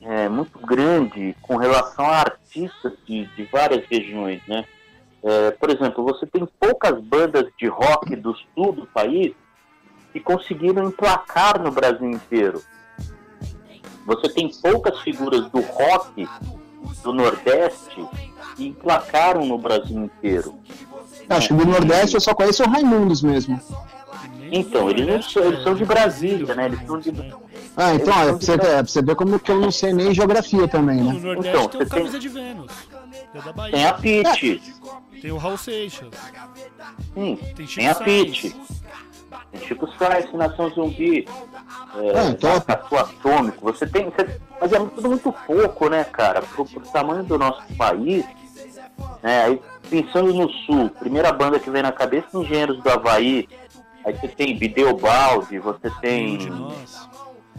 é, 0.02 0.28
muito 0.28 0.58
grande 0.58 1.34
com 1.42 1.56
relação 1.56 2.04
a 2.04 2.20
artistas 2.20 2.92
de, 3.06 3.24
de 3.36 3.44
várias 3.44 3.86
regiões, 3.86 4.42
né? 4.46 4.64
É, 5.22 5.50
por 5.50 5.70
exemplo, 5.70 6.02
você 6.02 6.26
tem 6.26 6.46
poucas 6.58 6.98
bandas 7.02 7.46
de 7.58 7.66
rock 7.66 8.16
do 8.16 8.34
sul 8.54 8.72
do 8.72 8.86
país 8.86 9.34
que 10.12 10.20
conseguiram 10.20 10.88
emplacar 10.88 11.60
no 11.60 11.70
Brasil 11.70 12.10
inteiro. 12.10 12.62
Você 14.06 14.28
tem 14.30 14.50
poucas 14.62 14.98
figuras 15.00 15.48
do 15.50 15.60
rock 15.60 16.26
do 17.02 17.12
Nordeste 17.12 18.02
que 18.56 18.66
emplacaram 18.66 19.44
no 19.44 19.58
Brasil 19.58 20.04
inteiro. 20.04 20.54
Acho 21.30 21.48
que 21.48 21.54
do 21.54 21.64
Nordeste 21.66 22.16
eu 22.16 22.20
só 22.20 22.34
conheço 22.34 22.62
o 22.64 22.68
Raimundos 22.68 23.22
mesmo. 23.22 23.60
Então, 24.52 24.90
eles 24.90 25.06
não 25.06 25.44
eles 25.44 25.62
são 25.62 25.74
de 25.74 25.82
é 25.84 25.86
Brasília, 25.86 26.54
né? 26.56 26.66
Eles 26.66 26.84
são 26.84 26.98
de-? 26.98 27.12
Ah, 27.76 27.94
então, 27.94 28.12
ó, 28.12 28.22
pra 28.24 28.32
você, 28.32 28.52
é, 28.54 28.56
pra 28.58 28.82
você 28.84 29.00
ver 29.02 29.14
como 29.14 29.38
que 29.38 29.50
eu 29.52 29.60
não 29.60 29.70
sei 29.70 29.92
nem 29.92 30.12
geografia 30.12 30.66
também, 30.66 30.96
No 30.98 31.12
né? 31.12 31.20
Nordeste 31.20 31.48
Então, 31.56 31.68
tem 31.68 31.80
o 31.80 31.84
você 31.84 31.90
tem- 31.90 31.98
Camisa 31.98 32.18
de 32.18 32.28
Vênus. 32.28 32.72
É 33.32 33.40
da 33.40 33.52
Bahia. 33.52 33.72
Tem 33.72 33.86
a 33.86 33.92
Pete, 33.94 34.60
Tem 35.22 35.30
o 35.30 35.36
Raul 35.36 35.56
Seixas. 35.56 36.08
sim, 37.14 37.38
Tem 37.54 37.66
Chico 37.66 37.76
tem 37.80 37.88
a. 37.88 37.94
Pete, 37.94 38.56
tem 39.52 39.60
Chico 39.68 39.88
Sainz, 39.96 40.32
Nação 40.32 40.68
Zumbi, 40.70 41.28
é, 41.96 42.18
Ah, 42.18 42.34
top. 42.34 42.66
Tatu 42.66 42.96
Atômico, 42.96 43.58
você 43.72 43.86
tem, 43.86 44.06
você- 44.10 44.40
mas 44.60 44.72
é 44.72 44.78
tudo 44.80 45.08
muito 45.08 45.32
pouco, 45.46 45.88
né, 45.88 46.02
cara, 46.02 46.42
pro, 46.42 46.64
pro 46.64 46.80
tamanho 46.80 47.22
do 47.22 47.38
nosso 47.38 47.62
país, 47.76 48.24
né, 49.22 49.44
aí 49.44 49.62
pensando 49.88 50.32
no 50.32 50.48
Sul, 50.50 50.88
primeira 50.90 51.32
banda 51.32 51.58
que 51.58 51.70
vem 51.70 51.82
na 51.82 51.92
cabeça, 51.92 52.26
Engenheiros 52.34 52.82
do 52.82 52.88
Havaí, 52.90 53.48
aí 54.04 54.12
você 54.14 54.28
tem 54.28 54.58
Bideobaldi, 54.58 55.58
você 55.58 55.90
tem 56.00 56.38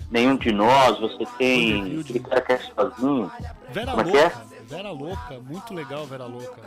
Nenhum 0.10 0.36
de 0.36 0.52
nós. 0.52 1.00
Você 1.00 1.26
tem 1.38 2.00
aquele 2.02 2.20
cara 2.20 2.42
que 2.42 2.52
é 2.54 2.58
sozinho, 2.60 3.32
Vera 3.70 3.92
Como 3.92 4.02
é 4.02 4.12
que 4.12 4.18
é? 4.18 4.22
Louca. 4.24 4.42
Vera 4.68 4.92
Louca. 4.92 5.40
Muito 5.50 5.74
legal, 5.74 6.06
Vera 6.06 6.26
Louca. 6.26 6.62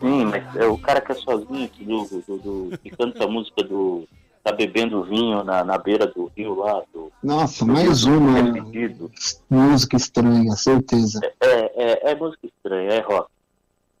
Sim, 0.00 0.24
mas 0.26 0.56
é 0.56 0.66
o 0.66 0.78
cara 0.78 1.00
que 1.00 1.12
é 1.12 1.14
sozinho, 1.14 1.68
que, 1.68 1.84
do, 1.84 2.04
do, 2.26 2.38
do- 2.70 2.78
que 2.78 2.90
canta 2.90 3.24
a 3.24 3.28
música 3.28 3.62
do. 3.62 4.08
tá 4.42 4.52
bebendo 4.52 5.02
vinho 5.04 5.42
na, 5.44 5.62
na 5.64 5.78
beira 5.78 6.06
do 6.06 6.30
rio 6.36 6.54
lá, 6.56 6.82
do. 6.92 7.12
Nossa, 7.22 7.64
do 7.64 7.72
mais 7.72 8.04
rio 8.04 8.18
uma 8.18 8.52
Perdido. 8.52 9.10
música 9.48 9.96
estranha, 9.96 10.52
certeza. 10.52 11.20
É, 11.40 12.08
é, 12.08 12.10
é 12.10 12.14
música 12.14 12.46
estranha, 12.46 12.90
é 12.90 13.00
rock. 13.00 13.28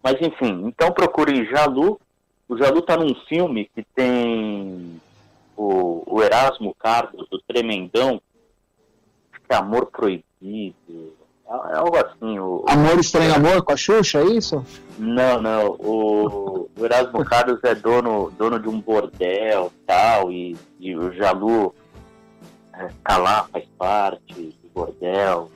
Mas 0.06 0.20
enfim, 0.20 0.62
então 0.68 0.92
procure 0.92 1.44
Jalu. 1.46 2.00
O 2.48 2.56
Jalu 2.56 2.80
tá 2.80 2.96
num 2.96 3.12
filme 3.28 3.68
que 3.74 3.82
tem 3.82 5.00
o, 5.56 6.04
o 6.06 6.22
Erasmo 6.22 6.72
Carlos, 6.78 7.28
do 7.28 7.40
Tremendão, 7.40 8.22
que 9.32 9.52
é 9.52 9.56
Amor 9.56 9.86
Proibido. 9.86 11.12
É, 11.44 11.72
é 11.72 11.76
algo 11.78 11.96
assim. 11.96 12.38
O, 12.38 12.64
Amor 12.68 13.00
Estranho 13.00 13.34
Amor 13.34 13.64
com 13.64 13.72
a 13.72 13.76
Xuxa, 13.76 14.20
é 14.20 14.26
isso? 14.26 14.64
Não, 14.96 15.42
não. 15.42 15.70
O, 15.70 16.70
o 16.78 16.84
Erasmo 16.84 17.24
Carlos 17.24 17.58
é 17.64 17.74
dono, 17.74 18.30
dono 18.38 18.60
de 18.60 18.68
um 18.68 18.80
bordel 18.80 19.72
tal, 19.84 20.30
e, 20.30 20.56
e 20.78 20.94
o 20.94 21.12
Jalu 21.14 21.74
é, 22.74 22.90
tá 23.02 23.16
lá, 23.16 23.48
faz 23.52 23.64
parte 23.76 24.56
do 24.62 24.68
bordel. 24.72 25.50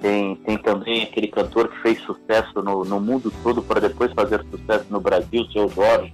Tem, 0.00 0.34
tem 0.36 0.56
também 0.56 1.02
aquele 1.02 1.28
cantor 1.28 1.68
que 1.68 1.78
fez 1.82 2.00
sucesso 2.02 2.62
no, 2.62 2.84
no 2.84 2.98
mundo 2.98 3.30
todo 3.42 3.60
para 3.62 3.80
depois 3.80 4.10
fazer 4.12 4.42
sucesso 4.50 4.86
no 4.88 4.98
Brasil, 5.00 5.44
seu 5.52 5.68
Jorge, 5.68 6.12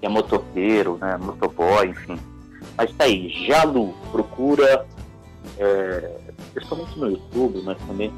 que 0.00 0.06
é 0.06 0.08
motoqueiro, 0.08 0.98
né, 1.00 1.16
motoboy, 1.20 1.88
enfim. 1.88 2.16
Mas 2.76 2.92
tá 2.94 3.04
aí, 3.04 3.28
Jalu, 3.44 3.92
procura, 4.12 4.86
é, 5.58 6.10
principalmente 6.54 6.96
no 6.96 7.10
YouTube, 7.10 7.60
mas 7.64 7.76
também... 7.88 8.12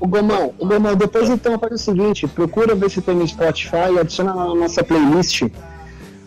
Ô, 0.00 0.08
Gomão, 0.08 0.52
ô, 0.58 0.66
Gomão, 0.66 0.96
depois 0.96 1.30
então 1.30 1.56
faz 1.56 1.72
o 1.74 1.78
seguinte, 1.78 2.26
procura 2.26 2.74
ver 2.74 2.90
se 2.90 3.00
tem 3.00 3.14
no 3.14 3.28
Spotify 3.28 3.92
e 3.94 4.00
adiciona 4.00 4.34
na 4.34 4.52
nossa 4.52 4.82
playlist. 4.82 5.42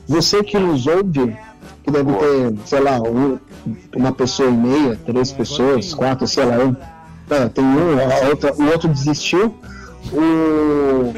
Você 0.08 0.42
que 0.42 0.58
nos 0.58 0.88
ouve, 0.88 1.36
que 1.84 1.92
deve 1.92 2.14
ter, 2.14 2.56
sei 2.66 2.80
lá, 2.80 3.02
um- 3.02 3.38
uma 3.94 4.14
pessoa 4.14 4.48
e 4.50 4.54
meia, 4.54 4.98
três 5.06 5.34
pessoas, 5.34 5.94
quatro, 5.94 6.26
sei 6.26 6.46
lá, 6.46 6.58
um. 6.60 6.74
Tem 7.54 7.64
um, 7.64 8.00
a 8.00 8.30
outra, 8.30 8.54
o 8.54 8.72
outro 8.72 8.88
desistiu. 8.90 9.54
O, 10.14 11.14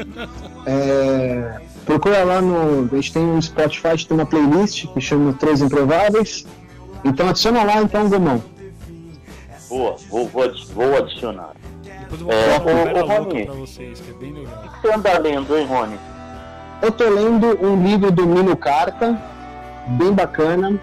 é, 0.66 1.60
procura 1.86 2.24
lá 2.24 2.40
no. 2.40 2.88
A 2.90 2.96
gente 2.96 3.12
tem 3.12 3.22
um 3.24 3.40
Spotify, 3.40 4.04
tem 4.06 4.16
uma 4.16 4.26
playlist 4.26 4.86
que 4.88 5.00
chama 5.00 5.32
Três 5.34 5.62
Improváveis. 5.62 6.46
Então 7.04 7.28
adiciona 7.28 7.62
lá 7.62 7.80
então, 7.80 8.08
Gomão. 8.08 8.42
Boa, 9.68 9.96
vou, 10.10 10.26
vou, 10.26 10.50
vou 10.74 10.96
adicionar. 10.96 11.50
Depois 11.84 12.20
eu 12.20 12.26
vou 12.26 12.34
É, 12.34 12.58
ô, 12.58 12.98
Louca 12.98 13.14
Rony. 13.20 13.44
pra 13.46 13.54
vocês, 13.54 14.00
que 14.00 14.10
é 14.10 14.14
bem 14.14 14.32
legal. 14.32 14.64
O 14.64 14.68
que 14.68 14.80
você 14.80 14.94
anda 14.94 15.18
lendo, 15.18 15.56
hein, 15.56 15.66
Rony? 15.66 15.98
Eu 16.82 16.90
tô 16.90 17.08
lendo 17.08 17.46
um 17.64 17.80
livro 17.86 18.10
do 18.10 18.26
Mino 18.26 18.56
Carta, 18.56 19.16
bem 19.86 20.12
bacana, 20.12 20.80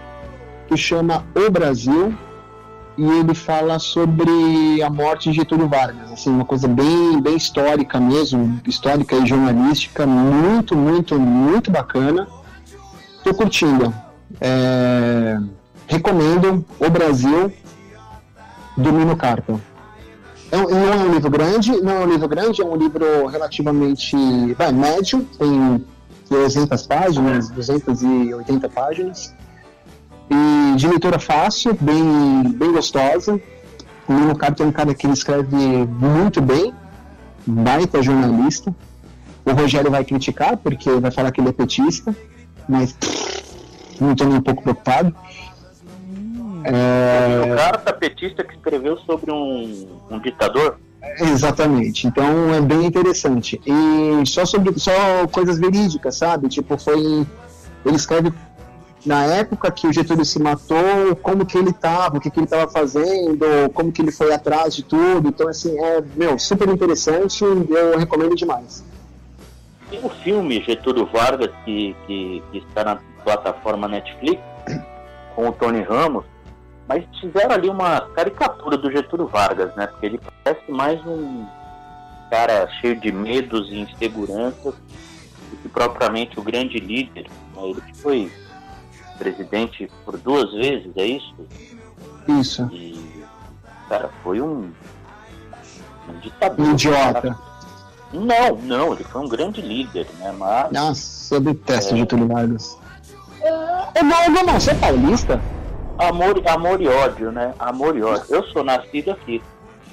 que 0.68 0.76
chama 0.76 1.24
O 1.34 1.50
Brasil, 1.50 2.16
e 2.98 3.04
ele 3.20 3.32
fala 3.32 3.78
sobre 3.78 4.82
a 4.82 4.90
morte 4.90 5.30
de 5.30 5.36
Getúlio 5.36 5.68
Vargas, 5.68 6.10
assim, 6.10 6.30
uma 6.30 6.44
coisa 6.44 6.66
bem, 6.66 7.22
bem 7.22 7.36
histórica 7.36 8.00
mesmo, 8.00 8.60
histórica 8.66 9.14
e 9.14 9.24
jornalística, 9.24 10.04
muito, 10.04 10.74
muito, 10.74 11.16
muito 11.18 11.70
bacana. 11.70 12.26
Tô 13.22 13.32
curtindo. 13.32 13.94
É, 14.40 15.38
recomendo 15.86 16.64
O 16.80 16.90
Brasil, 16.90 17.52
Domino 18.76 19.16
Carta. 19.16 19.60
É 20.50 20.56
um, 20.56 20.68
não 20.68 20.92
é 20.92 20.96
um 20.96 21.12
livro 21.12 21.30
grande, 21.30 21.80
não 21.80 21.92
é 21.92 22.00
um 22.00 22.10
livro 22.10 22.28
grande, 22.28 22.62
é 22.62 22.64
um 22.64 22.74
livro 22.74 23.26
relativamente 23.26 24.16
vai, 24.54 24.72
médio, 24.72 25.24
tem 25.38 25.84
300 26.28 26.82
páginas, 26.84 27.48
280 27.50 28.68
páginas, 28.70 29.32
e 30.30 30.76
de 30.76 30.86
leitura 30.86 31.18
fácil, 31.18 31.76
bem, 31.80 32.42
bem 32.54 32.72
gostosa. 32.72 33.40
O 34.06 34.12
Lino 34.12 34.36
Carta 34.36 34.62
é 34.62 34.66
um 34.66 34.72
cara 34.72 34.94
que 34.94 35.06
ele 35.06 35.12
escreve 35.12 35.56
muito 35.56 36.40
bem, 36.40 36.72
baita 37.46 38.02
jornalista. 38.02 38.74
O 39.44 39.52
Rogério 39.52 39.90
vai 39.90 40.04
criticar, 40.04 40.56
porque 40.56 40.90
vai 40.90 41.10
falar 41.10 41.30
que 41.30 41.40
ele 41.40 41.48
é 41.48 41.52
petista, 41.52 42.14
mas 42.68 42.96
não 44.00 44.12
estou 44.12 44.26
nem 44.26 44.36
um 44.36 44.42
pouco 44.42 44.62
preocupado. 44.62 45.14
É... 46.64 47.52
O 47.52 47.56
cara 47.56 47.78
tá 47.78 47.92
petista 47.92 48.44
que 48.44 48.54
escreveu 48.54 48.98
sobre 48.98 49.32
um, 49.32 49.88
um 50.10 50.18
ditador? 50.18 50.78
Exatamente. 51.20 52.06
Então 52.06 52.52
é 52.52 52.60
bem 52.60 52.84
interessante. 52.84 53.60
E 53.64 54.26
só 54.26 54.44
sobre 54.44 54.78
só 54.78 55.26
coisas 55.30 55.58
verídicas, 55.58 56.16
sabe? 56.16 56.48
Tipo, 56.48 56.76
foi. 56.76 57.26
Ele 57.84 57.96
escreve 57.96 58.32
na 59.06 59.24
época 59.24 59.70
que 59.70 59.86
o 59.86 59.92
Getúlio 59.92 60.24
se 60.24 60.40
matou, 60.40 61.14
como 61.22 61.46
que 61.46 61.56
ele 61.56 61.70
estava, 61.70 62.16
o 62.18 62.20
que, 62.20 62.30
que 62.30 62.38
ele 62.38 62.46
estava 62.46 62.70
fazendo, 62.70 63.46
como 63.72 63.92
que 63.92 64.02
ele 64.02 64.12
foi 64.12 64.32
atrás 64.32 64.74
de 64.74 64.82
tudo. 64.82 65.28
Então, 65.28 65.48
assim, 65.48 65.78
é, 65.78 66.02
meu, 66.16 66.38
super 66.38 66.68
interessante, 66.68 67.44
eu 67.44 67.98
recomendo 67.98 68.34
demais. 68.34 68.84
Tem 69.90 70.04
o 70.04 70.08
filme 70.08 70.62
Getúlio 70.62 71.06
Vargas, 71.06 71.50
que, 71.64 71.96
que, 72.06 72.42
que 72.50 72.58
está 72.58 72.84
na 72.84 72.98
plataforma 73.24 73.88
Netflix, 73.88 74.42
com 75.34 75.48
o 75.48 75.52
Tony 75.52 75.82
Ramos, 75.82 76.24
mas 76.86 77.04
fizeram 77.20 77.54
ali 77.54 77.68
uma 77.68 78.00
caricatura 78.00 78.76
do 78.76 78.90
Getúlio 78.90 79.26
Vargas, 79.26 79.74
né? 79.74 79.86
Porque 79.86 80.06
ele 80.06 80.20
parece 80.42 80.70
mais 80.70 81.00
um 81.06 81.46
cara 82.30 82.68
cheio 82.80 82.98
de 82.98 83.12
medos 83.12 83.70
e 83.70 83.80
inseguranças 83.80 84.74
do 84.74 85.56
que 85.62 85.68
propriamente 85.68 86.38
o 86.38 86.42
grande 86.42 86.78
líder. 86.78 87.26
Né? 87.54 87.62
Ele 87.62 87.82
foi 87.94 88.32
presidente 89.18 89.90
por 90.04 90.16
duas 90.16 90.52
vezes, 90.52 90.90
é 90.96 91.04
isso? 91.04 91.34
Isso. 92.28 92.68
E, 92.72 93.24
cara, 93.88 94.10
foi 94.22 94.40
um, 94.40 94.70
um 96.08 96.18
ditador. 96.20 96.66
Um 96.66 96.72
idiota. 96.72 97.22
Cara. 97.22 97.38
Não, 98.12 98.56
não, 98.56 98.92
ele 98.94 99.04
foi 99.04 99.20
um 99.20 99.28
grande 99.28 99.60
líder, 99.60 100.06
né? 100.18 100.32
Mas. 100.36 100.72
Nossa, 100.72 101.34
eu 101.34 101.40
detesto 101.40 101.94
é... 101.94 101.98
Getúlio 101.98 102.28
Vargas. 102.28 102.78
É, 103.94 104.02
não, 104.02 104.28
não, 104.30 104.44
não, 104.44 104.60
você 104.60 104.70
é 104.70 104.74
paulista? 104.74 105.40
Amor, 105.98 106.40
amor 106.46 106.80
e 106.80 106.88
ódio, 106.88 107.32
né? 107.32 107.52
Amor 107.58 107.96
e 107.96 108.02
ódio. 108.02 108.24
Eu 108.28 108.44
sou 108.44 108.62
nascido 108.62 109.10
aqui. 109.10 109.42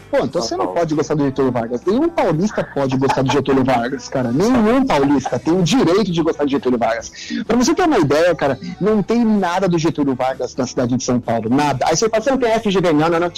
Pô, 0.10 0.18
então 0.24 0.42
você 0.42 0.56
não 0.56 0.68
pode 0.68 0.94
gostar 0.94 1.16
do 1.16 1.26
Getúlio 1.26 1.52
Vargas. 1.52 1.82
Nenhum 1.86 2.10
paulista 2.10 2.64
pode 2.64 2.96
gostar 2.98 3.22
do 3.22 3.32
Getúlio 3.32 3.64
Vargas, 3.64 4.08
cara. 4.08 4.32
Nenhum 4.32 4.86
paulista 4.86 5.40
tem 5.40 5.58
o 5.58 5.64
direito 5.64 6.12
de 6.12 6.22
gostar 6.22 6.46
do 6.46 6.50
Getúlio 6.50 6.78
Vargas. 6.78 7.12
Pra 7.46 7.58
você 7.58 7.74
ter 7.74 7.84
uma 7.84 7.98
ideia, 7.98 8.34
cara, 8.36 8.60
não 8.80 9.02
tem 9.02 9.26
nada 9.26 9.68
do 9.68 9.78
Getúlio 9.78 10.16
Vargas 10.16 10.56
na 10.56 10.66
cidade 10.68 10.96
de 10.96 11.04
São 11.04 11.20
Paulo. 11.20 11.50
Nada. 11.50 11.86
Aí 11.88 11.96
você 11.96 12.08
fala, 12.08 12.24
você 12.24 12.32
não 12.32 12.38
tem 12.38 12.54
a 12.54 12.60
FGV? 12.60 12.94
Não, 12.94 13.10
não, 13.10 13.20
não. 13.20 13.32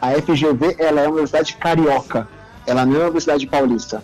A 0.00 0.12
FGV, 0.12 0.76
ela 0.78 1.00
é 1.00 1.04
uma 1.04 1.12
universidade 1.12 1.54
carioca. 1.56 2.28
Ela 2.66 2.84
não 2.84 2.94
é 2.94 2.98
uma 2.98 3.04
universidade 3.04 3.46
paulista. 3.46 4.02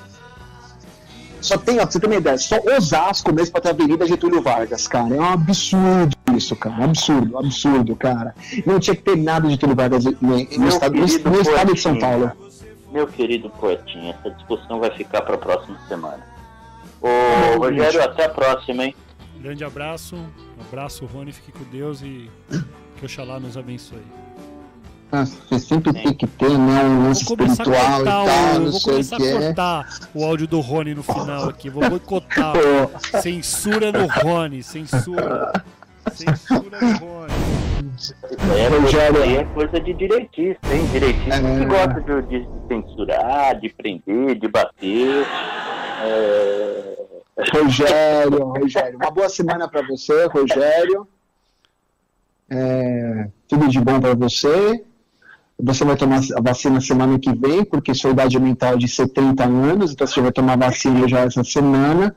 Só 1.43 1.59
tem, 1.59 1.77
ó, 1.77 1.83
pra 1.83 1.91
você 1.91 2.01
ter 2.01 2.07
uma 2.07 2.17
ideia, 2.17 2.39
só 2.39 2.57
Osasco 2.77 3.33
mesmo 3.35 3.53
pra 3.53 3.61
ter 3.61 3.69
a 3.69 3.71
Avenida 3.73 4.07
Getúlio 4.07 4.41
Vargas, 4.41 4.87
cara. 4.87 5.15
É 5.15 5.21
um 5.21 5.25
absurdo 5.25 6.17
isso, 6.37 6.55
cara. 6.55 6.81
Um 6.81 6.85
absurdo, 6.85 7.35
um 7.35 7.39
absurdo, 7.39 7.97
cara. 7.97 8.35
Não 8.65 8.79
tinha 8.79 8.95
que 8.95 9.03
ter 9.03 9.17
nada 9.17 9.47
de 9.47 9.55
Getúlio 9.55 9.75
Vargas 9.77 10.05
no, 10.05 10.13
no, 10.21 10.69
estado, 10.69 10.95
no, 10.95 11.01
no 11.01 11.41
estado 11.41 11.75
de 11.75 11.81
São 11.81 11.99
Paulo. 11.99 12.31
Meu 12.93 13.07
querido 13.07 13.51
poetinha, 13.51 14.17
essa 14.19 14.31
discussão 14.35 14.79
vai 14.79 14.91
ficar 14.91 15.23
pra 15.23 15.37
próxima 15.37 15.79
semana. 15.89 16.25
Ô, 17.01 17.59
Rogério, 17.59 18.03
até 18.03 18.27
a 18.27 18.29
próxima, 18.29 18.85
hein? 18.85 18.95
Grande 19.41 19.65
abraço, 19.65 20.15
um 20.15 20.63
abraço, 20.69 21.05
Rony, 21.07 21.33
fique 21.33 21.51
com 21.51 21.65
Deus 21.65 22.01
e 22.03 22.31
que 22.97 23.05
Oxalá 23.05 23.41
nos 23.41 23.57
abençoe. 23.57 24.03
Ah, 25.15 25.27
você 25.27 25.59
sempre 25.59 25.93
tem 25.93 26.15
que 26.15 26.27
ter 26.27 26.49
né, 26.49 26.85
um 26.85 27.05
lance 27.05 27.23
espiritual 27.23 28.01
e 28.01 28.05
tal, 28.05 28.25
o, 28.25 28.59
não 28.61 28.71
vou 28.71 28.81
sei 28.81 28.93
começar 28.93 29.21
o 29.21 29.25
a 29.25 29.41
cortar 29.41 29.99
o 30.15 30.25
áudio 30.25 30.47
do 30.47 30.61
Rony 30.61 30.95
no 30.95 31.03
final 31.03 31.51
aqui. 31.51 31.69
Vou 31.69 31.87
boicotar. 31.87 32.55
censura 33.21 33.93
no 33.93 34.07
Rony, 34.07 34.63
censura. 34.63 35.53
Censura 36.13 36.81
no 36.81 36.97
Rony. 36.97 37.33
É, 38.57 38.69
Rogério, 38.69 39.23
é 39.23 39.45
coisa 39.53 39.79
de 39.79 39.93
direitista, 39.93 40.75
hein? 40.75 40.87
Direitista 40.91 41.35
é... 41.35 41.59
que 41.59 41.67
gosta 41.67 42.01
de, 42.01 42.23
de, 42.23 42.49
censurar, 42.69 43.61
de 43.61 43.69
prender, 43.69 44.39
de 44.39 44.49
bater. 44.49 45.27
É... 46.03 46.97
Rogério, 47.55 48.45
Rogério, 48.45 48.97
uma 48.97 49.11
boa 49.11 49.29
semana 49.29 49.69
para 49.69 49.83
você, 49.83 50.25
Rogério. 50.25 51.07
É, 52.49 53.29
tudo 53.47 53.69
de 53.69 53.81
bom 53.81 54.01
para 54.01 54.15
você. 54.15 54.83
Você 55.63 55.85
vai 55.85 55.97
tomar 55.97 56.21
a 56.37 56.41
vacina 56.41 56.81
semana 56.81 57.17
que 57.21 57.33
vem, 57.33 57.65
porque 57.65 57.95
sua 57.95 58.11
idade 58.11 58.39
mental 58.39 58.75
é 58.75 58.77
de 58.77 58.89
70 58.89 59.45
anos, 59.45 59.93
então 59.93 60.05
você 60.05 60.21
vai 60.21 60.33
tomar 60.33 60.59
vacina 60.59 61.07
já 61.07 61.21
essa 61.21 61.45
semana. 61.45 62.15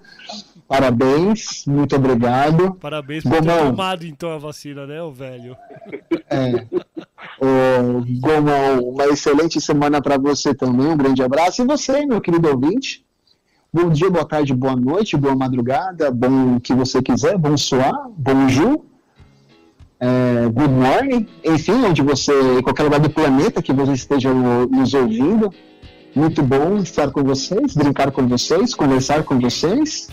Parabéns, 0.68 1.64
muito 1.68 1.96
obrigado. 1.96 2.74
Parabéns 2.82 3.22
por 3.22 3.34
Gomão. 3.34 3.58
ter 3.58 3.66
tomado 3.70 4.04
então 4.04 4.32
a 4.32 4.40
vacina, 4.40 4.88
né, 4.88 5.00
o 5.00 5.12
velho? 5.12 5.56
É. 6.28 6.66
Ô, 7.40 8.02
Gomão, 8.20 8.90
uma 8.90 9.06
excelente 9.06 9.62
semana 9.62 10.02
para 10.02 10.18
você 10.18 10.56
também, 10.56 10.88
um 10.88 10.98
grande 10.98 11.22
abraço. 11.22 11.62
E 11.62 11.66
você, 11.66 12.04
meu 12.04 12.20
querido 12.20 12.50
ouvinte, 12.50 13.06
bom 13.72 13.92
dia, 13.92 14.10
boa 14.10 14.26
tarde, 14.26 14.56
boa 14.56 14.76
noite, 14.76 15.16
boa 15.16 15.36
madrugada, 15.36 16.10
bom 16.10 16.56
o 16.56 16.60
que 16.60 16.74
você 16.74 17.00
quiser, 17.00 17.38
bom 17.38 17.56
soar, 17.56 18.10
bom 18.18 18.50
ju 18.50 18.84
é, 20.00 20.48
Good 20.48 20.74
Morning, 20.74 21.28
enfim, 21.44 21.84
onde 21.86 22.02
você, 22.02 22.34
em 22.58 22.62
qualquer 22.62 22.84
lugar 22.84 23.00
do 23.00 23.10
planeta 23.10 23.62
que 23.62 23.74
você 23.74 23.94
esteja 23.94 24.34
nos 24.34 24.94
ouvindo. 24.94 25.54
Muito 26.16 26.42
bom 26.42 26.78
estar 26.78 27.12
com 27.12 27.24
vocês, 27.24 27.76
brincar 27.76 28.12
com 28.12 28.28
vocês, 28.28 28.74
conversar 28.74 29.24
com 29.24 29.38
vocês, 29.40 30.08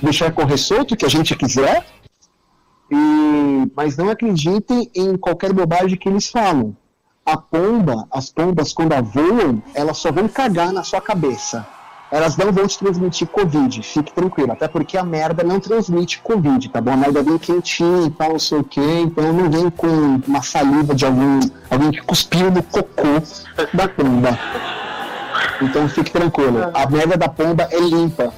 deixar 0.00 0.32
correr 0.32 0.56
solto 0.56 0.96
que 0.96 1.04
a 1.04 1.10
gente 1.10 1.34
quiser. 1.36 1.84
E, 2.90 3.70
mas 3.76 3.96
não 3.96 4.08
acreditem 4.08 4.90
em 4.94 5.16
qualquer 5.16 5.52
bobagem 5.52 5.98
que 5.98 6.08
eles 6.08 6.28
falam. 6.28 6.76
A 7.24 7.36
pomba, 7.36 8.06
as 8.10 8.30
pombas, 8.30 8.72
quando 8.72 8.94
voam, 9.02 9.62
elas 9.74 9.98
só 9.98 10.12
vão 10.12 10.28
cagar 10.28 10.72
na 10.72 10.84
sua 10.84 11.00
cabeça 11.00 11.66
elas 12.10 12.36
não 12.36 12.52
vão 12.52 12.66
te 12.66 12.78
transmitir 12.78 13.26
Covid, 13.28 13.82
fique 13.82 14.12
tranquilo, 14.12 14.52
até 14.52 14.68
porque 14.68 14.96
a 14.96 15.02
merda 15.02 15.42
não 15.42 15.58
transmite 15.58 16.20
Covid, 16.20 16.68
tá 16.68 16.80
bom? 16.80 16.92
A 16.92 16.96
merda 16.96 17.22
vem 17.22 17.38
quentinha 17.38 18.06
e 18.06 18.10
tal, 18.10 18.30
não 18.32 18.38
sei 18.38 18.58
o 18.58 18.64
quê, 18.64 19.00
então 19.00 19.32
não 19.32 19.50
vem 19.50 19.68
com 19.70 20.20
uma 20.26 20.42
saliva 20.42 20.94
de 20.94 21.04
algum, 21.04 21.40
alguém 21.68 21.90
que 21.90 22.02
cuspiu 22.02 22.50
no 22.50 22.62
cocô 22.62 23.20
da 23.74 23.88
pomba. 23.88 24.38
Então 25.60 25.88
fique 25.88 26.10
tranquilo, 26.10 26.70
a 26.72 26.88
merda 26.88 27.16
da 27.16 27.28
pomba 27.28 27.68
é 27.70 27.80
limpa. 27.80 28.32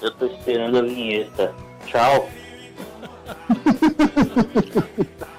Eu 0.00 0.10
tô 0.14 0.26
esperando 0.26 0.78
a 0.78 0.82
vinheta. 0.82 1.54
Tchau. 1.86 2.28